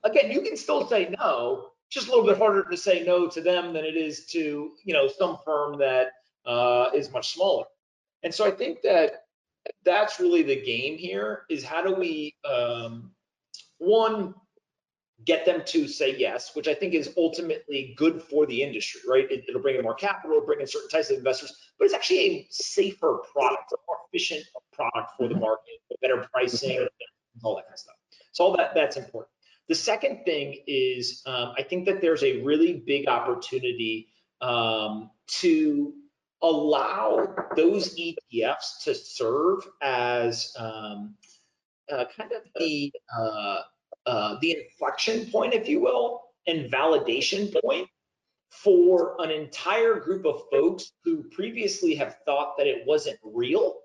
Again, 0.05 0.31
you 0.31 0.41
can 0.41 0.55
still 0.55 0.87
say 0.87 1.13
no, 1.19 1.71
just 1.89 2.07
a 2.07 2.11
little 2.11 2.25
bit 2.25 2.37
harder 2.37 2.63
to 2.69 2.77
say 2.77 3.03
no 3.03 3.27
to 3.27 3.41
them 3.41 3.73
than 3.73 3.83
it 3.83 3.97
is 3.97 4.25
to 4.27 4.71
you 4.85 4.93
know 4.93 5.09
some 5.09 5.39
firm 5.43 5.77
that 5.79 6.11
uh, 6.45 6.89
is 6.95 7.11
much 7.11 7.33
smaller. 7.33 7.65
And 8.23 8.33
so 8.33 8.45
I 8.45 8.51
think 8.51 8.81
that 8.83 9.25
that's 9.83 10.21
really 10.21 10.43
the 10.43 10.61
game 10.61 10.97
here 10.97 11.43
is 11.49 11.65
how 11.65 11.83
do 11.83 11.93
we 11.93 12.33
um, 12.49 13.11
one 13.79 14.35
get 15.29 15.45
them 15.45 15.61
to 15.63 15.87
say 15.87 16.15
yes, 16.17 16.55
which 16.55 16.67
I 16.67 16.73
think 16.73 16.95
is 16.95 17.13
ultimately 17.15 17.93
good 17.95 18.19
for 18.19 18.47
the 18.47 18.63
industry, 18.63 19.01
right? 19.07 19.27
It, 19.29 19.45
will 19.53 19.61
bring 19.61 19.75
in 19.75 19.83
more 19.83 19.93
capital, 19.93 20.41
bring 20.43 20.59
in 20.59 20.65
certain 20.65 20.89
types 20.89 21.11
of 21.11 21.17
investors, 21.17 21.55
but 21.77 21.85
it's 21.85 21.93
actually 21.93 22.19
a 22.19 22.47
safer 22.49 23.19
product, 23.31 23.71
a 23.71 23.77
more 23.87 23.97
efficient 24.07 24.43
product 24.73 25.11
for 25.15 25.27
the 25.27 25.35
mm-hmm. 25.35 25.43
market, 25.43 25.75
better 26.01 26.27
pricing, 26.33 26.87
all 27.43 27.55
that 27.57 27.65
kind 27.65 27.73
of 27.73 27.79
stuff. 27.79 27.95
So 28.31 28.43
all 28.45 28.57
that 28.57 28.73
that's 28.73 28.97
important. 28.97 29.29
The 29.67 29.75
second 29.75 30.23
thing 30.25 30.57
is 30.65 31.21
um, 31.27 31.53
I 31.55 31.61
think 31.61 31.85
that 31.85 32.01
there's 32.01 32.23
a 32.23 32.41
really 32.41 32.81
big 32.87 33.07
opportunity 33.07 34.07
um, 34.41 35.11
to 35.41 35.93
allow 36.41 37.35
those 37.55 37.95
ETFs 37.95 38.83
to 38.85 38.95
serve 38.95 39.59
as 39.83 40.55
um, 40.57 41.13
uh, 41.91 42.05
kind 42.17 42.31
of 42.31 42.41
the 42.55 42.91
uh, 43.15 43.59
uh, 44.09 44.37
the 44.41 44.57
inflection 44.57 45.29
point, 45.31 45.53
if 45.53 45.67
you 45.67 45.79
will, 45.79 46.21
and 46.47 46.71
validation 46.71 47.53
point 47.61 47.87
for 48.49 49.15
an 49.19 49.29
entire 49.29 49.99
group 49.99 50.25
of 50.25 50.41
folks 50.51 50.91
who 51.03 51.23
previously 51.29 51.93
have 51.95 52.17
thought 52.25 52.57
that 52.57 52.65
it 52.65 52.85
wasn't 52.87 53.17
real 53.23 53.75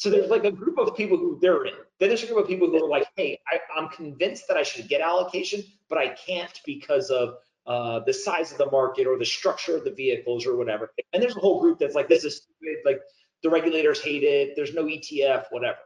so 0.00 0.08
there's 0.08 0.30
like 0.30 0.44
a 0.44 0.50
group 0.50 0.78
of 0.78 0.96
people 0.96 1.18
who 1.18 1.38
they're 1.42 1.66
in. 1.66 1.74
Then 1.98 2.08
there's 2.08 2.22
a 2.22 2.26
group 2.26 2.38
of 2.38 2.48
people 2.48 2.70
who 2.70 2.82
are 2.82 2.88
like, 2.88 3.06
hey, 3.16 3.38
I, 3.46 3.58
am 3.78 3.90
convinced 3.90 4.48
that 4.48 4.56
I 4.56 4.62
should 4.62 4.88
get 4.88 5.02
allocation, 5.02 5.62
but 5.90 5.98
I 5.98 6.08
can't 6.14 6.58
because 6.64 7.10
of 7.10 7.34
uh, 7.66 8.00
the 8.06 8.12
size 8.14 8.50
of 8.50 8.56
the 8.56 8.70
market 8.70 9.06
or 9.06 9.18
the 9.18 9.26
structure 9.26 9.76
of 9.76 9.84
the 9.84 9.90
vehicles 9.90 10.46
or 10.46 10.56
whatever. 10.56 10.90
And 11.12 11.22
there's 11.22 11.36
a 11.36 11.40
whole 11.40 11.60
group 11.60 11.78
that's 11.78 11.94
like, 11.94 12.08
this 12.08 12.24
is 12.24 12.36
stupid. 12.36 12.78
Like 12.82 13.02
the 13.42 13.50
regulators 13.50 14.00
hate 14.00 14.22
it. 14.22 14.56
There's 14.56 14.72
no 14.72 14.84
ETF, 14.84 15.48
whatever. 15.50 15.76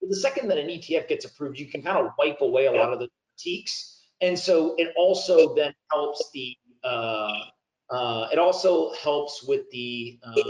The 0.00 0.16
second 0.16 0.48
that 0.48 0.56
an 0.56 0.68
ETF 0.68 1.08
gets 1.08 1.26
approved, 1.26 1.58
you 1.58 1.66
can 1.66 1.82
kind 1.82 1.98
of 1.98 2.12
wipe 2.18 2.40
away 2.40 2.64
a 2.64 2.72
lot 2.72 2.94
of 2.94 2.98
the 2.98 3.10
And 4.20 4.38
so 4.38 4.74
it 4.76 4.92
also 4.96 5.54
then 5.54 5.74
helps 5.90 6.30
the, 6.32 6.56
uh, 6.84 7.40
uh, 7.90 8.28
it 8.32 8.38
also 8.38 8.92
helps 8.94 9.42
with 9.42 9.70
the, 9.70 10.18
uh, 10.22 10.42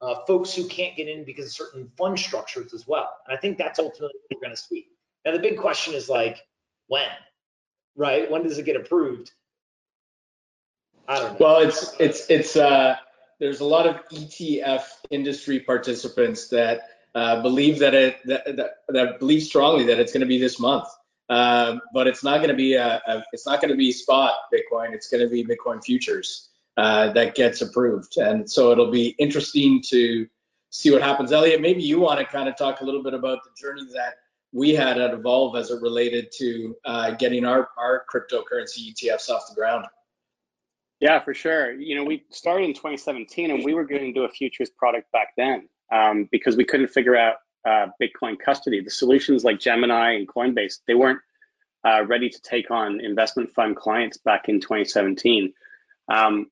uh, 0.00 0.14
folks 0.26 0.54
who 0.54 0.66
can't 0.68 0.96
get 0.96 1.08
in 1.08 1.24
because 1.24 1.46
of 1.46 1.52
certain 1.52 1.90
fund 1.96 2.18
structures 2.18 2.72
as 2.72 2.86
well. 2.86 3.08
And 3.26 3.36
I 3.36 3.40
think 3.40 3.58
that's 3.58 3.78
ultimately 3.78 4.18
what 4.28 4.38
we're 4.38 4.46
going 4.46 4.54
to 4.54 4.60
see. 4.60 4.86
Now, 5.24 5.32
the 5.32 5.40
big 5.40 5.58
question 5.58 5.94
is 5.94 6.08
like, 6.08 6.38
when, 6.86 7.08
right? 7.96 8.30
When 8.30 8.42
does 8.42 8.58
it 8.58 8.64
get 8.64 8.76
approved? 8.76 9.32
I 11.08 11.18
don't 11.18 11.32
know. 11.32 11.46
Well, 11.46 11.60
it's 11.60 11.94
it's 11.98 12.28
it's 12.28 12.56
uh, 12.56 12.96
there's 13.40 13.60
a 13.60 13.64
lot 13.64 13.86
of 13.86 13.96
ETF 14.10 14.84
industry 15.10 15.60
participants 15.60 16.48
that 16.48 16.82
uh, 17.14 17.40
believe 17.42 17.78
that 17.78 17.94
it 17.94 18.18
that, 18.26 18.44
that, 18.56 18.70
that 18.88 19.18
believe 19.18 19.42
strongly 19.42 19.84
that 19.86 19.98
it's 19.98 20.12
going 20.12 20.20
to 20.20 20.26
be 20.26 20.38
this 20.38 20.60
month. 20.60 20.88
Um, 21.28 21.80
but 21.92 22.06
it's 22.06 22.24
not 22.24 22.38
going 22.38 22.48
to 22.48 22.56
be 22.56 22.74
a, 22.74 23.02
a 23.06 23.24
it's 23.32 23.46
not 23.46 23.60
going 23.60 23.70
to 23.70 23.76
be 23.76 23.92
spot 23.92 24.34
Bitcoin. 24.52 24.92
It's 24.92 25.08
going 25.08 25.22
to 25.22 25.28
be 25.28 25.44
Bitcoin 25.44 25.84
futures 25.84 26.48
uh, 26.78 27.12
that 27.12 27.34
gets 27.34 27.60
approved. 27.60 28.16
And 28.16 28.50
so 28.50 28.70
it'll 28.70 28.90
be 28.90 29.08
interesting 29.18 29.82
to 29.88 30.26
see 30.70 30.90
what 30.90 31.02
happens. 31.02 31.32
Elliot, 31.32 31.60
maybe 31.60 31.82
you 31.82 32.00
want 32.00 32.20
to 32.20 32.24
kind 32.24 32.48
of 32.48 32.56
talk 32.56 32.80
a 32.80 32.84
little 32.84 33.02
bit 33.02 33.14
about 33.14 33.40
the 33.44 33.50
journey 33.60 33.86
that 33.94 34.14
we 34.52 34.74
had 34.74 34.98
at 34.98 35.12
Evolve 35.12 35.56
as 35.56 35.70
it 35.70 35.82
related 35.82 36.32
to 36.38 36.76
uh, 36.84 37.10
getting 37.12 37.44
our, 37.44 37.68
our 37.76 38.04
cryptocurrency 38.12 38.92
ETFs 38.92 39.28
off 39.28 39.48
the 39.48 39.54
ground. 39.54 39.86
Yeah, 41.00 41.20
for 41.20 41.34
sure. 41.34 41.72
You 41.72 41.96
know, 41.96 42.04
we 42.04 42.24
started 42.30 42.64
in 42.64 42.74
2017 42.74 43.50
and 43.50 43.64
we 43.64 43.74
were 43.74 43.84
going 43.84 44.02
to 44.02 44.12
do 44.12 44.24
a 44.24 44.28
futures 44.28 44.70
product 44.70 45.10
back 45.12 45.28
then 45.36 45.68
um, 45.92 46.28
because 46.32 46.56
we 46.56 46.64
couldn't 46.64 46.88
figure 46.88 47.16
out 47.16 47.36
uh, 47.64 47.86
Bitcoin 48.00 48.38
custody. 48.38 48.80
The 48.80 48.90
solutions 48.90 49.44
like 49.44 49.60
Gemini 49.60 50.14
and 50.14 50.28
Coinbase, 50.28 50.80
they 50.86 50.94
weren't 50.94 51.20
uh, 51.84 52.04
ready 52.06 52.28
to 52.28 52.40
take 52.40 52.70
on 52.70 53.00
investment 53.00 53.52
fund 53.52 53.76
clients 53.76 54.16
back 54.18 54.48
in 54.48 54.60
2017. 54.60 55.52
Um, 56.08 56.50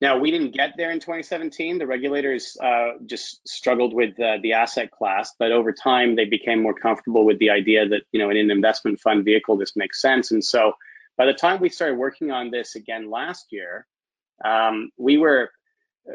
now, 0.00 0.18
we 0.18 0.32
didn't 0.32 0.50
get 0.50 0.74
there 0.76 0.90
in 0.90 0.98
2017. 0.98 1.78
The 1.78 1.86
regulators 1.86 2.56
uh, 2.60 2.94
just 3.06 3.46
struggled 3.46 3.94
with 3.94 4.18
uh, 4.18 4.38
the 4.42 4.52
asset 4.54 4.90
class, 4.90 5.32
but 5.38 5.52
over 5.52 5.72
time 5.72 6.16
they 6.16 6.24
became 6.24 6.60
more 6.60 6.74
comfortable 6.74 7.24
with 7.24 7.38
the 7.38 7.50
idea 7.50 7.86
that, 7.88 8.02
you 8.10 8.18
know, 8.18 8.28
in 8.28 8.36
an 8.36 8.50
investment 8.50 8.98
fund 8.98 9.24
vehicle, 9.24 9.56
this 9.56 9.76
makes 9.76 10.02
sense. 10.02 10.32
And 10.32 10.44
so 10.44 10.72
by 11.16 11.26
the 11.26 11.32
time 11.32 11.60
we 11.60 11.68
started 11.68 11.98
working 11.98 12.32
on 12.32 12.50
this 12.50 12.74
again 12.74 13.10
last 13.10 13.52
year, 13.52 13.86
um, 14.44 14.90
we 14.96 15.18
were 15.18 15.52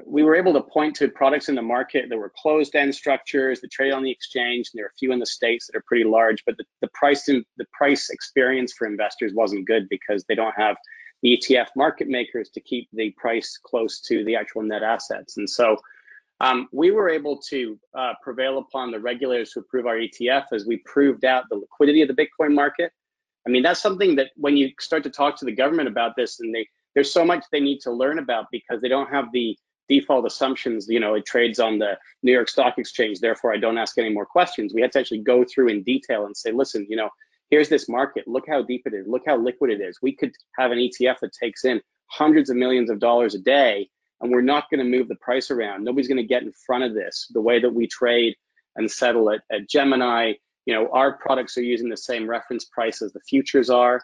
we 0.06 0.24
were 0.24 0.36
able 0.36 0.54
to 0.54 0.62
point 0.62 0.96
to 0.98 1.08
products 1.08 1.48
in 1.50 1.56
the 1.56 1.62
market 1.62 2.10
that 2.10 2.18
were 2.18 2.32
closed-end 2.42 2.94
structures 2.94 3.62
that 3.62 3.72
trade 3.72 3.94
on 3.94 4.04
the 4.04 4.12
exchange. 4.12 4.70
And 4.72 4.80
there 4.80 4.86
are 4.86 4.90
a 4.90 5.00
few 5.00 5.12
in 5.12 5.20
the 5.20 5.26
states 5.26 5.68
that 5.68 5.78
are 5.78 5.84
pretty 5.88 6.04
large, 6.04 6.44
but 6.46 6.58
the, 6.58 6.66
the 6.82 6.90
price 6.94 7.30
in, 7.30 7.46
the 7.58 7.66
price 7.72 8.10
experience 8.10 8.74
for 8.74 8.86
investors 8.86 9.34
wasn't 9.34 9.66
good 9.66 9.88
because 9.90 10.26
they 10.26 10.36
don't 10.36 10.54
have 10.58 10.76
the 11.22 11.38
ETF 11.38 11.68
market 11.76 12.08
makers 12.08 12.50
to 12.50 12.60
keep 12.60 12.90
the 12.94 13.12
price 13.12 13.58
close 13.64 14.02
to 14.02 14.24
the 14.26 14.36
actual 14.36 14.62
net 14.62 14.84
assets. 14.84 15.38
And 15.38 15.50
so 15.50 15.78
um, 16.42 16.68
we 16.72 16.92
were 16.92 17.10
able 17.10 17.38
to 17.50 17.80
uh, 17.98 18.14
prevail 18.22 18.60
upon 18.60 18.92
the 18.92 19.00
regulators 19.00 19.52
to 19.52 19.60
approve 19.60 19.88
our 19.88 19.96
ETF 19.96 20.46
as 20.52 20.66
we 20.66 20.78
proved 20.86 21.26
out 21.26 21.46
the 21.50 21.56
liquidity 21.56 22.02
of 22.02 22.10
the 22.10 22.14
Bitcoin 22.14 22.54
market. 22.54 22.92
I 23.48 23.50
mean, 23.50 23.64
that's 23.64 23.82
something 23.82 24.16
that 24.18 24.32
when 24.36 24.58
you 24.58 24.72
start 24.80 25.04
to 25.04 25.10
talk 25.10 25.38
to 25.38 25.46
the 25.46 25.54
government 25.54 25.88
about 25.88 26.16
this, 26.18 26.42
and 26.42 26.54
they 26.54 26.68
there's 26.94 27.12
so 27.12 27.24
much 27.24 27.46
they 27.52 27.60
need 27.60 27.80
to 27.82 27.92
learn 27.92 28.20
about 28.20 28.48
because 28.52 28.82
they 28.82 28.90
don't 28.90 29.10
have 29.10 29.32
the 29.32 29.58
default 29.90 30.26
assumptions. 30.26 30.88
You 30.88 31.00
know, 31.00 31.14
it 31.16 31.26
trades 31.26 31.60
on 31.60 31.80
the 31.80 31.98
New 32.24 32.32
York 32.32 32.50
Stock 32.50 32.78
Exchange, 32.78 33.20
therefore 33.20 33.54
I 33.54 33.58
don't 33.58 33.78
ask 33.78 33.98
any 33.98 34.10
more 34.10 34.26
questions. 34.26 34.74
We 34.74 34.82
had 34.82 34.92
to 34.94 35.00
actually 35.00 35.22
go 35.22 35.44
through 35.44 35.70
in 35.70 35.84
detail 35.84 36.26
and 36.26 36.36
say, 36.36 36.52
listen, 36.52 36.86
you 36.90 36.96
know, 36.96 37.10
here's 37.50 37.70
this 37.70 37.88
market. 37.88 38.28
Look 38.28 38.46
how 38.48 38.62
deep 38.64 38.84
it 38.86 38.94
is. 38.94 39.08
Look 39.08 39.24
how 39.26 39.38
liquid 39.38 39.72
it 39.72 39.82
is. 39.82 40.00
We 40.02 40.14
could 40.14 40.34
have 40.58 40.72
an 40.72 40.78
ETF 40.78 41.20
that 41.22 41.34
takes 41.34 41.66
in 41.66 41.82
hundreds 42.08 42.50
of 42.50 42.58
millions 42.58 42.90
of 42.90 43.00
dollars 43.00 43.36
a 43.36 43.40
day, 43.40 43.90
and 44.22 44.32
we're 44.32 44.42
not 44.42 44.70
going 44.70 44.80
to 44.80 44.98
move 44.98 45.08
the 45.08 45.16
price 45.16 45.52
around. 45.52 45.84
Nobody's 45.84 46.08
going 46.08 46.18
to 46.18 46.24
get 46.24 46.44
in 46.44 46.52
front 46.66 46.84
of 46.84 46.94
this. 46.94 47.28
The 47.34 47.42
way 47.42 47.60
that 47.60 47.74
we 47.74 47.88
trade 47.88 48.36
and 48.76 48.90
settle 48.90 49.30
it 49.30 49.42
at 49.52 49.70
Gemini, 49.70 50.34
you 50.66 50.74
know, 50.74 50.90
our 50.92 51.14
products 51.18 51.58
are 51.58 51.64
using 51.64 51.90
the 51.90 51.98
same 51.98 52.30
reference 52.30 52.66
price 52.66 53.02
as 53.02 53.14
the 53.14 53.22
futures 53.22 53.70
are 53.70 54.02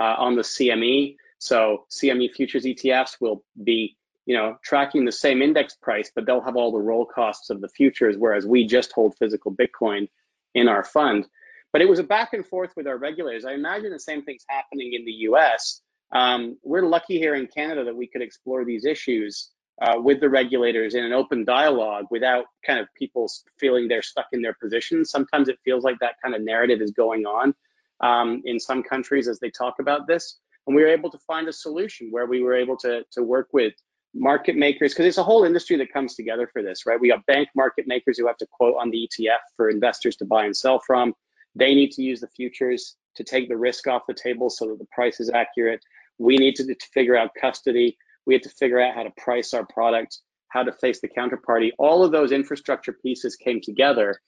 uh, 0.00 0.14
on 0.18 0.36
the 0.36 0.42
CME. 0.42 1.16
So 1.38 1.84
CME 1.90 2.32
futures 2.32 2.64
ETFs 2.64 3.20
will 3.20 3.44
be, 3.62 3.96
you 4.26 4.36
know, 4.36 4.56
tracking 4.64 5.04
the 5.04 5.12
same 5.12 5.40
index 5.40 5.76
price, 5.76 6.10
but 6.14 6.26
they'll 6.26 6.42
have 6.42 6.56
all 6.56 6.72
the 6.72 6.78
roll 6.78 7.06
costs 7.06 7.48
of 7.48 7.60
the 7.60 7.68
futures, 7.68 8.16
whereas 8.18 8.46
we 8.46 8.66
just 8.66 8.92
hold 8.92 9.16
physical 9.16 9.54
Bitcoin 9.54 10.08
in 10.54 10.68
our 10.68 10.84
fund. 10.84 11.26
But 11.72 11.80
it 11.80 11.88
was 11.88 11.98
a 11.98 12.04
back 12.04 12.32
and 12.32 12.44
forth 12.44 12.72
with 12.76 12.86
our 12.86 12.98
regulators. 12.98 13.44
I 13.44 13.52
imagine 13.52 13.90
the 13.90 13.98
same 13.98 14.22
thing's 14.22 14.44
happening 14.48 14.94
in 14.94 15.04
the 15.04 15.12
US. 15.12 15.80
Um, 16.12 16.58
we're 16.62 16.86
lucky 16.86 17.18
here 17.18 17.34
in 17.34 17.46
Canada 17.46 17.84
that 17.84 17.96
we 17.96 18.06
could 18.06 18.22
explore 18.22 18.64
these 18.64 18.84
issues 18.84 19.50
uh, 19.82 20.00
with 20.00 20.20
the 20.20 20.28
regulators 20.28 20.94
in 20.94 21.04
an 21.04 21.12
open 21.12 21.44
dialogue 21.44 22.06
without 22.10 22.46
kind 22.64 22.80
of 22.80 22.88
people 22.94 23.30
feeling 23.58 23.86
they're 23.88 24.02
stuck 24.02 24.26
in 24.32 24.40
their 24.40 24.54
positions. 24.54 25.10
Sometimes 25.10 25.48
it 25.48 25.58
feels 25.64 25.84
like 25.84 25.98
that 26.00 26.14
kind 26.22 26.34
of 26.34 26.42
narrative 26.42 26.80
is 26.80 26.90
going 26.92 27.26
on 27.26 27.54
um, 28.00 28.42
in 28.44 28.58
some 28.58 28.82
countries 28.82 29.28
as 29.28 29.38
they 29.38 29.50
talk 29.50 29.74
about 29.78 30.06
this. 30.06 30.38
And 30.66 30.74
we 30.74 30.82
were 30.82 30.88
able 30.88 31.10
to 31.10 31.18
find 31.26 31.46
a 31.48 31.52
solution 31.52 32.08
where 32.10 32.26
we 32.26 32.42
were 32.42 32.54
able 32.54 32.76
to, 32.78 33.04
to 33.12 33.22
work 33.22 33.48
with 33.52 33.74
market 34.18 34.56
makers, 34.56 34.92
because 34.92 35.06
it's 35.06 35.18
a 35.18 35.22
whole 35.22 35.44
industry 35.44 35.76
that 35.76 35.92
comes 35.92 36.14
together 36.14 36.48
for 36.52 36.62
this, 36.62 36.86
right? 36.86 37.00
We 37.00 37.08
got 37.08 37.24
bank 37.26 37.48
market 37.54 37.86
makers 37.86 38.18
who 38.18 38.26
have 38.26 38.36
to 38.38 38.46
quote 38.50 38.76
on 38.80 38.90
the 38.90 39.08
ETF 39.08 39.38
for 39.56 39.68
investors 39.68 40.16
to 40.16 40.24
buy 40.24 40.44
and 40.44 40.56
sell 40.56 40.80
from. 40.86 41.14
They 41.54 41.74
need 41.74 41.92
to 41.92 42.02
use 42.02 42.20
the 42.20 42.28
futures 42.28 42.96
to 43.16 43.24
take 43.24 43.48
the 43.48 43.56
risk 43.56 43.86
off 43.86 44.02
the 44.06 44.14
table 44.14 44.50
so 44.50 44.68
that 44.68 44.78
the 44.78 44.86
price 44.92 45.20
is 45.20 45.30
accurate. 45.30 45.80
We 46.18 46.36
need 46.36 46.56
to, 46.56 46.66
to 46.66 46.86
figure 46.92 47.16
out 47.16 47.30
custody. 47.40 47.96
We 48.26 48.34
had 48.34 48.42
to 48.42 48.50
figure 48.50 48.80
out 48.80 48.94
how 48.94 49.02
to 49.02 49.12
price 49.16 49.54
our 49.54 49.66
product, 49.66 50.18
how 50.48 50.62
to 50.62 50.72
face 50.72 51.00
the 51.00 51.08
counterparty. 51.08 51.70
All 51.78 52.04
of 52.04 52.12
those 52.12 52.32
infrastructure 52.32 52.92
pieces 52.92 53.36
came 53.36 53.60
together. 53.60 54.20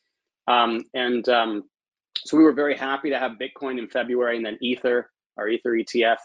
Um, 0.46 0.84
and 0.94 1.28
um, 1.28 1.64
so 2.24 2.36
we 2.36 2.44
were 2.44 2.52
very 2.52 2.76
happy 2.76 3.10
to 3.10 3.18
have 3.18 3.32
Bitcoin 3.32 3.78
in 3.78 3.88
February 3.88 4.36
and 4.36 4.46
then 4.46 4.58
Ether, 4.60 5.10
our 5.36 5.48
Ether 5.48 5.72
ETF 5.72 6.16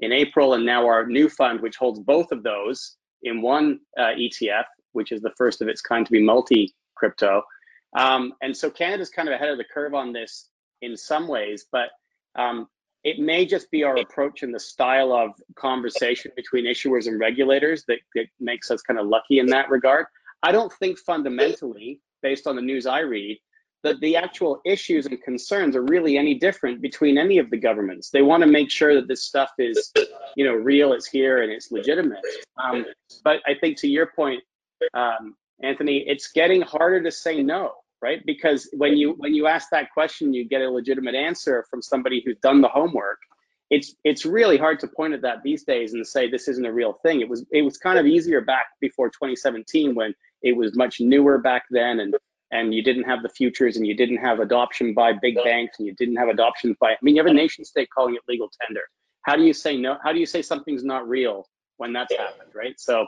in 0.00 0.12
April, 0.12 0.54
and 0.54 0.64
now 0.64 0.86
our 0.86 1.06
new 1.06 1.28
fund, 1.28 1.60
which 1.60 1.76
holds 1.76 1.98
both 1.98 2.32
of 2.32 2.42
those 2.42 2.96
in 3.22 3.42
one 3.42 3.80
uh, 3.98 4.12
ETF, 4.18 4.64
which 4.92 5.12
is 5.12 5.20
the 5.20 5.32
first 5.36 5.60
of 5.60 5.68
its 5.68 5.80
kind 5.80 6.06
to 6.06 6.12
be 6.12 6.22
multi 6.22 6.74
crypto. 6.94 7.42
Um, 7.96 8.34
and 8.42 8.56
so 8.56 8.70
Canada's 8.70 9.10
kind 9.10 9.28
of 9.28 9.34
ahead 9.34 9.48
of 9.48 9.58
the 9.58 9.64
curve 9.64 9.94
on 9.94 10.12
this 10.12 10.48
in 10.82 10.96
some 10.96 11.26
ways, 11.26 11.66
but 11.72 11.90
um, 12.36 12.68
it 13.04 13.18
may 13.18 13.46
just 13.46 13.70
be 13.70 13.82
our 13.84 13.96
approach 13.96 14.42
and 14.42 14.54
the 14.54 14.60
style 14.60 15.12
of 15.12 15.30
conversation 15.56 16.30
between 16.36 16.64
issuers 16.64 17.06
and 17.06 17.18
regulators 17.18 17.84
that, 17.88 17.98
that 18.14 18.26
makes 18.40 18.70
us 18.70 18.82
kind 18.82 18.98
of 18.98 19.06
lucky 19.06 19.38
in 19.38 19.46
that 19.46 19.70
regard. 19.70 20.06
I 20.42 20.52
don't 20.52 20.72
think 20.74 20.98
fundamentally, 20.98 22.00
based 22.22 22.46
on 22.46 22.56
the 22.56 22.62
news 22.62 22.86
I 22.86 23.00
read, 23.00 23.38
that 23.84 24.00
the 24.00 24.16
actual 24.16 24.60
issues 24.64 25.06
and 25.06 25.22
concerns 25.22 25.76
are 25.76 25.82
really 25.82 26.18
any 26.18 26.34
different 26.34 26.80
between 26.80 27.16
any 27.16 27.38
of 27.38 27.50
the 27.50 27.56
governments. 27.56 28.10
They 28.10 28.22
want 28.22 28.42
to 28.42 28.48
make 28.48 28.70
sure 28.70 28.94
that 28.94 29.06
this 29.06 29.22
stuff 29.24 29.50
is, 29.58 29.92
you 30.36 30.44
know, 30.44 30.54
real, 30.54 30.92
it's 30.92 31.06
here, 31.06 31.42
and 31.42 31.52
it's 31.52 31.70
legitimate. 31.70 32.24
Um, 32.62 32.86
but 33.22 33.40
I 33.46 33.54
think 33.54 33.78
to 33.78 33.88
your 33.88 34.06
point, 34.06 34.42
um, 34.94 35.36
Anthony, 35.62 36.04
it's 36.06 36.32
getting 36.32 36.60
harder 36.60 37.02
to 37.02 37.10
say 37.10 37.42
no, 37.42 37.72
right? 38.02 38.24
Because 38.26 38.68
when 38.72 38.96
you 38.96 39.14
when 39.18 39.34
you 39.34 39.46
ask 39.46 39.68
that 39.70 39.92
question, 39.92 40.32
you 40.32 40.44
get 40.44 40.60
a 40.60 40.70
legitimate 40.70 41.14
answer 41.14 41.64
from 41.70 41.80
somebody 41.80 42.22
who's 42.24 42.38
done 42.38 42.60
the 42.60 42.68
homework. 42.68 43.18
It's 43.70 43.94
it's 44.02 44.24
really 44.24 44.56
hard 44.56 44.80
to 44.80 44.88
point 44.88 45.14
at 45.14 45.22
that 45.22 45.42
these 45.44 45.62
days 45.62 45.92
and 45.94 46.06
say 46.06 46.28
this 46.28 46.48
isn't 46.48 46.64
a 46.64 46.72
real 46.72 46.94
thing. 47.04 47.20
It 47.20 47.28
was 47.28 47.44
it 47.52 47.62
was 47.62 47.76
kind 47.76 47.98
of 47.98 48.06
easier 48.06 48.40
back 48.40 48.66
before 48.80 49.08
2017 49.08 49.94
when 49.94 50.14
it 50.42 50.56
was 50.56 50.76
much 50.76 51.00
newer 51.00 51.38
back 51.38 51.64
then 51.70 52.00
and 52.00 52.14
and 52.50 52.74
you 52.74 52.82
didn't 52.82 53.04
have 53.04 53.22
the 53.22 53.28
futures 53.28 53.76
and 53.76 53.86
you 53.86 53.94
didn't 53.94 54.18
have 54.18 54.40
adoption 54.40 54.94
by 54.94 55.12
big 55.12 55.36
banks 55.44 55.78
and 55.78 55.86
you 55.86 55.94
didn't 55.94 56.16
have 56.16 56.28
adoption 56.28 56.76
by 56.80 56.92
i 56.92 56.96
mean 57.02 57.16
you 57.16 57.22
have 57.22 57.30
a 57.30 57.34
nation 57.34 57.64
state 57.64 57.88
calling 57.94 58.14
it 58.14 58.22
legal 58.28 58.50
tender. 58.60 58.82
How 59.22 59.36
do 59.36 59.42
you 59.42 59.52
say 59.52 59.76
no 59.76 59.98
how 60.02 60.12
do 60.12 60.18
you 60.18 60.26
say 60.26 60.42
something's 60.42 60.84
not 60.84 61.08
real 61.08 61.46
when 61.76 61.92
that's 61.92 62.14
happened 62.16 62.50
right? 62.54 62.74
So 62.78 63.06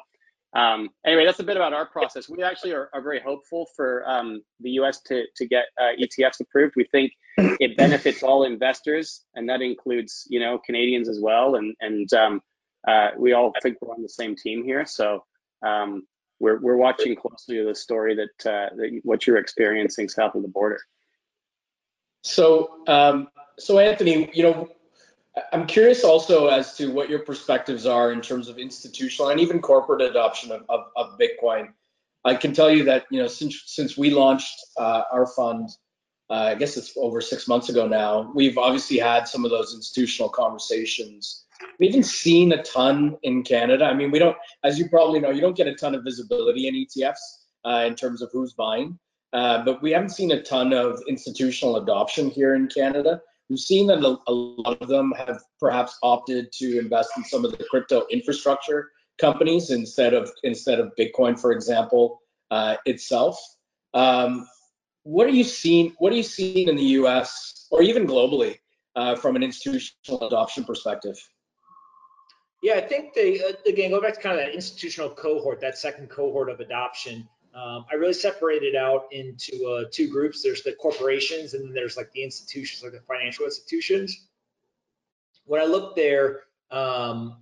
um, 0.55 0.91
anyway 1.07 1.25
that's 1.25 1.41
a 1.41 1.45
bit 1.45 1.57
about 1.57 1.73
our 1.73 1.87
process. 1.87 2.29
We 2.29 2.43
actually 2.43 2.73
are, 2.73 2.91
are 2.93 3.03
very 3.03 3.21
hopeful 3.21 3.67
for 3.77 4.09
um, 4.09 4.43
the 4.61 4.71
us 4.71 5.01
to, 5.07 5.25
to 5.37 5.47
get 5.47 5.67
uh, 5.81 5.93
etfs 6.01 6.41
approved. 6.41 6.75
We 6.77 6.85
think 6.85 7.13
it 7.39 7.77
benefits 7.77 8.23
all 8.23 8.45
investors 8.45 9.25
and 9.35 9.49
that 9.49 9.63
includes 9.63 10.27
you 10.29 10.41
know 10.41 10.59
canadians 10.59 11.09
as 11.09 11.21
well 11.21 11.55
and 11.55 11.75
and 11.81 12.13
um, 12.13 12.43
uh, 12.87 13.11
we 13.19 13.33
all 13.33 13.53
think 13.63 13.77
we're 13.81 13.95
on 13.95 14.03
the 14.03 14.09
same 14.09 14.35
team 14.35 14.65
here. 14.65 14.87
So 14.87 15.25
um, 15.63 16.07
we're 16.41 16.59
we're 16.59 16.77
watching 16.77 17.15
closely 17.15 17.63
the 17.63 17.75
story 17.75 18.17
that 18.17 18.51
uh, 18.51 18.75
that 18.75 19.01
what 19.05 19.27
you're 19.27 19.37
experiencing 19.37 20.09
south 20.09 20.35
of 20.35 20.43
the 20.43 20.49
border. 20.49 20.81
So, 22.23 22.83
um, 22.89 23.29
so 23.59 23.79
Anthony, 23.79 24.31
you 24.35 24.43
know, 24.43 24.69
I'm 25.53 25.67
curious 25.67 26.03
also 26.03 26.49
as 26.49 26.75
to 26.77 26.89
what 26.89 27.09
your 27.09 27.21
perspectives 27.21 27.87
are 27.87 28.13
in 28.13 28.21
terms 28.21 28.49
of 28.49 28.59
institutional 28.59 29.31
and 29.31 29.41
even 29.41 29.61
corporate 29.61 30.03
adoption 30.03 30.51
of, 30.51 30.63
of, 30.69 30.87
of 30.97 31.19
Bitcoin. 31.19 31.69
I 32.25 32.35
can 32.35 32.53
tell 32.53 32.71
you 32.71 32.85
that 32.85 33.05
you 33.11 33.21
know 33.21 33.29
since 33.29 33.63
since 33.67 33.97
we 33.97 34.11
launched 34.11 34.59
uh, 34.79 35.03
our 35.13 35.27
fund, 35.27 35.69
uh, 36.31 36.35
I 36.35 36.55
guess 36.55 36.77
it's 36.77 36.93
over 36.97 37.21
six 37.21 37.47
months 37.49 37.69
ago 37.69 37.87
now. 37.87 38.33
We've 38.35 38.59
obviously 38.59 38.99
had 38.99 39.29
some 39.29 39.45
of 39.45 39.51
those 39.51 39.75
institutional 39.75 40.31
conversations 40.31 41.45
we 41.79 41.87
haven't 41.87 42.05
seen 42.05 42.53
a 42.53 42.63
ton 42.63 43.17
in 43.23 43.43
Canada. 43.43 43.87
I 43.87 43.95
mean, 43.95 44.11
we 44.11 44.19
don't, 44.19 44.37
as 44.65 44.79
you 44.79 44.89
probably 44.89 45.21
know, 45.21 45.31
you 45.31 45.41
don't 45.41 45.57
get 45.57 45.67
a 45.67 45.75
ton 45.75 45.95
of 45.95 46.05
visibility 46.05 46.69
in 46.69 46.75
ETFs 46.75 47.17
uh, 47.65 47.85
in 47.87 47.95
terms 47.95 48.23
of 48.23 48.31
who's 48.33 48.53
buying, 48.53 48.99
uh, 49.33 49.65
but 49.65 49.83
we 49.83 49.91
haven't 49.91 50.11
seen 50.11 50.33
a 50.33 50.43
ton 50.43 50.73
of 50.73 51.01
institutional 51.09 51.77
adoption 51.77 52.31
here 52.31 52.55
in 52.55 52.69
Canada. 52.69 53.21
We've 53.49 53.59
seen 53.59 53.87
that 53.89 53.99
a, 53.99 54.33
lot 54.33 54.81
of 54.81 54.89
them 54.89 55.13
have 55.19 55.41
perhaps 55.59 55.99
opted 56.03 56.53
to 56.53 56.79
invest 56.79 57.11
in 57.17 57.25
some 57.25 57.45
of 57.45 57.51
the 57.51 57.65
crypto 57.69 58.07
infrastructure 58.11 58.91
companies 59.21 59.71
instead 59.71 60.15
of 60.15 60.31
instead 60.45 60.79
of 60.79 60.93
Bitcoin, 60.99 61.39
for 61.39 61.53
example, 61.53 62.21
uh, 62.51 62.77
itself. 62.87 63.39
Um, 63.93 64.47
what 65.03 65.27
are 65.27 65.31
you 65.31 65.45
seeing? 65.45 65.95
What 65.99 66.13
are 66.13 66.17
you 66.17 66.23
seeing 66.23 66.69
in 66.69 66.77
the 66.77 66.91
U.S. 67.01 67.67
or 67.73 67.83
even 67.83 68.07
globally 68.07 68.59
uh, 68.95 69.17
from 69.17 69.35
an 69.35 69.43
institutional 69.43 70.29
adoption 70.29 70.63
perspective? 70.63 71.17
Yeah, 72.63 72.75
I 72.75 72.83
think 72.83 73.15
they 73.15 73.43
uh, 73.43 73.53
again 73.67 73.91
go 73.91 74.01
back 74.01 74.15
to 74.15 74.21
kind 74.21 74.39
of 74.39 74.45
that 74.45 74.55
institutional 74.55 75.11
cohort, 75.11 75.61
that 75.61 75.79
second 75.79 76.11
cohort 76.11 76.51
of 76.51 76.61
adoption. 76.61 77.29
Um, 77.55 77.85
I 77.91 77.95
really 77.97 78.13
separated 78.13 78.77
out 78.77 79.07
into 79.11 79.67
uh, 79.67 79.85
two 79.91 80.09
groups. 80.09 80.43
There's 80.43 80.63
the 80.63 80.73
corporations, 80.73 81.55
and 81.55 81.65
then 81.65 81.75
there's 81.75 81.97
like 81.97 82.13
the 82.13 82.23
institutions, 82.23 82.83
like 82.83 82.93
the 82.93 83.01
financial 83.01 83.45
institutions. 83.45 84.27
When 85.47 85.61
I 85.61 85.65
look 85.65 85.97
there, 85.97 86.43
um, 86.71 87.39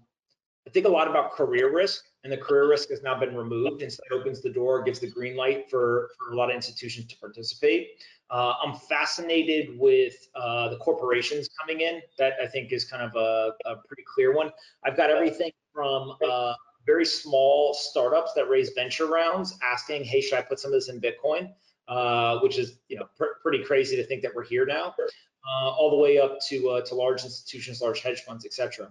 I 0.66 0.70
think 0.70 0.86
a 0.86 0.88
lot 0.88 1.08
about 1.08 1.32
career 1.32 1.74
risk, 1.74 2.04
and 2.24 2.32
the 2.32 2.36
career 2.36 2.68
risk 2.68 2.88
has 2.90 3.02
now 3.02 3.18
been 3.18 3.36
removed, 3.36 3.82
and 3.82 3.92
so 3.92 4.02
it 4.10 4.14
opens 4.14 4.40
the 4.40 4.50
door, 4.50 4.82
gives 4.82 4.98
the 4.98 5.10
green 5.10 5.36
light 5.36 5.68
for, 5.68 6.10
for 6.18 6.32
a 6.32 6.36
lot 6.36 6.48
of 6.50 6.56
institutions 6.56 7.06
to 7.06 7.16
participate. 7.18 7.88
Uh, 8.30 8.54
I'm 8.62 8.74
fascinated 8.74 9.78
with 9.78 10.28
uh, 10.34 10.68
the 10.68 10.76
corporations 10.76 11.48
coming 11.58 11.80
in. 11.80 12.02
That 12.18 12.34
I 12.42 12.46
think 12.46 12.72
is 12.72 12.84
kind 12.84 13.02
of 13.02 13.14
a, 13.16 13.52
a 13.68 13.76
pretty 13.86 14.04
clear 14.14 14.34
one. 14.34 14.50
I've 14.84 14.96
got 14.96 15.10
everything 15.10 15.50
from 15.72 16.14
uh, 16.28 16.54
very 16.86 17.06
small 17.06 17.72
startups 17.72 18.32
that 18.34 18.48
raise 18.48 18.70
venture 18.70 19.06
rounds 19.06 19.58
asking, 19.62 20.04
"Hey, 20.04 20.20
should 20.20 20.38
I 20.38 20.42
put 20.42 20.60
some 20.60 20.72
of 20.72 20.74
this 20.74 20.88
in 20.88 21.00
Bitcoin?" 21.00 21.52
Uh, 21.88 22.38
which 22.40 22.58
is 22.58 22.80
you 22.88 22.98
know 22.98 23.08
pr- 23.16 23.38
pretty 23.42 23.64
crazy 23.64 23.96
to 23.96 24.04
think 24.04 24.20
that 24.20 24.34
we're 24.34 24.44
here 24.44 24.66
now, 24.66 24.94
uh, 24.98 25.68
all 25.70 25.88
the 25.90 25.96
way 25.96 26.18
up 26.18 26.38
to 26.48 26.68
uh, 26.68 26.80
to 26.82 26.94
large 26.94 27.24
institutions, 27.24 27.80
large 27.80 28.02
hedge 28.02 28.20
funds, 28.20 28.44
etc. 28.44 28.90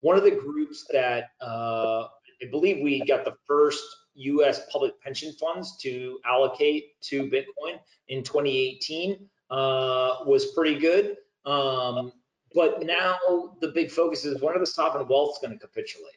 One 0.00 0.18
of 0.18 0.24
the 0.24 0.32
groups 0.32 0.84
that 0.90 1.30
I 1.40 2.08
believe 2.50 2.82
we 2.82 3.04
got 3.04 3.24
the 3.24 3.36
first 3.46 3.84
U.S. 4.14 4.62
public 4.70 5.00
pension 5.00 5.32
funds 5.32 5.76
to 5.78 6.18
allocate 6.26 7.00
to 7.02 7.24
Bitcoin 7.24 7.78
in 8.08 8.22
2018 8.22 9.28
uh, 9.50 10.16
was 10.26 10.52
pretty 10.52 10.78
good. 10.78 11.16
Um, 11.44 12.12
but 12.54 12.82
now 12.82 13.16
the 13.60 13.68
big 13.68 13.90
focus 13.90 14.24
is 14.24 14.40
when 14.40 14.54
are 14.54 14.60
the 14.60 14.66
sovereign 14.66 15.06
wealths 15.06 15.40
going 15.40 15.52
to 15.52 15.58
capitulate? 15.58 16.14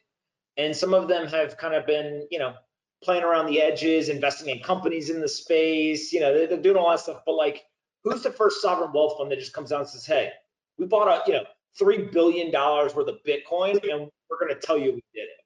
And 0.57 0.75
some 0.75 0.93
of 0.93 1.07
them 1.07 1.27
have 1.27 1.57
kind 1.57 1.73
of 1.73 1.85
been, 1.85 2.27
you 2.31 2.39
know, 2.39 2.53
playing 3.03 3.23
around 3.23 3.47
the 3.47 3.61
edges, 3.61 4.09
investing 4.09 4.55
in 4.55 4.63
companies 4.63 5.09
in 5.09 5.21
the 5.21 5.27
space. 5.27 6.11
You 6.13 6.21
know, 6.21 6.33
they're, 6.33 6.47
they're 6.47 6.61
doing 6.61 6.77
all 6.77 6.89
that 6.89 6.99
stuff. 6.99 7.21
But 7.25 7.35
like, 7.35 7.63
who's 8.03 8.23
the 8.23 8.31
first 8.31 8.61
sovereign 8.61 8.91
wealth 8.93 9.17
fund 9.17 9.31
that 9.31 9.39
just 9.39 9.53
comes 9.53 9.71
out 9.71 9.81
and 9.81 9.89
says, 9.89 10.05
"Hey, 10.05 10.31
we 10.77 10.85
bought 10.85 11.07
a, 11.07 11.29
you 11.29 11.37
know, 11.37 11.45
three 11.77 12.03
billion 12.03 12.51
dollars 12.51 12.95
worth 12.95 13.07
of 13.07 13.17
Bitcoin, 13.27 13.73
and 13.91 14.09
we're 14.29 14.39
going 14.39 14.53
to 14.53 14.59
tell 14.59 14.77
you 14.77 14.91
we 14.91 15.03
did 15.13 15.23
it." 15.23 15.44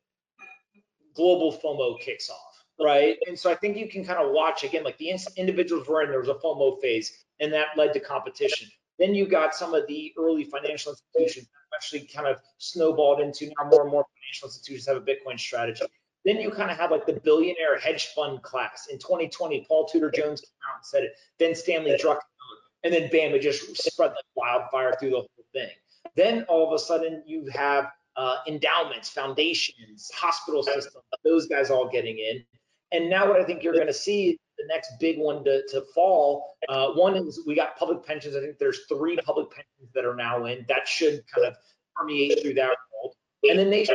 Global 1.20 1.52
FOMO 1.62 2.00
kicks 2.00 2.30
off, 2.30 2.64
right? 2.80 3.18
And 3.28 3.38
so 3.38 3.52
I 3.52 3.56
think 3.56 3.76
you 3.76 3.90
can 3.90 4.06
kind 4.06 4.20
of 4.20 4.32
watch 4.32 4.64
again, 4.64 4.86
like 4.86 4.98
the 4.98 5.12
individuals 5.36 5.86
were 5.86 6.02
in, 6.02 6.10
there 6.10 6.20
was 6.20 6.30
a 6.30 6.36
FOMO 6.36 6.80
phase, 6.80 7.26
and 7.42 7.52
that 7.52 7.68
led 7.76 7.92
to 7.94 8.00
competition. 8.00 8.70
Then 8.98 9.14
you 9.14 9.28
got 9.28 9.54
some 9.54 9.74
of 9.74 9.86
the 9.88 10.14
early 10.18 10.46
financial 10.46 10.94
institutions 10.94 11.48
actually 11.76 12.02
kind 12.02 12.28
of 12.28 12.38
snowballed 12.58 13.20
into 13.20 13.52
now 13.58 13.70
more 13.70 13.82
and 13.82 13.92
more 13.92 14.06
financial 14.16 14.48
institutions 14.48 14.88
have 14.88 14.98
a 14.98 15.02
Bitcoin 15.02 15.38
strategy. 15.38 15.84
Then 16.24 16.38
you 16.38 16.52
kind 16.52 16.72
of 16.72 16.78
have 16.78 16.92
like 16.92 17.06
the 17.06 17.14
billionaire 17.14 17.78
hedge 17.80 18.08
fund 18.08 18.42
class. 18.42 18.88
In 18.90 18.98
2020, 18.98 19.66
Paul 19.68 19.88
Tudor 19.88 20.12
Jones 20.12 20.42
came 20.42 20.70
out 20.70 20.78
and 20.78 20.86
said 20.86 21.04
it. 21.04 21.12
Then 21.38 21.54
Stanley 21.54 21.92
Druckenmiller, 21.92 22.60
and 22.84 22.94
then 22.94 23.10
bam, 23.12 23.34
it 23.34 23.42
just 23.42 23.78
spread 23.78 24.12
like 24.12 24.26
wildfire 24.36 24.96
through 25.00 25.12
the 25.12 25.18
whole 25.18 25.46
thing. 25.54 25.70
Then 26.16 26.44
all 26.50 26.68
of 26.68 26.74
a 26.74 26.80
sudden 26.80 27.24
you 27.26 27.48
have 27.54 27.92
uh, 28.20 28.36
endowments, 28.48 29.08
foundations, 29.08 30.12
hospital 30.14 30.62
systems, 30.62 31.06
those 31.24 31.48
guys 31.48 31.70
all 31.70 31.88
getting 31.88 32.20
in. 32.20 32.44
And 32.92 33.10
now 33.10 33.30
what 33.30 33.40
I 33.40 33.46
think 33.46 33.64
you're 33.64 33.74
going 33.74 33.88
to 33.88 33.94
see 33.94 34.38
the 34.58 34.66
next 34.68 34.92
big 35.00 35.18
one 35.18 35.42
to, 35.46 35.66
to 35.70 35.84
fall. 35.96 36.58
Uh, 36.68 36.90
one 36.90 37.16
is 37.16 37.42
we 37.48 37.56
got 37.56 37.78
public 37.78 38.06
pensions. 38.06 38.36
I 38.36 38.42
think 38.42 38.58
there's 38.58 38.82
three 38.90 39.16
public 39.24 39.50
pensions 39.52 39.90
that 39.96 40.04
are 40.04 40.16
now 40.16 40.46
in. 40.46 40.66
That 40.68 40.86
should 40.86 41.24
kind 41.34 41.48
of 41.48 41.56
permeate 41.96 42.42
through 42.42 42.56
that 42.56 42.76
world. 42.92 43.16
And 43.50 43.58
then 43.58 43.70
they 43.70 43.88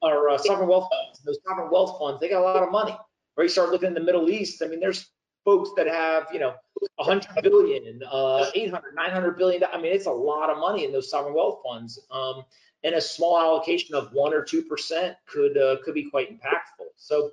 are 0.00 0.30
uh, 0.30 0.38
sovereign 0.38 0.68
wealth 0.68 0.88
funds. 0.90 1.20
Those 1.22 1.38
sovereign 1.46 1.68
wealth 1.70 1.98
funds, 1.98 2.20
they 2.20 2.30
got 2.30 2.40
a 2.40 2.44
lot 2.44 2.62
of 2.62 2.72
money. 2.72 2.96
Right? 3.36 3.44
You 3.44 3.50
start 3.50 3.68
looking 3.68 3.88
in 3.88 3.94
the 3.94 4.00
Middle 4.00 4.30
East. 4.30 4.62
I 4.62 4.68
mean, 4.68 4.80
there's 4.80 5.10
folks 5.44 5.70
that 5.76 5.88
have, 5.88 6.26
you 6.32 6.40
know, 6.40 6.54
100 6.96 7.42
billion, 7.42 8.00
uh, 8.10 8.46
800, 8.54 8.94
900 8.94 9.36
billion. 9.36 9.62
I 9.70 9.76
mean, 9.76 9.92
it's 9.92 10.06
a 10.06 10.10
lot 10.10 10.48
of 10.48 10.56
money 10.56 10.86
in 10.86 10.92
those 10.92 11.10
sovereign 11.10 11.34
wealth 11.34 11.60
funds. 11.66 11.98
Um, 12.10 12.44
and 12.84 12.94
a 12.94 13.00
small 13.00 13.38
allocation 13.38 13.94
of 13.94 14.12
one 14.12 14.34
or 14.34 14.42
two 14.42 14.62
percent 14.62 15.16
could 15.26 15.56
uh, 15.56 15.76
could 15.84 15.94
be 15.94 16.10
quite 16.10 16.30
impactful. 16.30 16.86
So 16.96 17.30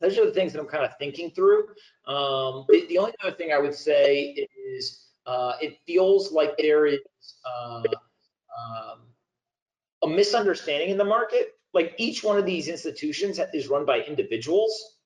those 0.00 0.18
are 0.18 0.26
the 0.26 0.32
things 0.32 0.52
that 0.52 0.60
I'm 0.60 0.66
kind 0.66 0.84
of 0.84 0.96
thinking 0.98 1.30
through. 1.30 1.66
Um, 2.06 2.66
the, 2.68 2.84
the, 2.88 2.98
only 2.98 3.12
other 3.22 3.34
thing 3.34 3.52
I 3.52 3.58
would 3.58 3.74
say 3.74 4.46
is 4.76 5.06
uh, 5.26 5.54
it 5.60 5.78
feels 5.86 6.32
like 6.32 6.56
there 6.58 6.86
is 6.86 7.00
uh, 7.46 7.82
um, 8.58 8.98
a 10.02 10.08
misunderstanding 10.08 10.90
in 10.90 10.98
the 10.98 11.04
market. 11.04 11.54
Like 11.72 11.94
each 11.96 12.22
one 12.22 12.38
of 12.38 12.44
these 12.44 12.68
institutions 12.68 13.40
is 13.52 13.68
run 13.68 13.84
by 13.84 14.00
individuals. 14.00 14.98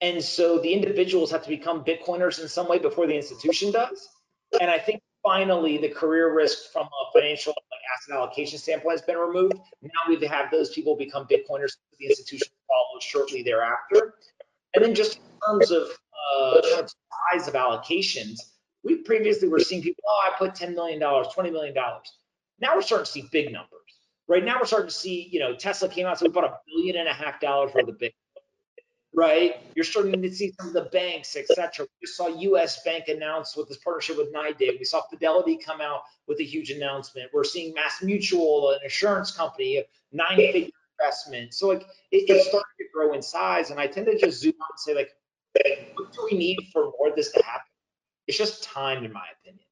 And 0.00 0.22
so 0.22 0.58
the 0.58 0.72
individuals 0.72 1.30
have 1.30 1.42
to 1.42 1.48
become 1.48 1.84
Bitcoiners 1.84 2.40
in 2.40 2.48
some 2.48 2.68
way 2.68 2.78
before 2.78 3.06
the 3.06 3.16
institution 3.16 3.70
does. 3.70 4.08
And 4.60 4.70
I 4.70 4.78
think 4.78 5.02
finally 5.22 5.76
the 5.76 5.90
career 5.90 6.34
risk 6.34 6.72
from 6.72 6.86
a 6.86 7.12
financial 7.12 7.52
asset 7.94 8.16
allocation 8.16 8.58
standpoint 8.58 8.92
has 8.98 9.02
been 9.02 9.16
removed. 9.16 9.54
Now 9.82 9.90
we 10.08 10.24
have 10.26 10.50
those 10.50 10.70
people 10.70 10.96
become 10.96 11.26
Bitcoiners. 11.26 11.76
The 11.98 12.06
institution 12.06 12.48
follows 12.68 13.02
shortly 13.02 13.42
thereafter. 13.42 14.14
And 14.74 14.84
then 14.84 14.94
just 14.94 15.16
in 15.18 15.22
terms 15.46 15.70
of 15.70 15.82
uh, 15.82 16.60
kind 16.62 16.84
of 16.84 16.94
size 17.32 17.48
of 17.48 17.54
allocations, 17.54 18.38
we 18.84 18.96
previously 18.96 19.48
were 19.48 19.58
seeing 19.58 19.82
people, 19.82 20.02
oh, 20.06 20.30
I 20.30 20.38
put 20.38 20.54
$10 20.54 20.74
million, 20.74 21.00
$20 21.00 21.52
million. 21.52 21.74
Now 22.60 22.74
we're 22.74 22.82
starting 22.82 23.04
to 23.04 23.10
see 23.10 23.28
big 23.32 23.52
numbers. 23.52 23.70
Right 24.28 24.44
now 24.44 24.58
we're 24.60 24.66
starting 24.66 24.88
to 24.88 24.94
see, 24.94 25.28
you 25.32 25.40
know, 25.40 25.54
Tesla 25.54 25.88
came 25.88 26.06
out, 26.06 26.18
so 26.18 26.26
we 26.26 26.30
bought 26.30 26.44
a 26.44 26.58
billion 26.66 26.96
and 26.96 27.08
a 27.08 27.12
half 27.12 27.40
dollars 27.40 27.72
worth 27.74 27.88
of 27.88 27.98
Bitcoin 27.98 28.12
right? 29.14 29.56
You're 29.74 29.84
starting 29.84 30.20
to 30.22 30.32
see 30.32 30.52
some 30.58 30.68
of 30.68 30.72
the 30.72 30.88
banks, 30.92 31.36
etc. 31.36 31.86
We 32.00 32.06
saw 32.06 32.28
U.S. 32.28 32.82
Bank 32.84 33.08
announce 33.08 33.56
with 33.56 33.68
this 33.68 33.78
partnership 33.78 34.18
with 34.18 34.32
NYDIG. 34.32 34.78
We 34.78 34.84
saw 34.84 35.02
Fidelity 35.02 35.56
come 35.56 35.80
out 35.80 36.02
with 36.26 36.38
a 36.40 36.44
huge 36.44 36.70
announcement. 36.70 37.30
We're 37.32 37.44
seeing 37.44 37.74
Mass 37.74 38.02
Mutual, 38.02 38.70
an 38.70 38.78
insurance 38.84 39.30
company, 39.30 39.82
nine-figure 40.12 40.70
investment. 40.98 41.54
So 41.54 41.68
like 41.68 41.82
it, 42.12 42.24
it's 42.28 42.48
starting 42.48 42.62
to 42.78 42.84
grow 42.94 43.12
in 43.14 43.22
size, 43.22 43.70
and 43.70 43.80
I 43.80 43.86
tend 43.86 44.06
to 44.06 44.18
just 44.18 44.40
zoom 44.40 44.54
out 44.62 44.68
and 44.72 44.78
say 44.78 44.94
like, 44.94 45.10
what 45.94 46.12
do 46.12 46.28
we 46.30 46.38
need 46.38 46.58
for 46.72 46.92
more 46.98 47.08
of 47.08 47.16
this 47.16 47.32
to 47.32 47.42
happen? 47.42 47.66
It's 48.28 48.38
just 48.38 48.62
time, 48.62 49.04
in 49.04 49.12
my 49.12 49.26
opinion. 49.40 49.64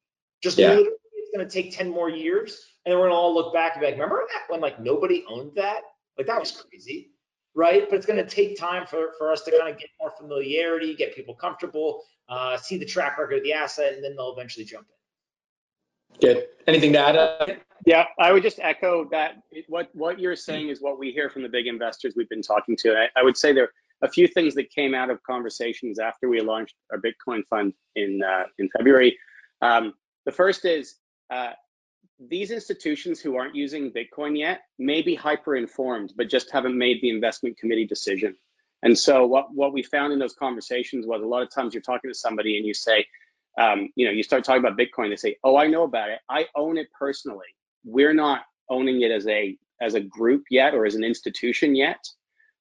Just 0.43 0.59
yeah. 0.59 0.69
literally, 0.71 0.91
it's 1.15 1.31
going 1.37 1.49
to 1.49 1.53
take 1.53 1.77
10 1.77 1.89
more 1.91 2.11
years, 2.11 2.61
and 2.85 2.93
then 2.93 2.99
we're 2.99 3.09
going 3.09 3.13
to 3.13 3.17
all 3.17 3.35
look 3.35 3.55
back 3.55 3.75
and 3.75 3.81
be 3.81 3.87
like, 3.87 3.95
remember 3.95 4.25
that 4.33 4.53
when 4.53 4.61
like 4.61 4.81
nobody 4.81 5.25
owned 5.29 5.53
that? 5.55 5.83
Like 6.17 6.27
that 6.27 6.41
was 6.41 6.51
crazy 6.51 7.13
right? 7.59 7.91
But 7.91 7.97
it's 7.97 8.07
going 8.07 8.25
to 8.25 8.31
take 8.31 8.57
time 8.57 8.87
for, 8.87 9.09
for 9.19 9.33
us 9.33 9.43
to 9.43 9.51
kind 9.51 9.69
of 9.69 9.79
get 9.79 9.91
more 10.01 10.13
familiarity, 10.17 10.95
get 10.95 11.15
people 11.15 11.35
comfortable, 11.35 12.05
uh, 12.29 12.57
see 12.57 12.79
the 12.79 12.87
track 12.87 13.19
record 13.19 13.39
of 13.39 13.43
the 13.43 13.53
asset, 13.53 13.95
and 13.95 14.05
then 14.05 14.15
they'll 14.15 14.33
eventually 14.33 14.65
jump 14.65 14.87
in. 14.89 16.21
Good. 16.21 16.47
Anything 16.69 16.93
to 16.93 17.01
add? 17.01 17.61
Yeah, 17.85 18.05
I 18.21 18.33
would 18.33 18.45
just 18.45 18.61
echo 18.61 19.09
that. 19.11 19.43
What 19.67 19.89
what 19.93 20.19
you're 20.19 20.37
saying 20.37 20.69
is 20.69 20.81
what 20.81 20.99
we 20.99 21.11
hear 21.11 21.29
from 21.29 21.43
the 21.43 21.49
big 21.49 21.67
investors 21.67 22.15
we've 22.17 22.29
been 22.29 22.43
talking 22.43 22.77
to. 22.77 22.95
I, 22.97 23.09
I 23.17 23.23
would 23.23 23.37
say 23.37 23.53
there 23.53 23.65
are 23.65 23.73
a 24.03 24.09
few 24.09 24.27
things 24.27 24.55
that 24.55 24.71
came 24.71 24.95
out 24.95 25.11
of 25.11 25.23
conversations 25.23 25.99
after 25.99 26.29
we 26.29 26.41
launched 26.41 26.75
our 26.93 26.99
Bitcoin 26.99 27.43
fund 27.51 27.73
in 27.97 28.23
uh, 28.23 28.45
in 28.59 28.69
February. 28.77 29.17
Um, 29.63 29.95
the 30.27 30.33
first 30.33 30.65
is 30.65 30.97
uh, 31.31 31.53
these 32.19 32.51
institutions 32.51 33.21
who 33.21 33.37
aren't 33.37 33.55
using 33.55 33.93
Bitcoin 33.93 34.37
yet 34.37 34.63
may 34.79 35.03
be 35.03 35.15
hyper 35.15 35.57
informed, 35.57 36.13
but 36.17 36.29
just 36.29 36.51
haven't 36.51 36.77
made 36.77 37.01
the 37.01 37.11
investment 37.11 37.59
committee 37.59 37.87
decision. 37.87 38.35
And 38.83 38.99
so 38.99 39.27
what, 39.27 39.53
what 39.55 39.73
we 39.73 39.83
found 39.83 40.13
in 40.13 40.19
those 40.19 40.35
conversations 40.35 41.07
was 41.07 41.23
a 41.23 41.27
lot 41.27 41.43
of 41.43 41.51
times 41.51 41.75
you're 41.75 41.83
talking 41.83 42.11
to 42.11 42.15
somebody 42.15 42.57
and 42.57 42.67
you 42.67 42.75
say, 42.75 43.07
um, 43.59 43.89
you 43.97 44.07
know, 44.07 44.13
you 44.13 44.23
start 44.23 44.45
talking 44.45 44.65
about 44.65 44.79
Bitcoin, 44.79 45.11
they 45.11 45.17
say, 45.17 45.37
oh, 45.43 45.57
I 45.57 45.67
know 45.67 45.83
about 45.83 46.11
it. 46.11 46.21
I 46.29 46.47
own 46.55 46.79
it 46.79 46.89
personally. 46.97 47.47
We're 47.85 48.15
not 48.15 48.43
owning 48.69 49.03
it 49.03 49.11
as 49.11 49.27
a 49.27 49.57
as 49.81 49.95
a 49.95 50.01
group 50.01 50.45
yet 50.51 50.75
or 50.75 50.87
as 50.87 50.95
an 50.95 51.05
institution 51.05 51.75
yet. 51.75 52.05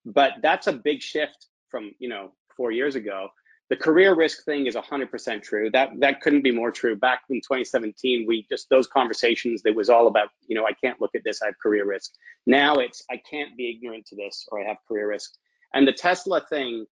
But 0.06 0.34
that's 0.42 0.68
a 0.68 0.74
big 0.74 1.02
shift 1.02 1.48
from, 1.70 1.92
you 2.00 2.10
know, 2.10 2.32
four 2.56 2.72
years 2.72 2.96
ago 2.96 3.30
the 3.70 3.76
career 3.76 4.16
risk 4.16 4.46
thing 4.46 4.66
is 4.66 4.76
100% 4.76 5.42
true. 5.44 5.70
That 5.72 5.90
that 6.00 6.22
couldn't 6.22 6.42
be 6.42 6.52
more 6.52 6.72
true. 6.72 6.96
Back 6.96 7.24
in 7.30 7.38
2017, 7.38 8.26
we 8.28 8.46
just 8.50 8.70
those 8.70 8.88
conversations. 8.88 9.62
It 9.66 9.76
was 9.76 9.90
all 9.90 10.08
about, 10.08 10.30
you 10.48 10.56
know, 10.56 10.66
I 10.66 10.74
can't 10.74 11.02
look 11.02 11.16
at 11.16 11.24
this. 11.26 11.42
I 11.42 11.48
have 11.48 11.60
career 11.62 11.86
risk. 11.86 12.12
Now 12.46 12.76
it's 12.76 13.04
I 13.12 13.22
can't 13.30 13.58
be 13.58 13.70
ignorant 13.70 14.06
to 14.08 14.16
this, 14.16 14.48
or 14.52 14.62
I 14.62 14.68
have 14.68 14.78
career 14.88 15.10
risk. 15.10 15.32
And 15.74 15.86
the 15.86 15.94
Tesla 15.94 16.42
thing 16.50 16.86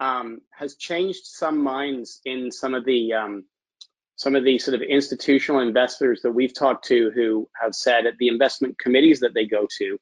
um, 0.00 0.40
has 0.52 0.76
changed 0.76 1.24
some 1.24 1.62
minds 1.62 2.20
in 2.26 2.50
some 2.50 2.74
of 2.74 2.84
the 2.84 3.14
um, 3.14 3.44
some 4.16 4.36
of 4.36 4.44
the 4.44 4.58
sort 4.58 4.74
of 4.74 4.82
institutional 4.82 5.60
investors 5.60 6.20
that 6.22 6.32
we've 6.32 6.54
talked 6.54 6.84
to 6.86 7.10
who 7.14 7.48
have 7.58 7.74
said 7.74 8.04
at 8.04 8.18
the 8.18 8.28
investment 8.28 8.78
committees 8.78 9.20
that 9.20 9.32
they 9.32 9.46
go 9.46 9.66
to 9.78 9.98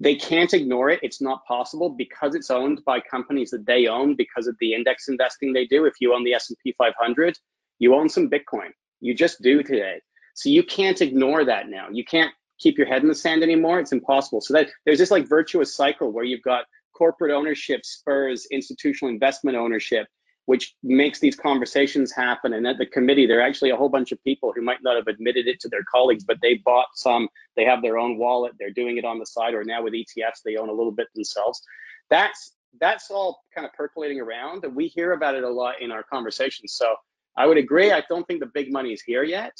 they 0.00 0.14
can't 0.14 0.54
ignore 0.54 0.90
it. 0.90 1.00
It's 1.02 1.20
not 1.20 1.44
possible 1.46 1.90
because 1.90 2.34
it's 2.34 2.50
owned 2.50 2.84
by 2.84 3.00
companies 3.00 3.50
that 3.50 3.66
they 3.66 3.86
own 3.86 4.14
because 4.14 4.46
of 4.46 4.56
the 4.60 4.74
index 4.74 5.08
investing 5.08 5.52
they 5.52 5.66
do. 5.66 5.84
If 5.86 5.94
you 6.00 6.14
own 6.14 6.24
the 6.24 6.34
S&P 6.34 6.74
500, 6.78 7.36
you 7.78 7.94
own 7.94 8.08
some 8.08 8.30
Bitcoin. 8.30 8.70
You 9.00 9.14
just 9.14 9.42
do 9.42 9.62
today. 9.62 10.00
So 10.34 10.48
you 10.48 10.62
can't 10.62 11.00
ignore 11.00 11.44
that 11.44 11.68
now. 11.68 11.88
You 11.90 12.04
can't 12.04 12.32
keep 12.60 12.78
your 12.78 12.86
head 12.86 13.02
in 13.02 13.08
the 13.08 13.14
sand 13.14 13.42
anymore. 13.42 13.80
It's 13.80 13.92
impossible. 13.92 14.40
So 14.40 14.54
that 14.54 14.68
there's 14.84 14.98
this 14.98 15.10
like 15.10 15.28
virtuous 15.28 15.74
cycle 15.74 16.12
where 16.12 16.24
you've 16.24 16.42
got 16.42 16.64
corporate 16.96 17.32
ownership 17.32 17.84
spurs 17.84 18.46
institutional 18.50 19.12
investment 19.12 19.56
ownership 19.56 20.06
which 20.48 20.74
makes 20.82 21.20
these 21.20 21.36
conversations 21.36 22.10
happen. 22.10 22.54
And 22.54 22.66
at 22.66 22.78
the 22.78 22.86
committee, 22.86 23.26
there 23.26 23.38
are 23.38 23.46
actually 23.46 23.68
a 23.68 23.76
whole 23.76 23.90
bunch 23.90 24.12
of 24.12 24.24
people 24.24 24.50
who 24.56 24.62
might 24.62 24.82
not 24.82 24.96
have 24.96 25.06
admitted 25.06 25.46
it 25.46 25.60
to 25.60 25.68
their 25.68 25.84
colleagues, 25.92 26.24
but 26.24 26.38
they 26.40 26.54
bought 26.54 26.86
some, 26.94 27.28
they 27.54 27.66
have 27.66 27.82
their 27.82 27.98
own 27.98 28.16
wallet, 28.16 28.54
they're 28.58 28.70
doing 28.70 28.96
it 28.96 29.04
on 29.04 29.18
the 29.18 29.26
side, 29.26 29.52
or 29.52 29.62
now 29.62 29.82
with 29.82 29.92
ETFs, 29.92 30.40
they 30.42 30.56
own 30.56 30.70
a 30.70 30.72
little 30.72 30.90
bit 30.90 31.08
themselves. 31.14 31.60
That's 32.08 32.52
that's 32.80 33.10
all 33.10 33.42
kind 33.54 33.66
of 33.66 33.74
percolating 33.74 34.20
around, 34.20 34.64
and 34.64 34.74
we 34.74 34.86
hear 34.86 35.12
about 35.12 35.34
it 35.34 35.44
a 35.44 35.50
lot 35.50 35.82
in 35.82 35.92
our 35.92 36.02
conversations. 36.02 36.72
So 36.72 36.94
I 37.36 37.44
would 37.44 37.58
agree. 37.58 37.92
I 37.92 38.02
don't 38.08 38.26
think 38.26 38.40
the 38.40 38.46
big 38.46 38.72
money 38.72 38.94
is 38.94 39.02
here 39.02 39.24
yet, 39.24 39.52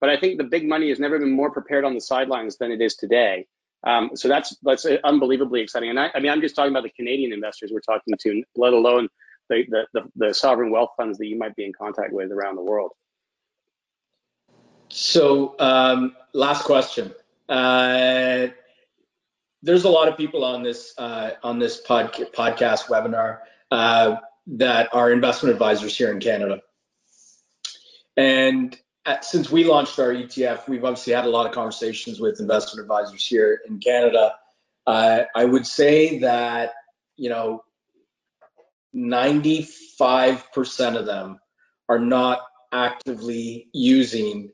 but 0.00 0.08
I 0.08 0.18
think 0.18 0.38
the 0.38 0.44
big 0.44 0.66
money 0.66 0.88
has 0.88 0.98
never 0.98 1.18
been 1.18 1.32
more 1.32 1.50
prepared 1.50 1.84
on 1.84 1.92
the 1.92 2.00
sidelines 2.00 2.56
than 2.56 2.72
it 2.72 2.80
is 2.80 2.96
today. 2.96 3.46
Um, 3.86 4.12
so 4.14 4.26
that's 4.26 4.56
that's 4.62 4.86
unbelievably 5.04 5.60
exciting. 5.60 5.90
And 5.90 6.00
I, 6.00 6.10
I 6.14 6.20
mean, 6.20 6.32
I'm 6.32 6.40
just 6.40 6.56
talking 6.56 6.72
about 6.72 6.84
the 6.84 6.96
Canadian 6.96 7.34
investors 7.34 7.70
we're 7.74 7.80
talking 7.80 8.14
to, 8.18 8.42
let 8.56 8.72
alone 8.72 9.10
the, 9.50 9.86
the, 9.92 10.02
the, 10.16 10.34
sovereign 10.34 10.70
wealth 10.70 10.90
funds 10.96 11.18
that 11.18 11.26
you 11.26 11.36
might 11.36 11.54
be 11.56 11.64
in 11.64 11.72
contact 11.72 12.12
with 12.12 12.30
around 12.32 12.56
the 12.56 12.62
world. 12.62 12.92
So, 14.88 15.54
um, 15.58 16.16
last 16.32 16.64
question. 16.64 17.12
Uh, 17.48 18.48
there's 19.62 19.84
a 19.84 19.88
lot 19.88 20.08
of 20.08 20.16
people 20.16 20.44
on 20.44 20.62
this 20.62 20.94
uh, 20.98 21.32
on 21.42 21.58
this 21.58 21.80
pod, 21.80 22.12
podcast 22.12 22.86
webinar 22.86 23.40
uh, 23.70 24.16
that 24.46 24.88
are 24.92 25.12
investment 25.12 25.52
advisors 25.52 25.96
here 25.96 26.10
in 26.12 26.20
Canada, 26.20 26.60
and 28.16 28.78
at, 29.06 29.24
since 29.24 29.50
we 29.50 29.64
launched 29.64 29.98
our 29.98 30.12
ETF, 30.12 30.68
we've 30.68 30.84
obviously 30.84 31.12
had 31.12 31.24
a 31.24 31.30
lot 31.30 31.46
of 31.46 31.52
conversations 31.52 32.20
with 32.20 32.40
investment 32.40 32.82
advisors 32.82 33.24
here 33.24 33.60
in 33.66 33.78
Canada. 33.78 34.34
Uh, 34.86 35.22
I 35.34 35.44
would 35.44 35.66
say 35.66 36.18
that 36.20 36.72
you 37.16 37.28
know 37.28 37.62
95% 38.94 40.96
of 40.96 41.06
them 41.06 41.38
are 41.88 41.98
not 41.98 42.42
actively 42.72 43.68
using 43.72 44.50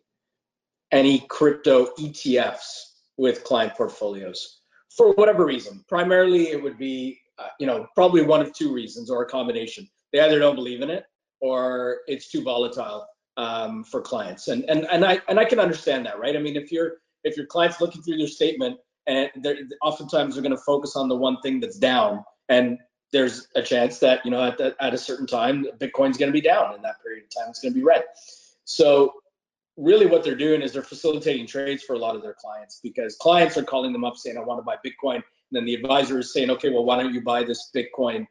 any 0.92 1.26
crypto 1.28 1.86
ETFs 1.98 2.82
with 3.18 3.44
client 3.44 3.74
portfolios 3.74 4.60
for 4.96 5.12
whatever 5.12 5.44
reason. 5.44 5.84
Primarily, 5.88 6.48
it 6.48 6.62
would 6.62 6.78
be, 6.78 7.18
uh, 7.38 7.48
you 7.58 7.66
know, 7.66 7.86
probably 7.94 8.22
one 8.22 8.40
of 8.40 8.52
two 8.52 8.72
reasons 8.72 9.10
or 9.10 9.22
a 9.22 9.26
combination. 9.26 9.88
They 10.12 10.20
either 10.20 10.38
don't 10.38 10.54
believe 10.54 10.82
in 10.82 10.90
it 10.90 11.04
or 11.40 11.98
it's 12.06 12.30
too 12.30 12.42
volatile 12.42 13.06
um, 13.36 13.84
for 13.84 14.00
clients. 14.00 14.48
And 14.48 14.64
and 14.70 14.86
and 14.90 15.04
I 15.04 15.20
and 15.28 15.38
I 15.38 15.44
can 15.44 15.60
understand 15.60 16.06
that, 16.06 16.18
right? 16.18 16.36
I 16.36 16.38
mean, 16.38 16.56
if 16.56 16.72
you're 16.72 16.94
if 17.24 17.36
your 17.36 17.46
client's 17.46 17.80
looking 17.80 18.02
through 18.02 18.18
their 18.18 18.28
statement 18.28 18.78
and 19.06 19.30
they're 19.42 19.58
oftentimes 19.82 20.34
they're 20.34 20.42
going 20.42 20.56
to 20.56 20.62
focus 20.62 20.96
on 20.96 21.08
the 21.08 21.16
one 21.16 21.40
thing 21.42 21.60
that's 21.60 21.78
down 21.78 22.24
and 22.48 22.78
there's 23.16 23.48
a 23.54 23.62
chance 23.62 23.98
that 23.98 24.22
you 24.26 24.30
know 24.30 24.44
at, 24.44 24.58
the, 24.58 24.76
at 24.78 24.92
a 24.92 24.98
certain 24.98 25.26
time 25.26 25.66
bitcoin's 25.78 26.18
going 26.18 26.28
to 26.28 26.32
be 26.32 26.40
down 26.40 26.74
in 26.74 26.82
that 26.82 27.02
period 27.02 27.24
of 27.24 27.30
time. 27.30 27.48
It's 27.48 27.60
going 27.60 27.72
to 27.72 27.78
be 27.78 27.84
red. 27.84 28.04
So 28.64 29.14
really 29.78 30.04
what 30.04 30.22
they're 30.22 30.36
doing 30.36 30.60
is 30.60 30.74
they're 30.74 30.82
facilitating 30.82 31.46
trades 31.46 31.82
for 31.82 31.94
a 31.94 31.98
lot 31.98 32.14
of 32.14 32.20
their 32.20 32.34
clients 32.34 32.80
because 32.82 33.16
clients 33.16 33.56
are 33.56 33.62
calling 33.62 33.92
them 33.92 34.04
up 34.04 34.16
saying 34.16 34.36
i 34.36 34.40
want 34.40 34.58
to 34.58 34.62
buy 34.64 34.76
bitcoin. 34.84 35.16
And 35.16 35.52
then 35.52 35.64
the 35.64 35.74
advisor 35.74 36.18
is 36.18 36.34
saying 36.34 36.50
okay 36.50 36.68
well 36.68 36.84
why 36.84 37.02
don't 37.02 37.14
you 37.14 37.22
buy 37.22 37.42
this 37.42 37.70
bitcoin 37.74 38.26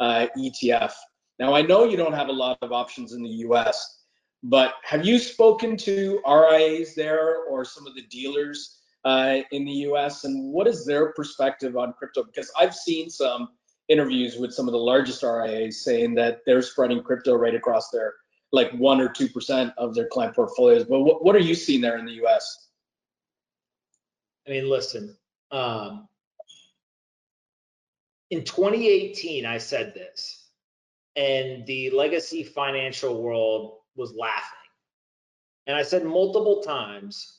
uh, 0.00 0.26
etf 0.38 0.92
now 1.38 1.52
i 1.54 1.60
know 1.60 1.84
you 1.84 1.98
don't 1.98 2.14
have 2.14 2.28
a 2.28 2.32
lot 2.32 2.56
of 2.62 2.72
options 2.72 3.12
in 3.12 3.22
the 3.22 3.30
us 3.30 4.04
but 4.42 4.74
have 4.84 5.04
you 5.04 5.18
spoken 5.18 5.76
to 5.78 6.22
rias 6.26 6.94
there 6.94 7.44
or 7.44 7.64
some 7.64 7.86
of 7.86 7.94
the 7.94 8.02
dealers 8.02 8.80
uh, 9.04 9.38
in 9.52 9.64
the 9.64 9.72
US, 9.88 10.24
and 10.24 10.52
what 10.52 10.66
is 10.66 10.84
their 10.84 11.12
perspective 11.12 11.76
on 11.76 11.94
crypto? 11.94 12.22
Because 12.22 12.52
I've 12.58 12.74
seen 12.74 13.08
some 13.08 13.48
interviews 13.90 14.38
with 14.38 14.54
some 14.54 14.68
of 14.68 14.72
the 14.72 14.78
largest 14.78 15.22
RIAs 15.22 15.84
saying 15.84 16.14
that 16.14 16.40
they're 16.46 16.62
spreading 16.62 17.02
crypto 17.02 17.34
right 17.34 17.54
across 17.54 17.90
their 17.90 18.14
like 18.52 18.72
one 18.72 19.00
or 19.00 19.08
two 19.08 19.28
percent 19.28 19.72
of 19.76 19.94
their 19.94 20.06
client 20.08 20.34
portfolios. 20.34 20.84
But 20.84 21.00
what, 21.00 21.24
what 21.24 21.36
are 21.36 21.40
you 21.40 21.54
seeing 21.54 21.80
there 21.80 21.98
in 21.98 22.06
the 22.06 22.24
US? 22.24 22.68
I 24.46 24.50
mean, 24.50 24.70
listen, 24.70 25.16
um, 25.50 26.08
in 28.30 28.44
2018, 28.44 29.44
I 29.44 29.58
said 29.58 29.92
this, 29.94 30.48
and 31.16 31.66
the 31.66 31.90
legacy 31.90 32.44
financial 32.44 33.20
world 33.22 33.78
was 33.96 34.14
laughing. 34.14 34.56
And 35.66 35.76
I 35.76 35.82
said 35.82 36.04
multiple 36.04 36.62
times, 36.62 37.38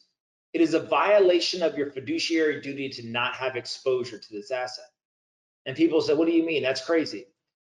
it 0.53 0.61
is 0.61 0.73
a 0.73 0.79
violation 0.79 1.63
of 1.63 1.77
your 1.77 1.91
fiduciary 1.91 2.61
duty 2.61 2.89
to 2.89 3.07
not 3.07 3.35
have 3.35 3.55
exposure 3.55 4.17
to 4.17 4.33
this 4.33 4.51
asset. 4.51 4.85
And 5.65 5.75
people 5.75 6.01
said, 6.01 6.17
What 6.17 6.27
do 6.27 6.33
you 6.33 6.45
mean? 6.45 6.63
That's 6.63 6.85
crazy. 6.85 7.25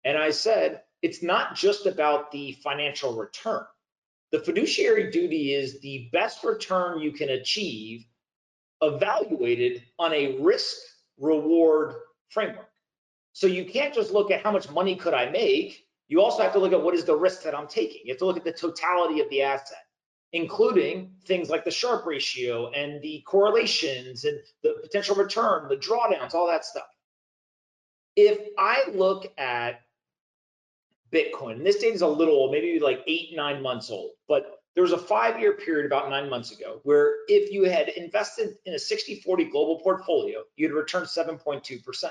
And 0.04 0.18
I 0.18 0.30
said, 0.30 0.82
It's 1.02 1.22
not 1.22 1.54
just 1.54 1.86
about 1.86 2.30
the 2.30 2.52
financial 2.62 3.14
return. 3.16 3.64
The 4.32 4.40
fiduciary 4.40 5.10
duty 5.10 5.54
is 5.54 5.80
the 5.80 6.08
best 6.12 6.42
return 6.42 7.00
you 7.00 7.12
can 7.12 7.28
achieve 7.28 8.04
evaluated 8.82 9.82
on 9.98 10.12
a 10.12 10.38
risk 10.40 10.76
reward 11.18 11.94
framework. 12.28 12.68
So 13.32 13.46
you 13.46 13.64
can't 13.64 13.94
just 13.94 14.12
look 14.12 14.30
at 14.30 14.42
how 14.42 14.52
much 14.52 14.70
money 14.70 14.96
could 14.96 15.14
I 15.14 15.30
make. 15.30 15.86
You 16.08 16.20
also 16.20 16.42
have 16.42 16.52
to 16.52 16.58
look 16.58 16.72
at 16.72 16.82
what 16.82 16.94
is 16.94 17.04
the 17.04 17.16
risk 17.16 17.42
that 17.42 17.54
I'm 17.54 17.66
taking. 17.66 18.02
You 18.04 18.12
have 18.12 18.18
to 18.18 18.26
look 18.26 18.36
at 18.36 18.44
the 18.44 18.52
totality 18.52 19.20
of 19.20 19.28
the 19.30 19.42
asset, 19.42 19.78
including 20.32 21.12
things 21.26 21.48
like 21.48 21.64
the 21.64 21.70
Sharpe 21.70 22.06
ratio 22.06 22.70
and 22.70 23.00
the 23.02 23.22
correlations 23.26 24.24
and 24.24 24.38
the 24.62 24.74
potential 24.82 25.16
return, 25.16 25.68
the 25.68 25.76
drawdowns, 25.76 26.34
all 26.34 26.46
that 26.48 26.64
stuff. 26.64 26.84
If 28.16 28.48
I 28.58 28.84
look 28.92 29.32
at 29.38 29.80
Bitcoin, 31.12 31.52
and 31.52 31.66
this 31.66 31.78
data 31.78 31.94
is 31.94 32.02
a 32.02 32.06
little 32.06 32.50
maybe 32.50 32.78
like 32.80 33.02
eight, 33.06 33.34
nine 33.34 33.62
months 33.62 33.90
old, 33.90 34.10
but 34.28 34.60
there 34.74 34.82
was 34.82 34.92
a 34.92 34.98
five 34.98 35.38
year 35.38 35.52
period 35.52 35.86
about 35.86 36.10
nine 36.10 36.28
months 36.28 36.50
ago 36.52 36.80
where 36.82 37.14
if 37.28 37.52
you 37.52 37.64
had 37.64 37.88
invested 37.90 38.56
in 38.66 38.74
a 38.74 38.78
60 38.78 39.20
40 39.20 39.44
global 39.44 39.80
portfolio, 39.80 40.42
you'd 40.56 40.72
return 40.72 41.04
7.2%. 41.04 42.10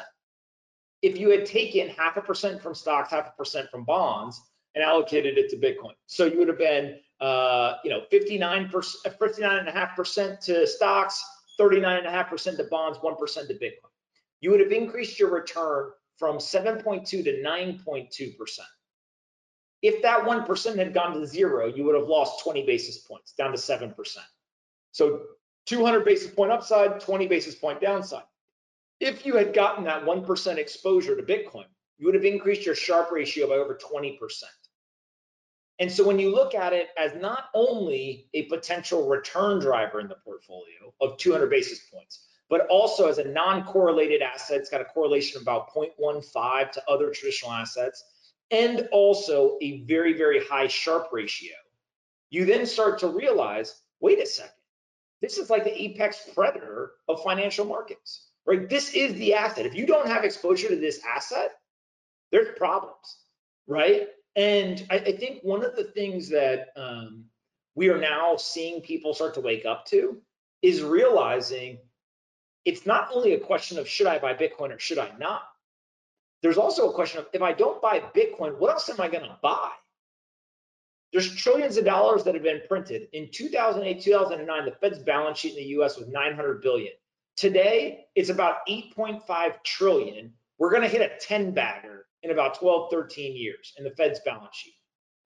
If 1.02 1.18
you 1.18 1.30
had 1.30 1.46
taken 1.46 1.90
half 1.90 2.16
a 2.16 2.22
percent 2.22 2.62
from 2.62 2.74
stocks, 2.74 3.12
half 3.12 3.28
a 3.28 3.34
percent 3.38 3.70
from 3.70 3.84
bonds, 3.84 4.42
and 4.76 4.84
allocated 4.84 5.38
it 5.38 5.50
to 5.50 5.58
Bitcoin, 5.58 5.94
so 6.08 6.26
you 6.26 6.40
would 6.40 6.48
have 6.48 6.58
been, 6.58 6.98
uh, 7.20 7.76
you 7.84 7.90
know, 7.90 8.02
59 8.10 8.70
percent, 8.70 9.20
59.5 9.20 9.96
percent 9.96 10.42
to 10.42 10.66
stocks, 10.66 11.24
39.5% 11.60 12.58
to 12.58 12.64
bonds, 12.64 12.98
1 13.02 13.16
percent 13.18 13.48
to 13.50 13.54
Bitcoin. 13.54 13.93
You 14.44 14.52
would 14.52 14.60
have 14.60 14.74
increased 14.74 15.20
your 15.20 15.30
return 15.30 15.92
from 16.18 16.38
7.2 16.38 17.08
to 17.08 17.24
9.2 17.24 18.38
percent. 18.38 18.68
If 19.82 20.02
that 20.02 20.26
1% 20.26 20.78
had 20.78 20.94
gone 20.94 21.14
to 21.14 21.26
zero, 21.26 21.68
you 21.68 21.86
would 21.86 21.96
have 21.96 22.10
lost 22.10 22.44
20 22.44 22.66
basis 22.66 22.98
points 22.98 23.32
down 23.38 23.52
to 23.52 23.58
7%. 23.58 23.96
So 24.92 25.22
200 25.68 26.04
basis 26.04 26.30
point 26.30 26.52
upside, 26.52 27.00
20 27.00 27.26
basis 27.28 27.56
point 27.56 27.80
downside. 27.80 28.26
If 29.00 29.26
you 29.26 29.38
had 29.38 29.54
gotten 29.54 29.86
that 29.86 30.04
1% 30.04 30.58
exposure 30.58 31.16
to 31.16 31.24
Bitcoin, 31.24 31.68
you 31.98 32.06
would 32.06 32.16
have 32.16 32.26
increased 32.26 32.66
your 32.66 32.76
Sharpe 32.76 33.14
ratio 33.14 33.48
by 33.48 33.56
over 33.56 33.76
20%. 33.76 34.18
And 35.80 35.90
so 35.90 36.06
when 36.06 36.20
you 36.20 36.36
look 36.36 36.54
at 36.54 36.74
it 36.74 36.90
as 36.98 37.16
not 37.16 37.46
only 37.54 38.28
a 38.34 38.44
potential 38.44 39.08
return 39.08 39.60
driver 39.60 40.02
in 40.02 40.10
the 40.10 40.16
portfolio 40.16 40.94
of 41.00 41.18
200 41.18 41.50
basis 41.50 41.80
points, 41.90 42.28
but 42.54 42.68
also 42.68 43.08
as 43.08 43.18
a 43.18 43.24
non-correlated 43.24 44.22
asset, 44.22 44.58
it's 44.58 44.70
got 44.70 44.80
a 44.80 44.86
correlation 44.86 45.38
of 45.38 45.42
about 45.42 45.74
0.15 45.74 46.72
to 46.72 46.84
other 46.88 47.10
traditional 47.10 47.52
assets, 47.52 48.04
and 48.52 48.88
also 48.92 49.58
a 49.64 49.82
very, 49.86 50.14
very 50.14 50.40
high 50.46 50.68
Sharpe 50.68 51.12
ratio, 51.12 51.56
you 52.30 52.46
then 52.46 52.68
start 52.68 53.00
to 53.00 53.08
realize, 53.08 53.82
wait 54.02 54.20
a 54.20 54.26
second, 54.28 54.52
this 55.20 55.40
is 55.40 55.50
like 55.50 55.64
the 55.64 55.82
apex 55.82 56.30
predator 56.36 56.92
of 57.08 57.24
financial 57.24 57.66
markets, 57.66 58.28
right? 58.46 58.70
This 58.70 58.94
is 58.94 59.16
the 59.16 59.34
asset. 59.34 59.66
If 59.66 59.74
you 59.74 59.88
don't 59.88 60.08
have 60.08 60.24
exposure 60.24 60.70
to 60.70 60.76
this 60.76 61.00
asset, 61.04 61.54
there's 62.32 62.56
problems, 62.56 63.18
right? 63.66 64.10
And 64.36 64.86
I, 64.92 64.98
I 64.98 65.18
think 65.18 65.40
one 65.42 65.66
of 65.66 65.76
the 65.76 65.86
things 65.86 66.30
that 66.30 66.68
um, 66.76 67.26
we 67.74 67.90
are 67.90 68.00
now 68.00 68.36
seeing 68.38 68.82
people 68.82 69.16
start 69.16 69.34
to 69.34 69.42
wake 69.42 69.66
up 69.66 69.88
to 69.88 70.22
is 70.62 70.84
realizing 70.84 71.80
it's 72.66 72.86
not 72.86 73.10
only 73.14 73.34
a 73.34 73.40
question 73.40 73.78
of 73.78 73.88
should 73.88 74.08
I 74.08 74.20
buy 74.20 74.34
Bitcoin 74.34 74.74
or 74.74 74.80
should 74.80 74.98
I 75.00 75.12
not? 75.18 75.44
there's 76.44 76.58
also 76.58 76.90
a 76.90 76.94
question 76.94 77.22
of 77.22 77.28
if 77.34 77.42
I 77.42 77.54
don't 77.54 77.82
buy 77.82 78.00
Bitcoin, 78.00 78.60
what 78.60 78.72
else 78.72 78.90
am 78.90 79.00
I 79.00 79.08
going 79.08 79.24
to 79.24 79.38
buy? 79.42 79.72
There's 81.14 81.34
trillions 81.34 81.78
of 81.78 81.86
dollars 81.86 82.26
that 82.26 82.34
have 82.34 82.44
been 82.44 82.62
printed. 82.68 83.08
In 83.14 83.30
2008, 83.32 84.02
2009, 84.02 84.66
the 84.66 84.72
Fed's 84.72 85.00
balance 85.00 85.40
sheet 85.40 85.58
in 85.58 85.64
the 85.64 85.70
US 85.80 85.98
was 85.98 86.10
900 86.10 86.62
billion. 86.62 86.92
Today, 87.38 88.08
it's 88.16 88.30
about 88.30 88.58
8.5 88.68 89.64
trillion. 89.64 90.34
We're 90.60 90.70
going 90.70 90.82
to 90.82 90.90
hit 90.90 91.02
a 91.02 91.18
10 91.18 91.54
bagger 91.54 92.08
in 92.24 92.32
about 92.32 92.60
12, 92.60 92.92
13 92.92 93.36
years 93.38 93.74
in 93.78 93.86
the 93.86 93.92
Fed's 93.92 94.20
balance 94.26 94.56
sheet. 94.56 94.76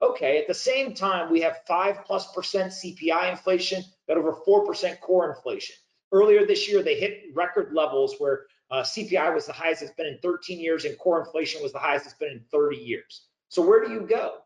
Okay, 0.00 0.38
at 0.38 0.46
the 0.46 0.54
same 0.54 0.94
time, 0.94 1.32
we 1.32 1.40
have 1.40 1.58
5 1.66 2.04
plus 2.04 2.32
percent 2.32 2.72
CPI 2.72 3.30
inflation, 3.30 3.82
got 4.06 4.18
over 4.18 4.36
4% 4.46 5.00
core 5.00 5.34
inflation. 5.34 5.74
Earlier 6.12 6.46
this 6.46 6.68
year, 6.68 6.82
they 6.82 6.98
hit 6.98 7.24
record 7.34 7.72
levels 7.74 8.14
where 8.18 8.46
uh, 8.70 8.82
CPI 8.82 9.34
was 9.34 9.46
the 9.46 9.52
highest 9.52 9.82
it's 9.82 9.92
been 9.92 10.06
in 10.06 10.18
13 10.22 10.60
years, 10.60 10.84
and 10.84 10.98
core 10.98 11.20
inflation 11.20 11.62
was 11.62 11.72
the 11.72 11.78
highest 11.78 12.06
it's 12.06 12.14
been 12.14 12.32
in 12.32 12.44
30 12.50 12.76
years. 12.76 13.26
So 13.48 13.62
where 13.62 13.84
do 13.84 13.92
you 13.92 14.06
go? 14.06 14.38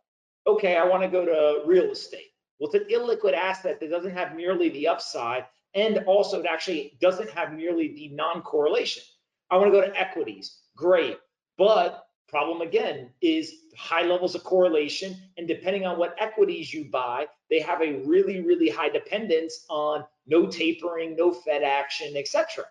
Okay, 0.47 0.77
I 0.77 0.85
want 0.85 1.03
to 1.03 1.09
go 1.09 1.25
to 1.25 1.67
real 1.67 1.91
estate. 1.91 2.31
Well, 2.59 2.71
it's 2.73 2.85
an 2.85 2.91
illiquid 2.91 3.35
asset 3.35 3.81
that 3.81 3.91
doesn't 3.91 4.13
have 4.13 4.37
merely 4.37 4.69
the 4.71 4.89
upside, 4.89 5.47
and 5.75 5.99
also 6.07 6.41
it 6.41 6.47
actually 6.47 6.97
doesn't 7.01 7.31
have 7.31 7.53
merely 7.53 7.95
the 7.95 8.09
non-correlation. 8.09 9.03
I 9.51 9.57
want 9.57 9.73
to 9.73 9.81
go 9.81 9.87
to 9.87 9.99
equities. 9.99 10.59
Great, 10.77 11.19
but 11.59 12.07
problem 12.33 12.63
again 12.63 13.11
is 13.21 13.57
high 13.77 14.05
levels 14.05 14.35
of 14.35 14.43
correlation, 14.43 15.15
and 15.37 15.47
depending 15.47 15.85
on 15.85 15.99
what 15.99 16.17
equities 16.19 16.73
you 16.73 16.87
buy, 16.91 17.27
they 17.51 17.61
have 17.61 17.83
a 17.83 18.03
really, 18.07 18.41
really 18.41 18.71
high 18.71 18.89
dependence 18.89 19.67
on 19.69 20.03
no 20.27 20.47
tapering, 20.47 21.15
no 21.15 21.31
Fed 21.31 21.63
action, 21.63 22.17
etc. 22.17 22.65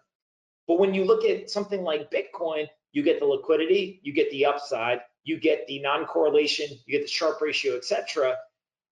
But 0.68 0.80
when 0.80 0.95
you 0.95 1.05
look 1.05 1.24
at 1.26 1.51
something 1.51 1.84
like 1.84 2.09
Bitcoin, 2.09 2.66
you 2.91 3.03
get 3.03 3.20
the 3.20 3.26
liquidity, 3.26 3.99
you 4.01 4.14
get 4.14 4.32
the 4.32 4.47
upside, 4.47 5.01
you 5.24 5.39
get 5.39 5.68
the 5.68 5.80
non-correlation, 5.80 6.68
you 6.88 6.97
get 6.97 7.03
the 7.03 7.07
Sharpe 7.07 7.39
ratio, 7.39 7.76
etc. 7.76 8.36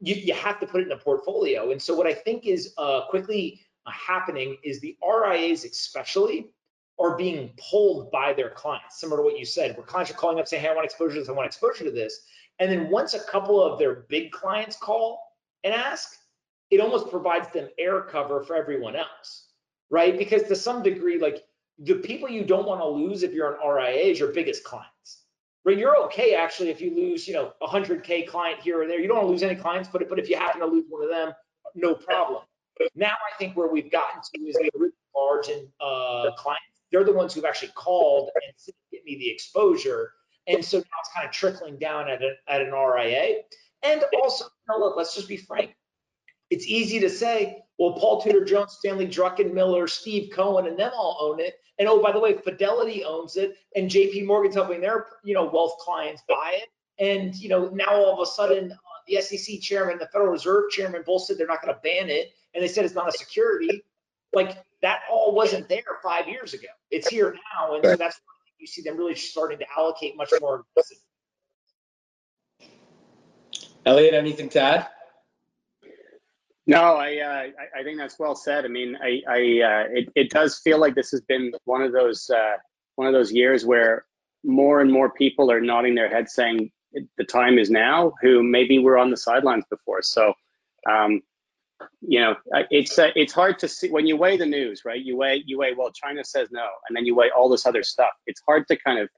You, 0.02 0.14
you 0.14 0.36
have 0.36 0.60
to 0.60 0.68
put 0.68 0.82
it 0.82 0.86
in 0.86 0.92
a 0.92 0.98
portfolio. 0.98 1.72
And 1.72 1.82
so 1.82 1.96
what 1.96 2.06
I 2.06 2.14
think 2.14 2.46
is 2.46 2.76
uh, 2.78 3.08
quickly 3.10 3.62
uh, 3.88 3.92
happening 3.92 4.58
is 4.64 4.80
the 4.80 4.96
RIAs 5.04 5.66
especially 5.66 6.52
are 7.00 7.16
being 7.16 7.52
pulled 7.58 8.12
by 8.12 8.34
their 8.34 8.50
clients, 8.50 9.00
similar 9.00 9.18
to 9.18 9.24
what 9.24 9.40
you 9.40 9.46
said, 9.46 9.76
where 9.78 9.86
clients 9.86 10.12
are 10.12 10.16
calling 10.16 10.40
up 10.40 10.48
saying, 10.48 10.62
hey, 10.62 10.70
I 10.70 10.74
want 10.74 10.86
exposure 10.86 11.16
to 11.16 11.20
this, 11.22 11.30
I 11.30 11.32
want 11.32 11.46
exposure 11.48 11.86
to 11.86 11.92
this. 11.92 12.22
And 12.60 12.70
then 12.70 12.90
once 12.90 13.14
a 13.14 13.24
couple 13.24 13.62
of 13.64 13.80
their 13.80 14.02
big 14.10 14.32
clients 14.32 14.76
call 14.76 15.22
and 15.64 15.74
ask, 15.74 16.18
it 16.72 16.82
almost 16.82 17.10
provides 17.10 17.48
them 17.50 17.70
air 17.80 18.02
cover 18.02 18.44
for 18.44 18.56
everyone 18.56 18.96
else, 18.96 19.48
right? 19.90 20.18
Because 20.18 20.44
to 20.44 20.56
some 20.56 20.84
degree, 20.84 21.20
like 21.20 21.46
the 21.80 21.96
people 21.96 22.30
you 22.30 22.44
don't 22.44 22.68
want 22.68 22.82
to 22.82 22.88
lose 22.88 23.24
if 23.24 23.34
you're 23.34 23.54
an 23.54 23.68
RIA 23.68 24.12
is 24.12 24.20
your 24.20 24.34
biggest 24.34 24.64
clients. 24.64 25.24
Right? 25.66 25.78
You're 25.78 25.98
okay 26.06 26.36
actually 26.36 26.70
if 26.70 26.82
you 26.82 26.96
lose, 26.96 27.28
you 27.28 27.34
know, 27.34 27.54
a 27.62 27.68
100k 27.68 28.28
client 28.28 28.60
here 28.62 28.82
or 28.82 28.88
there. 28.88 29.00
You 29.00 29.08
don't 29.08 29.18
want 29.18 29.28
to 29.28 29.32
lose 29.32 29.44
any 29.44 29.56
clients, 29.56 29.90
but 29.92 30.08
but 30.08 30.20
if 30.20 30.30
you 30.30 30.38
happen 30.38 30.62
to 30.62 30.68
lose 30.68 30.86
one 30.90 31.04
of 31.04 31.10
them, 31.10 31.34
no 31.76 31.96
problem. 31.96 32.44
Now 32.96 33.12
I 33.12 33.38
think 33.38 33.58
where 33.58 33.68
we've 33.68 33.92
gotten 33.92 34.22
to 34.22 34.42
is 34.42 34.56
the 34.56 34.92
large 35.16 35.50
and 35.50 35.68
uh, 35.82 36.32
clients. 36.38 36.64
They're 36.92 37.04
the 37.04 37.14
ones 37.14 37.34
who've 37.34 37.46
actually 37.46 37.72
called 37.76 38.30
and 38.36 38.74
"Get 38.92 39.06
me 39.06 39.18
the 39.18 39.30
exposure." 39.30 40.14
And 40.48 40.66
so 40.66 40.78
now 40.78 40.84
it's 41.00 41.10
kind 41.14 41.28
of 41.28 41.32
trickling 41.32 41.78
down 41.78 42.10
at, 42.10 42.24
a, 42.24 42.32
at 42.48 42.62
an 42.62 42.72
RIA. 42.72 43.42
And 43.84 44.04
also, 44.22 44.46
look, 44.80 44.98
let's 44.98 45.14
just 45.14 45.28
be 45.28 45.38
frank. 45.38 45.76
It's 46.50 46.66
easy 46.66 47.00
to 47.02 47.10
say, 47.10 47.62
well, 47.78 47.94
Paul 47.94 48.22
Tudor 48.22 48.44
Jones, 48.44 48.74
Stanley 48.74 49.08
Druckenmiller, 49.08 49.88
Steve 49.88 50.32
Cohen, 50.34 50.66
and 50.66 50.78
them 50.78 50.92
all 50.96 51.18
own 51.22 51.40
it. 51.40 51.56
And 51.78 51.88
oh, 51.88 52.02
by 52.02 52.12
the 52.12 52.20
way, 52.20 52.36
Fidelity 52.36 53.06
owns 53.06 53.38
it, 53.38 53.56
and 53.76 53.90
JP 53.90 54.26
Morgan's 54.26 54.56
helping 54.56 54.82
their 54.82 55.06
you 55.24 55.34
know 55.34 55.46
wealth 55.46 55.78
clients 55.80 56.22
buy 56.28 56.58
it. 56.62 56.70
And 57.02 57.34
you 57.36 57.48
know 57.48 57.70
now 57.70 57.92
all 57.92 58.14
of 58.14 58.20
a 58.20 58.30
sudden, 58.30 58.74
uh, 58.74 58.76
the 59.08 59.22
SEC 59.22 59.62
chairman, 59.62 59.98
the 59.98 60.08
Federal 60.08 60.32
Reserve 60.32 60.70
chairman, 60.72 61.04
both 61.06 61.24
said 61.24 61.38
they're 61.38 61.48
not 61.48 61.62
going 61.62 61.74
to 61.74 61.80
ban 61.82 62.10
it, 62.10 62.34
and 62.54 62.62
they 62.62 62.68
said 62.68 62.84
it's 62.84 62.96
not 62.96 63.08
a 63.08 63.14
security. 63.14 63.82
Like 64.34 64.58
that 64.82 65.02
all 65.12 65.34
wasn't 65.34 65.68
there 65.70 65.84
five 66.04 66.28
years 66.28 66.54
ago. 66.54 66.68
It's 66.92 67.08
here 67.08 67.36
now, 67.56 67.76
and 67.76 67.84
so 67.84 67.96
that's 67.96 68.18
why 68.18 68.34
you 68.60 68.68
see 68.68 68.82
them 68.82 68.98
really 68.98 69.16
starting 69.16 69.58
to 69.60 69.66
allocate 69.76 70.16
much 70.16 70.32
more. 70.40 70.66
Elliot, 73.86 74.14
anything 74.14 74.50
to 74.50 74.62
add? 74.62 74.88
No, 76.68 76.98
I, 76.98 77.18
uh, 77.18 77.80
I, 77.80 77.84
think 77.84 77.98
that's 77.98 78.20
well 78.20 78.36
said. 78.36 78.64
I 78.64 78.68
mean, 78.68 78.96
I, 79.02 79.24
I 79.28 79.38
uh, 79.38 79.84
it, 79.90 80.10
it 80.16 80.30
does 80.30 80.60
feel 80.60 80.78
like 80.78 80.94
this 80.94 81.10
has 81.10 81.22
been 81.22 81.52
one 81.66 81.82
of 81.82 81.92
those 81.92 82.30
uh, 82.30 82.58
one 82.96 83.08
of 83.08 83.14
those 83.14 83.32
years 83.32 83.66
where 83.66 84.06
more 84.44 84.82
and 84.82 84.92
more 84.92 85.10
people 85.10 85.52
are 85.52 85.60
nodding 85.60 85.96
their 85.96 86.10
heads, 86.10 86.36
saying 86.36 86.70
the 87.18 87.24
time 87.24 87.58
is 87.58 87.72
now. 87.72 88.14
Who 88.22 88.44
maybe 88.44 88.78
were 88.78 89.00
on 89.00 89.10
the 89.10 89.18
sidelines 89.18 89.64
before. 89.68 90.04
So, 90.04 90.36
um, 90.88 91.22
you 92.02 92.20
know, 92.20 92.36
it's 92.70 92.98
uh, 92.98 93.12
it's 93.16 93.34
hard 93.34 93.60
to 93.60 93.68
see 93.68 93.90
when 93.90 94.08
you 94.08 94.18
weigh 94.18 94.38
the 94.38 94.46
news, 94.46 94.84
right? 94.86 95.02
You 95.02 95.18
weigh 95.18 95.44
you 95.46 95.58
weigh 95.58 95.74
well, 95.78 95.92
China 95.92 96.24
says 96.24 96.50
no, 96.52 96.68
and 96.88 96.96
then 96.96 97.06
you 97.06 97.16
weigh 97.16 97.30
all 97.36 97.50
this 97.50 97.66
other 97.66 97.84
stuff. 97.84 98.12
It's 98.26 98.42
hard 98.48 98.68
to 98.68 98.78
kind 98.78 99.00
of 99.00 99.10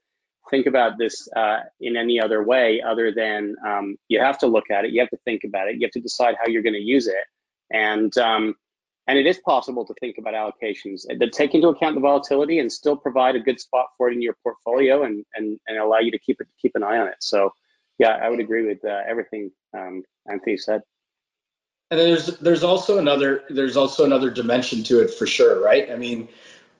think 0.50 0.66
about 0.66 0.98
this 0.98 1.28
uh, 1.36 1.60
in 1.80 1.96
any 1.96 2.20
other 2.20 2.42
way 2.42 2.82
other 2.82 3.12
than 3.12 3.54
um, 3.66 3.96
you 4.08 4.20
have 4.20 4.38
to 4.38 4.46
look 4.46 4.70
at 4.70 4.84
it, 4.84 4.92
you 4.92 5.00
have 5.00 5.10
to 5.10 5.18
think 5.24 5.42
about 5.44 5.68
it, 5.68 5.76
you 5.76 5.86
have 5.86 5.92
to 5.92 6.00
decide 6.00 6.34
how 6.40 6.48
you're 6.48 6.62
going 6.62 6.74
to 6.74 6.80
use 6.80 7.06
it, 7.06 7.24
and 7.70 8.16
um, 8.18 8.54
and 9.06 9.18
it 9.18 9.26
is 9.26 9.38
possible 9.38 9.84
to 9.84 9.94
think 10.00 10.16
about 10.18 10.34
allocations 10.34 11.02
that 11.18 11.32
take 11.32 11.54
into 11.54 11.68
account 11.68 11.94
the 11.96 12.00
volatility 12.00 12.58
and 12.58 12.70
still 12.70 12.96
provide 12.96 13.34
a 13.34 13.40
good 13.40 13.60
spot 13.60 13.86
for 13.96 14.08
it 14.08 14.14
in 14.14 14.22
your 14.22 14.36
portfolio 14.42 15.02
and 15.02 15.24
and, 15.34 15.58
and 15.66 15.78
allow 15.78 15.98
you 15.98 16.10
to 16.10 16.18
keep 16.18 16.40
it 16.40 16.48
keep 16.60 16.72
an 16.74 16.82
eye 16.82 16.98
on 16.98 17.08
it. 17.08 17.16
So 17.20 17.52
yeah, 17.98 18.18
I 18.22 18.28
would 18.28 18.40
agree 18.40 18.66
with 18.66 18.84
uh, 18.84 19.00
everything 19.06 19.50
um, 19.76 20.02
Anthony 20.28 20.56
said. 20.56 20.82
And 21.92 22.00
there's 22.00 22.38
there's 22.38 22.62
also 22.62 22.96
another 22.96 23.44
there's 23.50 23.76
also 23.76 24.06
another 24.06 24.30
dimension 24.30 24.82
to 24.84 25.02
it 25.02 25.12
for 25.12 25.26
sure, 25.26 25.62
right? 25.62 25.90
I 25.90 25.96
mean, 25.96 26.26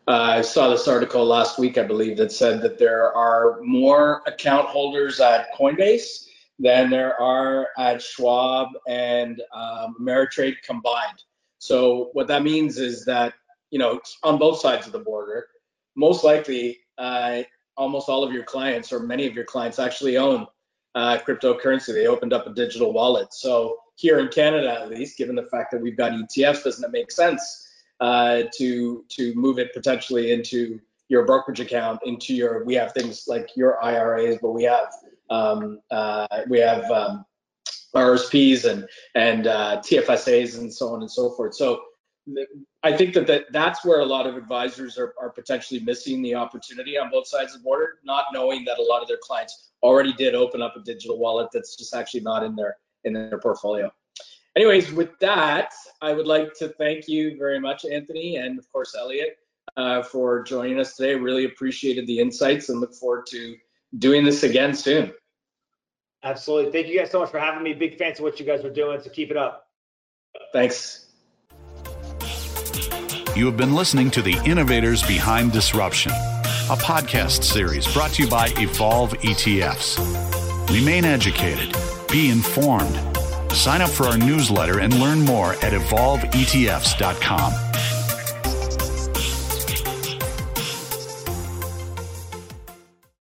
uh, 0.08 0.38
I 0.38 0.40
saw 0.40 0.70
this 0.70 0.88
article 0.88 1.22
last 1.26 1.58
week, 1.58 1.76
I 1.76 1.82
believe, 1.82 2.16
that 2.16 2.32
said 2.32 2.62
that 2.62 2.78
there 2.78 3.14
are 3.14 3.60
more 3.60 4.22
account 4.26 4.68
holders 4.68 5.20
at 5.20 5.52
Coinbase 5.54 6.28
than 6.58 6.88
there 6.88 7.20
are 7.20 7.68
at 7.76 8.00
Schwab 8.00 8.68
and 8.88 9.42
um, 9.52 9.96
Ameritrade 10.00 10.54
combined. 10.64 11.22
So 11.58 12.08
what 12.14 12.26
that 12.28 12.42
means 12.42 12.78
is 12.78 13.04
that 13.04 13.34
you 13.70 13.78
know 13.78 14.00
on 14.22 14.38
both 14.38 14.60
sides 14.60 14.86
of 14.86 14.92
the 14.94 14.98
border, 15.00 15.46
most 15.94 16.24
likely 16.24 16.78
uh, 16.96 17.42
almost 17.76 18.08
all 18.08 18.24
of 18.24 18.32
your 18.32 18.44
clients 18.44 18.90
or 18.94 19.00
many 19.00 19.26
of 19.26 19.34
your 19.34 19.44
clients 19.44 19.78
actually 19.78 20.16
own 20.16 20.46
uh, 20.94 21.18
cryptocurrency. 21.18 21.92
They 21.92 22.06
opened 22.06 22.32
up 22.32 22.46
a 22.46 22.54
digital 22.54 22.94
wallet. 22.94 23.34
So 23.34 23.76
here 23.96 24.18
in 24.18 24.28
Canada, 24.28 24.80
at 24.82 24.90
least, 24.90 25.16
given 25.16 25.36
the 25.36 25.44
fact 25.44 25.70
that 25.72 25.80
we've 25.80 25.96
got 25.96 26.12
ETFs, 26.12 26.64
doesn't 26.64 26.84
it 26.84 26.90
make 26.90 27.10
sense 27.10 27.68
uh, 28.00 28.42
to 28.56 29.04
to 29.08 29.34
move 29.34 29.58
it 29.58 29.72
potentially 29.72 30.32
into 30.32 30.80
your 31.08 31.24
brokerage 31.24 31.60
account, 31.60 32.00
into 32.04 32.34
your 32.34 32.64
we 32.64 32.74
have 32.74 32.92
things 32.92 33.24
like 33.28 33.50
your 33.56 33.82
IRAs, 33.82 34.38
but 34.40 34.52
we 34.52 34.64
have 34.64 34.92
um, 35.30 35.80
uh, 35.90 36.26
we 36.48 36.58
have 36.58 36.90
um, 36.90 37.24
RSPs 37.94 38.64
and 38.64 38.88
and 39.14 39.46
uh, 39.46 39.80
TFSAs 39.84 40.58
and 40.58 40.72
so 40.72 40.94
on 40.94 41.02
and 41.02 41.10
so 41.10 41.30
forth. 41.30 41.54
So 41.54 41.82
I 42.82 42.96
think 42.96 43.14
that, 43.14 43.26
that 43.26 43.44
that's 43.52 43.84
where 43.84 44.00
a 44.00 44.04
lot 44.04 44.26
of 44.26 44.36
advisors 44.36 44.96
are, 44.96 45.14
are 45.20 45.30
potentially 45.30 45.80
missing 45.80 46.22
the 46.22 46.34
opportunity 46.34 46.96
on 46.96 47.10
both 47.10 47.26
sides 47.26 47.54
of 47.54 47.60
the 47.60 47.64
border, 47.64 47.98
not 48.04 48.26
knowing 48.32 48.64
that 48.64 48.78
a 48.78 48.82
lot 48.82 49.02
of 49.02 49.08
their 49.08 49.18
clients 49.20 49.70
already 49.82 50.12
did 50.12 50.34
open 50.34 50.62
up 50.62 50.76
a 50.76 50.80
digital 50.80 51.18
wallet 51.18 51.48
that's 51.52 51.76
just 51.76 51.94
actually 51.94 52.20
not 52.20 52.44
in 52.44 52.54
their 52.54 52.76
in 53.04 53.12
their 53.12 53.38
portfolio 53.38 53.90
anyways, 54.56 54.92
with 54.92 55.18
that, 55.20 55.72
I 56.00 56.12
would 56.12 56.26
like 56.26 56.54
to 56.54 56.68
thank 56.68 57.08
you 57.08 57.36
very 57.36 57.60
much, 57.60 57.84
Anthony, 57.84 58.36
and 58.36 58.58
of 58.58 58.70
course, 58.72 58.94
Elliot, 58.98 59.36
uh, 59.76 60.02
for 60.02 60.42
joining 60.42 60.78
us 60.80 60.96
today. 60.96 61.14
Really 61.14 61.44
appreciated 61.44 62.06
the 62.06 62.18
insights 62.18 62.68
and 62.68 62.80
look 62.80 62.94
forward 62.94 63.26
to 63.30 63.56
doing 63.98 64.24
this 64.24 64.42
again 64.42 64.74
soon. 64.74 65.12
Absolutely. 66.24 66.70
Thank 66.70 66.86
you 66.86 66.98
guys 66.98 67.10
so 67.10 67.20
much 67.20 67.30
for 67.30 67.40
having 67.40 67.62
me. 67.62 67.72
Big 67.74 67.98
fans 67.98 68.18
of 68.18 68.24
what 68.24 68.38
you 68.38 68.46
guys 68.46 68.64
are 68.64 68.72
doing, 68.72 69.00
so 69.00 69.10
keep 69.10 69.30
it 69.30 69.36
up. 69.36 69.66
Thanks. 70.52 71.06
You 73.34 73.46
have 73.46 73.56
been 73.56 73.74
listening 73.74 74.10
to 74.12 74.22
The 74.22 74.36
Innovators 74.44 75.02
Behind 75.02 75.52
Disruption, 75.52 76.12
a 76.12 76.76
podcast 76.76 77.42
series 77.42 77.92
brought 77.92 78.12
to 78.12 78.24
you 78.24 78.28
by 78.28 78.52
Evolve 78.58 79.14
ETFs. 79.14 79.98
Remain 80.70 81.04
educated, 81.04 81.74
be 82.12 82.30
informed 82.30 83.12
Sign 83.54 83.82
up 83.82 83.90
for 83.90 84.06
our 84.06 84.16
newsletter 84.16 84.80
and 84.80 84.98
learn 84.98 85.20
more 85.20 85.52
at 85.54 85.72
evolveetfs.com. 85.72 87.71